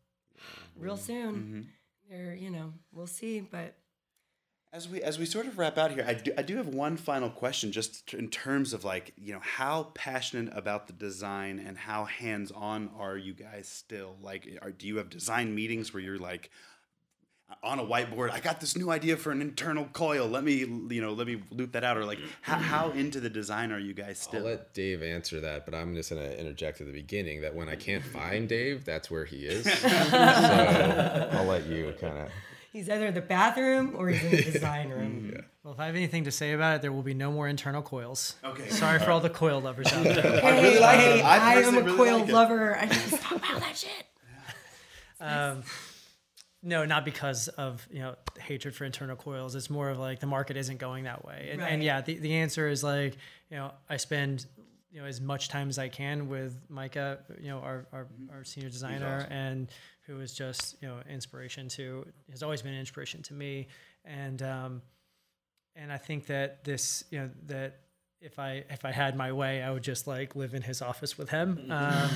real 0.77 0.97
soon. 0.97 1.35
Mm-hmm. 1.35 1.61
They're, 2.13 2.35
you 2.35 2.51
know, 2.51 2.75
we'll 2.93 3.07
see. 3.07 3.41
But 3.41 3.75
As 4.71 4.87
we 4.87 5.03
as 5.03 5.19
we 5.19 5.25
sort 5.25 5.47
of 5.47 5.57
wrap 5.57 5.79
out 5.79 5.93
here, 5.93 6.05
I 6.07 6.13
do, 6.13 6.33
I 6.37 6.43
do 6.43 6.59
have 6.59 6.69
one 6.69 6.99
final 6.99 7.31
question, 7.31 7.73
just 7.73 8.13
in 8.13 8.29
terms 8.29 8.75
of 8.75 8.85
like 8.85 9.15
you 9.17 9.33
know 9.33 9.41
how 9.41 9.85
passionate 9.95 10.53
about 10.55 10.87
the 10.89 10.93
design 10.93 11.59
and 11.59 11.79
how 11.79 12.05
hands 12.05 12.53
on 12.53 12.91
are 12.99 13.17
you 13.17 13.33
guys 13.33 13.67
still? 13.67 14.17
Like, 14.21 14.47
are, 14.61 14.71
do 14.71 14.87
you 14.87 14.99
have 14.99 15.09
design 15.09 15.55
meetings 15.55 15.95
where 15.95 16.03
you're 16.03 16.19
like 16.19 16.51
on 17.63 17.79
a 17.79 17.85
whiteboard? 17.85 18.31
I 18.31 18.41
got 18.41 18.61
this 18.61 18.77
new 18.77 18.91
idea 18.91 19.17
for 19.17 19.31
an 19.31 19.41
internal 19.41 19.87
coil. 19.93 20.29
Let 20.29 20.45
me 20.45 20.55
you 20.55 21.01
know 21.01 21.13
let 21.13 21.27
me 21.27 21.43
loop 21.51 21.73
that 21.73 21.85
out. 21.85 21.97
Or 21.97 22.05
like 22.05 22.19
how, 22.41 22.57
how 22.57 22.91
into 22.91 23.21
the 23.21 23.31
design 23.31 23.73
are 23.73 23.79
you 23.79 23.95
guys 23.95 24.19
still 24.19 24.41
I'll 24.41 24.47
let 24.47 24.75
Dave 24.75 25.03
answer 25.03 25.41
that, 25.41 25.65
but 25.65 25.75
I'm 25.75 25.95
just 25.95 26.11
gonna 26.11 26.31
interject 26.33 26.81
at 26.81 26.87
the 26.87 26.93
beginning 26.93 27.43
that 27.43 27.55
when 27.55 27.69
I 27.69 27.77
can't 27.77 28.05
find 28.05 28.49
Dave, 28.49 28.85
that's 28.85 29.11
where 29.11 29.25
he 29.25 29.47
is. 29.47 29.65
so 29.81 29.89
I'll 31.33 31.45
let 31.47 31.67
you 31.67 31.95
kind 32.01 32.19
of. 32.19 32.29
he's 32.73 32.89
either 32.89 33.07
in 33.07 33.15
the 33.15 33.21
bathroom 33.21 33.95
or 33.97 34.09
he's 34.09 34.23
in 34.23 34.31
the 34.31 34.53
design 34.53 34.89
room. 34.91 35.45
Well, 35.63 35.75
if 35.75 35.79
I 35.79 35.87
have 35.87 35.95
anything 35.95 36.25
to 36.25 36.33
say 36.33 36.53
about 36.55 36.77
it, 36.77 36.83
there 36.83 36.91
will 36.91 37.05
be 37.05 37.15
no 37.15 37.31
more 37.31 37.47
internal 37.47 37.83
coils. 37.83 38.35
Okay. 38.43 38.69
Sorry 38.71 38.99
for 38.99 39.13
all 39.13 39.21
the 39.21 39.31
coil 39.31 39.61
lovers 39.61 39.93
out 39.93 40.03
there. 40.03 40.41
Hey, 40.43 40.63
really 40.63 40.81
like 40.81 40.99
hey, 40.99 41.21
it. 41.21 41.25
I 41.25 41.59
I, 41.59 41.61
am 41.61 41.77
a 41.77 41.83
really 41.83 41.97
coil 41.97 42.19
like 42.19 42.33
lover. 42.33 42.77
I 42.77 42.87
just 42.87 43.23
talk 43.23 43.37
about 43.37 43.61
that 43.61 43.77
shit. 43.77 44.07
Um, 45.21 45.63
no, 46.63 46.85
not 46.85 47.05
because 47.05 47.49
of 47.49 47.87
you 47.91 48.01
know 48.01 48.15
hatred 48.39 48.75
for 48.75 48.85
internal 48.85 49.17
coils. 49.17 49.55
It's 49.55 49.71
more 49.71 49.91
of 49.91 49.99
like 49.99 50.21
the 50.21 50.27
market 50.27 50.57
isn't 50.57 50.79
going 50.79 51.05
that 51.05 51.25
way. 51.25 51.49
And, 51.53 51.61
and 51.61 51.83
yeah, 51.83 52.01
the, 52.01 52.17
the 52.19 52.35
answer 52.35 52.69
is 52.69 52.85
like 52.85 53.17
you 53.51 53.57
know 53.57 53.73
I 53.91 53.97
spend 53.97 54.47
you 54.91 55.01
know 55.01 55.07
as 55.07 55.21
much 55.21 55.49
time 55.49 55.69
as 55.69 55.79
I 55.79 55.89
can 55.89 56.29
with 56.29 56.57
Micah, 56.69 57.19
you 57.41 57.49
know 57.49 57.59
our 57.59 57.87
our, 57.93 58.07
our 58.33 58.45
senior 58.45 58.71
designer, 58.71 59.27
and 59.31 59.69
who 60.07 60.21
is 60.21 60.35
just 60.35 60.77
you 60.81 60.89
know 60.89 60.99
inspiration 61.11 61.69
to 61.71 62.07
has 62.31 62.43
always 62.43 62.63
been 62.63 62.75
an 62.75 62.81
inspiration 62.81 63.23
to 63.23 63.35
me, 63.35 63.69
and 64.05 64.43
um, 64.43 64.83
and 65.75 65.93
I 65.93 65.97
think 65.99 66.27
that 66.27 66.65
this 66.65 67.05
you 67.11 67.21
know 67.21 67.31
that 67.47 67.81
if 68.21 68.39
I 68.39 68.65
if 68.71 68.85
I 68.85 68.93
had 68.93 69.17
my 69.17 69.33
way, 69.33 69.63
I 69.63 69.71
would 69.71 69.83
just 69.83 70.07
like 70.07 70.37
live 70.37 70.55
in 70.55 70.63
his 70.63 70.81
office 70.81 71.19
with 71.19 71.29
him. 71.29 71.67
Um, 71.71 72.11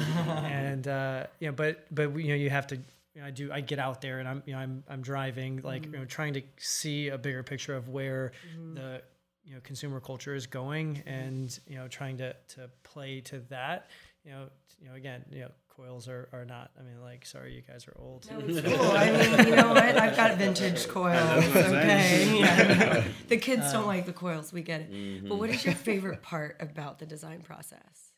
and 0.45 0.87
uh, 0.87 1.27
you 1.41 1.49
know, 1.49 1.53
but 1.53 1.85
but 1.91 2.15
you 2.17 2.29
know, 2.29 2.35
you 2.35 2.51
have 2.51 2.67
to. 2.69 2.79
You 3.17 3.23
know, 3.23 3.29
I 3.29 3.31
do. 3.31 3.51
I 3.51 3.63
get 3.63 3.79
out 3.79 4.03
there 4.03 4.19
and 4.19 4.29
I'm 4.29 4.43
you 4.45 4.53
know 4.53 4.59
I'm 4.59 4.85
I'm 4.91 5.01
driving 5.01 5.63
like 5.65 5.87
you 5.87 5.93
know 5.93 6.05
trying 6.05 6.35
to 6.35 6.43
see 6.59 7.09
a 7.09 7.17
bigger 7.17 7.43
picture 7.43 7.75
of 7.75 7.89
where 7.89 8.33
the 8.75 9.01
you 9.43 9.55
know 9.55 9.61
consumer 9.63 10.01
culture 10.01 10.35
is 10.35 10.47
going 10.47 11.03
and 11.07 11.59
you 11.67 11.77
know 11.77 11.89
trying 11.89 12.19
to 12.19 12.37
to 12.49 12.69
play 12.83 13.23
to 13.23 13.39
that. 13.49 13.89
You 14.23 14.33
know 14.33 14.49
you 14.79 14.89
know 14.89 14.95
again 14.97 15.25
you 15.31 15.41
know 15.41 15.51
coils 15.75 16.09
are, 16.09 16.29
are 16.31 16.45
not. 16.45 16.73
I 16.79 16.83
mean 16.83 17.01
like 17.01 17.25
sorry 17.25 17.55
you 17.55 17.63
guys 17.63 17.89
are 17.89 17.97
old. 17.99 18.31
No, 18.31 18.39
it's 18.39 18.61
cool. 18.77 18.91
I 18.91 19.11
mean, 19.11 19.49
you 19.49 19.57
know 19.57 19.69
what? 19.69 19.97
I've 19.97 20.15
got 20.15 20.37
vintage 20.37 20.87
coils. 20.89 21.57
Okay. 21.57 22.39
Yeah. 22.47 23.03
The 23.29 23.39
kids 23.39 23.73
don't 23.73 23.83
um, 23.83 23.87
like 23.87 24.05
the 24.05 24.13
coils. 24.13 24.53
We 24.53 24.61
get 24.61 24.83
it. 24.83 25.27
But 25.27 25.39
what 25.39 25.49
is 25.49 25.65
your 25.65 25.75
favorite 25.75 26.21
part 26.21 26.59
about 26.61 26.99
the 26.99 27.07
design 27.07 27.41
process? 27.41 28.13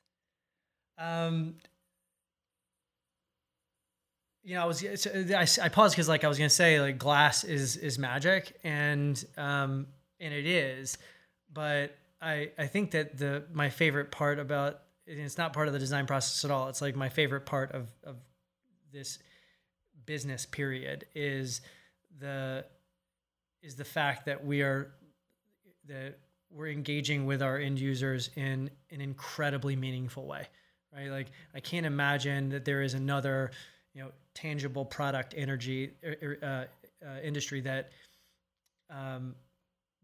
Um, 0.99 1.55
you 4.49 4.55
know, 4.55 4.63
I 4.63 4.65
was 4.65 4.83
so 4.95 5.11
I, 5.37 5.47
I 5.63 5.69
paused 5.69 5.95
because 5.95 6.09
like 6.09 6.25
I 6.25 6.29
was 6.29 6.39
gonna 6.39 6.49
say 6.49 6.81
like 6.81 6.97
glass 6.97 7.45
is 7.45 7.77
is 7.77 7.99
magic 7.99 8.57
and 8.65 9.23
um 9.37 9.89
and 10.21 10.33
it 10.33 10.47
is, 10.47 10.97
but 11.53 11.95
I 12.23 12.53
I 12.57 12.67
think 12.67 12.93
that 12.93 13.19
the 13.19 13.45
my 13.53 13.69
favorite 13.69 14.11
part 14.11 14.39
about 14.39 14.81
it's 15.07 15.37
not 15.37 15.53
part 15.53 15.67
of 15.67 15.75
the 15.75 15.79
design 15.79 16.07
process 16.07 16.47
at 16.47 16.51
all. 16.51 16.69
It's 16.69 16.81
like 16.81 16.97
my 16.97 17.11
favorite 17.11 17.45
part 17.45 17.73
of 17.73 17.91
of 18.03 18.17
this 18.91 19.19
business 20.07 20.47
period 20.47 21.05
is 21.15 21.61
the 22.19 22.65
is 23.63 23.77
the 23.77 23.85
fact 23.85 24.25
that 24.25 24.47
we 24.47 24.63
are 24.63 24.93
that 25.89 26.21
we're 26.51 26.69
engaging 26.69 27.27
with 27.27 27.43
our 27.43 27.59
end 27.59 27.79
users 27.79 28.31
in 28.35 28.71
an 28.91 29.03
incredibly 29.03 29.77
meaningful 29.77 30.27
way 30.27 30.49
right 30.95 31.11
like 31.11 31.27
i 31.55 31.61
can't 31.61 31.85
imagine 31.85 32.49
that 32.49 32.65
there 32.65 32.81
is 32.81 32.95
another 32.95 33.51
you 33.93 34.03
know 34.03 34.11
tangible 34.39 34.85
product 34.85 35.35
energy 35.37 35.91
er, 36.05 36.17
er, 36.23 36.39
uh, 37.03 37.07
uh, 37.07 37.21
industry 37.23 37.61
that 37.61 37.91
um, 38.91 39.35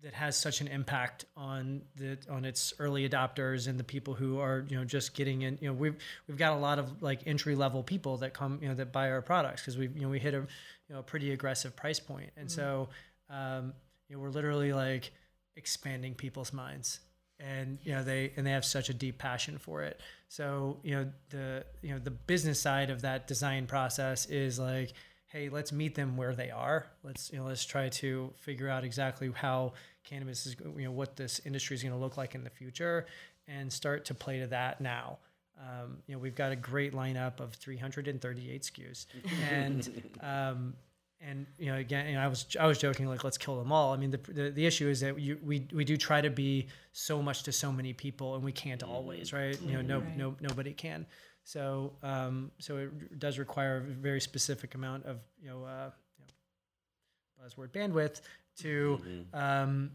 that 0.03 0.13
has 0.13 0.37
such 0.37 0.61
an 0.61 0.67
impact 0.69 1.25
on 1.37 1.83
the 1.97 2.19
on 2.29 2.45
its 2.45 2.75
early 2.81 3.09
adopters 3.09 3.69
and 3.69 3.79
the 3.79 3.85
people 3.85 4.13
who 4.13 4.41
are 4.41 4.67
you 4.69 4.77
know 4.77 4.85
just 4.85 5.15
getting 5.15 5.43
in 5.43 5.57
you 5.61 5.69
know 5.69 5.73
we've 5.73 5.97
we've 6.27 6.37
got 6.37 6.53
a 6.53 6.59
lot 6.59 6.79
of 6.79 7.01
like 7.01 7.21
entry 7.27 7.55
level 7.55 7.83
people 7.83 8.17
that 8.17 8.35
come 8.35 8.59
you 8.61 8.69
know 8.69 8.75
that 8.75 8.93
buy 8.93 9.09
our 9.11 9.23
products 9.23 9.63
because 9.63 9.79
we 9.79 9.89
you 9.95 10.03
know 10.03 10.09
we 10.09 10.19
hit 10.19 10.35
a 10.35 10.39
you 10.39 10.95
know 10.95 10.99
a 10.99 11.03
pretty 11.03 11.33
aggressive 11.33 11.77
price 11.77 12.01
point. 12.01 12.31
And 12.37 12.51
so 12.51 12.89
um, 13.31 13.73
you 14.09 14.17
know 14.17 14.23
we're 14.23 14.31
literally 14.31 14.73
like 14.73 15.13
expanding 15.57 16.15
people's 16.15 16.53
minds 16.53 16.99
and 17.41 17.79
you 17.83 17.93
know 17.93 18.03
they 18.03 18.33
and 18.37 18.47
they 18.47 18.53
have 18.53 18.65
such 18.65 18.89
a 18.89 18.95
deep 18.95 19.19
passion 19.19 19.59
for 19.59 19.83
it. 19.83 20.01
So 20.29 20.79
you 20.83 20.95
know 20.95 21.11
the 21.31 21.65
you 21.83 21.93
know 21.93 21.99
the 21.99 22.11
business 22.11 22.61
side 22.61 22.91
of 22.91 23.03
that 23.03 23.27
design 23.27 23.67
process 23.67 24.27
is 24.27 24.59
like 24.59 24.93
hey 25.27 25.49
let's 25.49 25.73
meet 25.73 25.95
them 25.95 26.17
where 26.17 26.35
they 26.35 26.51
are. 26.51 26.87
Let's 27.03 27.33
you 27.33 27.39
know 27.39 27.47
let's 27.47 27.65
try 27.65 27.89
to 27.89 28.33
figure 28.37 28.69
out 28.69 28.85
exactly 28.85 29.31
how 29.35 29.73
cannabis 30.05 30.47
is 30.47 30.57
you 30.77 30.85
know 30.85 30.93
what 30.93 31.17
this 31.17 31.41
industry 31.45 31.75
is 31.75 31.83
going 31.83 31.95
to 31.95 31.99
look 31.99 32.17
like 32.17 32.35
in 32.35 32.45
the 32.45 32.51
future 32.51 33.07
and 33.49 33.73
start 33.73 34.05
to 34.07 34.15
play 34.15 34.41
to 34.41 34.47
that 34.49 34.81
now. 34.81 35.19
Um, 35.59 35.99
you 36.07 36.15
know 36.15 36.21
we've 36.21 36.35
got 36.35 36.53
a 36.53 36.57
great 36.57 36.95
lineup 36.95 37.41
of 37.41 37.55
338 37.55 38.63
SKUs 38.63 39.07
and 39.51 40.03
um, 40.21 40.75
and 41.21 41.47
you 41.59 41.67
know 41.67 41.77
again 41.77 42.07
you 42.09 42.15
know, 42.15 42.21
I 42.21 42.29
was 42.29 42.47
I 42.59 42.67
was 42.67 42.79
joking 42.79 43.07
like 43.09 43.25
let's 43.25 43.39
kill 43.39 43.59
them 43.59 43.73
all. 43.73 43.93
I 43.93 43.97
mean 43.97 44.11
the 44.11 44.19
the, 44.19 44.51
the 44.51 44.67
issue 44.67 44.89
is 44.89 45.01
that 45.01 45.19
you, 45.19 45.39
we 45.43 45.67
we 45.73 45.85
do 45.85 45.97
try 45.97 46.21
to 46.21 46.31
be 46.31 46.69
so 46.93 47.23
much 47.23 47.43
to 47.45 47.53
so 47.53 47.73
many 47.73 47.93
people 47.93 48.35
and 48.35 48.45
we 48.45 48.53
can't 48.53 48.83
always 48.83 49.33
right? 49.33 49.61
You 49.63 49.73
know 49.77 49.83
no 49.83 49.99
Right. 50.01 50.17
no 50.17 50.37
nobody 50.41 50.73
can. 50.73 51.07
So 51.45 51.93
um, 52.03 52.51
so 52.59 52.79
it 52.79 53.19
does 53.19 53.39
require 53.39 53.77
a 53.79 53.81
very 53.81 54.21
specific 54.21 54.75
amount 54.75 55.05
of 55.05 55.19
you 55.41 55.49
know, 55.51 55.65
uh, 55.65 55.91
you 56.19 56.25
know 56.27 57.47
buzzword 57.47 57.69
bandwidth 57.71 58.21
to 58.59 59.01
um, 59.33 59.91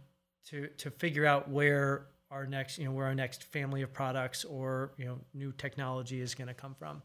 to 0.46 0.68
to 0.78 0.92
figure 0.92 1.26
out 1.26 1.50
where 1.50 2.08
our 2.32 2.46
next, 2.46 2.78
you 2.78 2.86
know, 2.86 2.92
where 2.92 3.08
our 3.08 3.16
next 3.16 3.44
family 3.44 3.82
of 3.82 3.92
products 3.92 4.46
or 4.46 4.92
you 4.98 5.06
know 5.06 5.18
new 5.34 5.52
technology 5.54 6.22
is 6.22 6.36
going 6.36 6.48
to 6.48 6.54
come 6.54 6.76
from. 6.76 7.02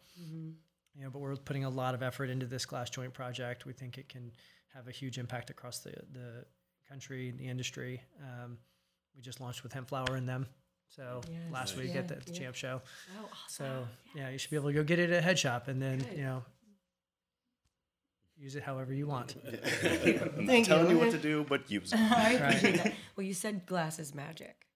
You 0.96 1.04
know, 1.04 1.10
but 1.10 1.18
we're 1.20 1.34
putting 1.36 1.64
a 1.64 1.70
lot 1.70 1.94
of 1.94 2.02
effort 2.02 2.30
into 2.30 2.46
this 2.46 2.64
glass 2.66 2.88
joint 2.90 3.12
project. 3.14 3.66
We 3.66 3.72
think 3.72 3.98
it 3.98 4.08
can 4.08 4.30
have 4.74 4.86
a 4.88 4.92
huge 4.92 5.18
impact 5.18 5.50
across 5.50 5.80
the 5.80 5.90
the 6.12 6.44
country, 6.88 7.32
the 7.36 7.48
industry. 7.48 8.02
Um, 8.22 8.58
we 9.16 9.22
just 9.22 9.40
launched 9.40 9.62
with 9.62 9.72
hemp 9.72 9.88
flower 9.88 10.16
in 10.16 10.26
them. 10.26 10.46
So 10.88 11.20
Yes. 11.28 11.38
last 11.52 11.76
week 11.76 11.90
Yeah, 11.94 12.00
at 12.00 12.08
the, 12.08 12.16
the 12.16 12.32
yeah. 12.32 12.38
champ 12.38 12.54
show. 12.54 12.80
Oh, 13.18 13.24
awesome. 13.24 13.30
So 13.48 13.64
awesome. 13.64 13.88
yeah, 14.14 14.28
you 14.30 14.38
should 14.38 14.50
be 14.50 14.56
able 14.56 14.68
to 14.68 14.74
go 14.74 14.84
get 14.84 14.98
it 15.00 15.10
at 15.10 15.24
Head 15.24 15.38
Shop 15.38 15.66
and 15.68 15.80
then 15.82 15.98
Good. 15.98 16.16
you 16.18 16.22
know 16.24 16.44
use 18.36 18.56
it 18.56 18.62
however 18.62 18.92
you 18.92 19.06
want. 19.06 19.36
I'm 19.46 20.46
Thank 20.46 20.68
not 20.68 20.76
telling 20.76 20.90
you. 20.90 20.96
you 20.96 20.98
what 20.98 21.10
to 21.12 21.18
do, 21.18 21.44
but 21.48 21.70
use 21.70 21.92
it. 21.92 21.98
I 22.10 22.32
appreciate 22.32 22.82
that. 22.82 22.94
Well, 23.16 23.24
you 23.26 23.34
said 23.34 23.64
glass 23.66 23.98
is 23.98 24.14
magic. 24.14 24.66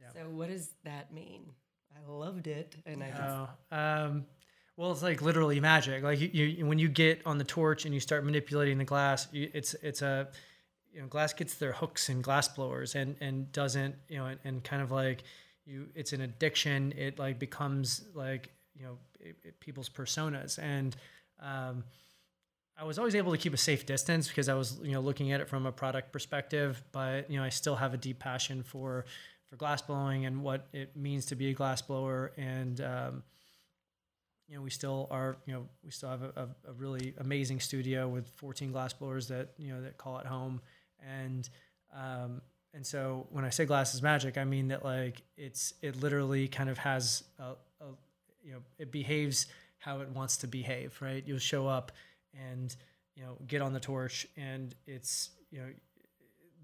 Yeah. 0.00 0.08
So 0.12 0.28
what 0.30 0.48
does 0.48 0.70
that 0.84 1.12
mean? 1.12 1.52
I 1.94 2.10
loved 2.10 2.46
it, 2.46 2.76
and 2.84 3.02
I 3.02 3.08
just 3.10 3.22
Oh, 3.22 3.48
um, 3.76 4.26
well, 4.76 4.92
it's 4.92 5.02
like 5.02 5.22
literally 5.22 5.58
magic. 5.60 6.02
Like 6.02 6.20
you, 6.20 6.28
you, 6.32 6.66
when 6.66 6.78
you 6.78 6.88
get 6.88 7.22
on 7.26 7.38
the 7.38 7.44
torch 7.44 7.84
and 7.84 7.94
you 7.94 8.00
start 8.00 8.24
manipulating 8.24 8.78
the 8.78 8.84
glass, 8.84 9.26
you, 9.32 9.50
it's 9.54 9.74
it's 9.82 10.02
a 10.02 10.28
you 10.92 11.00
know 11.00 11.06
glass 11.06 11.32
gets 11.32 11.54
their 11.54 11.72
hooks 11.72 12.08
and 12.08 12.22
glass 12.22 12.48
blowers 12.48 12.94
and 12.94 13.16
and 13.20 13.50
doesn't 13.52 13.94
you 14.08 14.18
know 14.18 14.26
and, 14.26 14.40
and 14.44 14.64
kind 14.64 14.82
of 14.82 14.90
like 14.90 15.24
you 15.64 15.86
it's 15.94 16.12
an 16.12 16.20
addiction. 16.20 16.92
It 16.96 17.18
like 17.18 17.38
becomes 17.38 18.02
like 18.14 18.50
you 18.74 18.84
know 18.84 18.98
it, 19.20 19.36
it- 19.44 19.60
people's 19.60 19.88
personas 19.88 20.58
and. 20.62 20.96
Um, 21.40 21.84
I 22.78 22.84
was 22.84 22.98
always 22.98 23.14
able 23.14 23.32
to 23.32 23.38
keep 23.38 23.54
a 23.54 23.58
safe 23.58 23.86
distance 23.86 24.28
because 24.28 24.50
I 24.50 24.54
was, 24.54 24.78
you 24.82 24.92
know, 24.92 25.00
looking 25.00 25.32
at 25.32 25.40
it 25.40 25.48
from 25.48 25.64
a 25.64 25.72
product 25.72 26.12
perspective. 26.12 26.82
But 26.92 27.30
you 27.30 27.38
know, 27.38 27.44
I 27.44 27.48
still 27.48 27.74
have 27.76 27.94
a 27.94 27.96
deep 27.96 28.18
passion 28.18 28.62
for 28.62 29.06
for 29.48 29.56
glass 29.56 29.80
blowing 29.80 30.26
and 30.26 30.42
what 30.42 30.66
it 30.74 30.94
means 30.94 31.24
to 31.26 31.36
be 31.36 31.48
a 31.48 31.54
glass 31.54 31.80
blower. 31.80 32.32
And 32.36 32.78
um, 32.82 33.22
you 34.48 34.56
know, 34.56 34.62
we 34.62 34.70
still 34.70 35.08
are, 35.10 35.36
you 35.46 35.54
know, 35.54 35.66
we 35.84 35.90
still 35.90 36.08
have 36.08 36.22
a, 36.22 36.32
a, 36.36 36.70
a 36.70 36.72
really 36.72 37.14
amazing 37.18 37.60
studio 37.60 38.08
with 38.08 38.30
14 38.36 38.72
glass 38.72 38.92
blowers 38.92 39.28
that 39.28 39.50
you 39.58 39.72
know 39.72 39.82
that 39.82 39.98
call 39.98 40.18
it 40.18 40.26
home. 40.26 40.60
And 41.00 41.48
um, 41.94 42.40
and 42.74 42.86
so 42.86 43.26
when 43.30 43.44
I 43.44 43.50
say 43.50 43.64
glass 43.64 43.94
is 43.94 44.02
magic, 44.02 44.38
I 44.38 44.44
mean 44.44 44.68
that 44.68 44.84
like 44.84 45.22
it's 45.36 45.74
it 45.82 46.00
literally 46.00 46.46
kind 46.46 46.70
of 46.70 46.78
has 46.78 47.24
a, 47.38 47.52
a 47.80 47.86
you 48.44 48.52
know 48.52 48.60
it 48.78 48.92
behaves 48.92 49.46
how 49.78 50.00
it 50.00 50.08
wants 50.10 50.36
to 50.38 50.46
behave, 50.46 50.96
right? 51.00 51.22
You'll 51.26 51.38
show 51.38 51.66
up 51.66 51.92
and 52.34 52.74
you 53.14 53.24
know 53.24 53.38
get 53.46 53.62
on 53.62 53.72
the 53.72 53.80
torch, 53.80 54.26
and 54.36 54.74
it's 54.86 55.30
you 55.50 55.58
know 55.58 55.66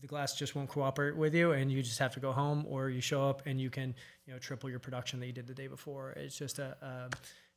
the 0.01 0.07
glass 0.07 0.37
just 0.37 0.55
won't 0.55 0.69
cooperate 0.69 1.17
with 1.17 1.35
you, 1.35 1.53
and 1.53 1.73
you 1.73 1.83
just 1.83 1.99
have 1.99 2.15
to 2.15 2.21
go 2.21 2.31
home, 2.31 2.65
or 2.69 2.91
you 2.91 3.01
show 3.01 3.29
up 3.29 3.43
and 3.47 3.61
you 3.61 3.71
can 3.71 3.95
you 4.27 4.33
know 4.33 4.39
triple 4.39 4.71
your 4.71 4.81
production 4.81 5.19
that 5.21 5.27
you 5.27 5.33
did 5.33 5.47
the 5.47 5.55
day 5.55 5.67
before. 5.67 6.11
It's 6.13 6.37
just 6.37 6.59
a 6.59 6.77
um, 6.83 7.11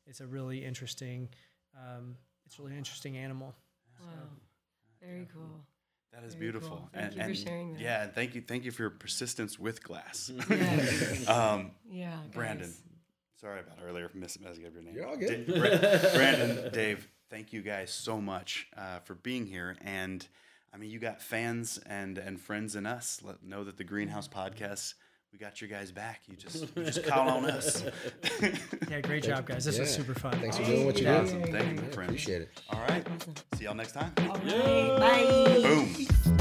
it's 0.05 0.21
a 0.21 0.27
really 0.27 0.63
interesting 0.65 1.29
um, 1.75 2.15
it's 2.45 2.57
a 2.59 2.61
really 2.61 2.77
interesting 2.77 3.17
animal. 3.17 3.53
wow, 4.01 4.07
very 5.01 5.27
cool. 5.33 5.65
That 6.13 6.23
is 6.23 6.33
Very 6.33 6.45
beautiful. 6.45 6.77
cool. 6.77 6.89
Thank 6.93 7.15
you 7.17 7.23
for 7.23 7.35
sharing 7.35 7.73
that. 7.73 7.81
Yeah, 7.81 8.03
and 8.03 8.13
thank 8.13 8.35
you, 8.35 8.41
thank 8.41 8.63
you 8.63 8.71
for 8.71 8.83
your 8.83 8.89
persistence 8.91 9.59
with 9.59 9.83
glass. 9.83 10.31
Yeah, 10.49 11.27
um, 11.53 11.71
yeah 11.89 12.19
Brandon, 12.31 12.67
guys. 12.69 12.81
sorry 13.41 13.59
about 13.59 13.79
earlier 13.85 14.09
miss 14.13 14.39
messing 14.39 14.65
up 14.65 14.73
your 14.73 14.81
name. 14.83 14.95
You're 14.95 15.07
all 15.07 15.17
good. 15.17 15.45
Da- 15.45 15.59
Bra- 15.59 16.11
Brandon, 16.13 16.71
Dave, 16.71 17.09
thank 17.29 17.51
you 17.51 17.61
guys 17.61 17.91
so 17.91 18.21
much 18.21 18.67
uh, 18.77 18.99
for 18.99 19.15
being 19.15 19.45
here. 19.45 19.75
And 19.81 20.25
I 20.73 20.77
mean, 20.77 20.89
you 20.89 20.99
got 20.99 21.21
fans 21.21 21.79
and 21.85 22.17
and 22.17 22.39
friends 22.39 22.77
in 22.77 22.85
us. 22.85 23.19
Let 23.21 23.43
know 23.43 23.65
that 23.65 23.75
the 23.77 23.83
Greenhouse 23.83 24.29
Podcast, 24.29 24.93
we 25.35 25.45
got 25.45 25.59
your 25.59 25.69
guys 25.69 25.91
back. 25.91 26.21
You 26.29 26.35
just 26.37 26.65
you 26.77 26.83
just 26.85 27.03
call 27.03 27.27
on 27.27 27.45
us. 27.45 27.83
Yeah, 28.89 29.01
great 29.01 29.23
job, 29.23 29.45
guys. 29.45 29.65
This 29.65 29.79
was 29.79 29.93
super 29.93 30.13
fun. 30.13 30.31
Thanks 30.39 30.57
for 30.57 30.63
doing 30.63 30.85
what 30.85 30.97
you 30.97 31.05
Yeah, 31.05 31.17
do. 31.21 31.23
awesome. 31.25 31.43
Thank 31.43 31.69
you, 31.71 31.75
my 31.83 31.89
friend. 31.89 32.09
Appreciate 32.09 32.41
it. 32.43 32.61
All 32.69 32.79
right. 32.87 33.05
See 33.55 33.65
y'all 33.65 33.73
next 33.73 33.93
time. 33.93 34.13
All 34.19 34.35
right, 34.37 34.97
bye. 34.99 35.61
Boom. 35.61 36.37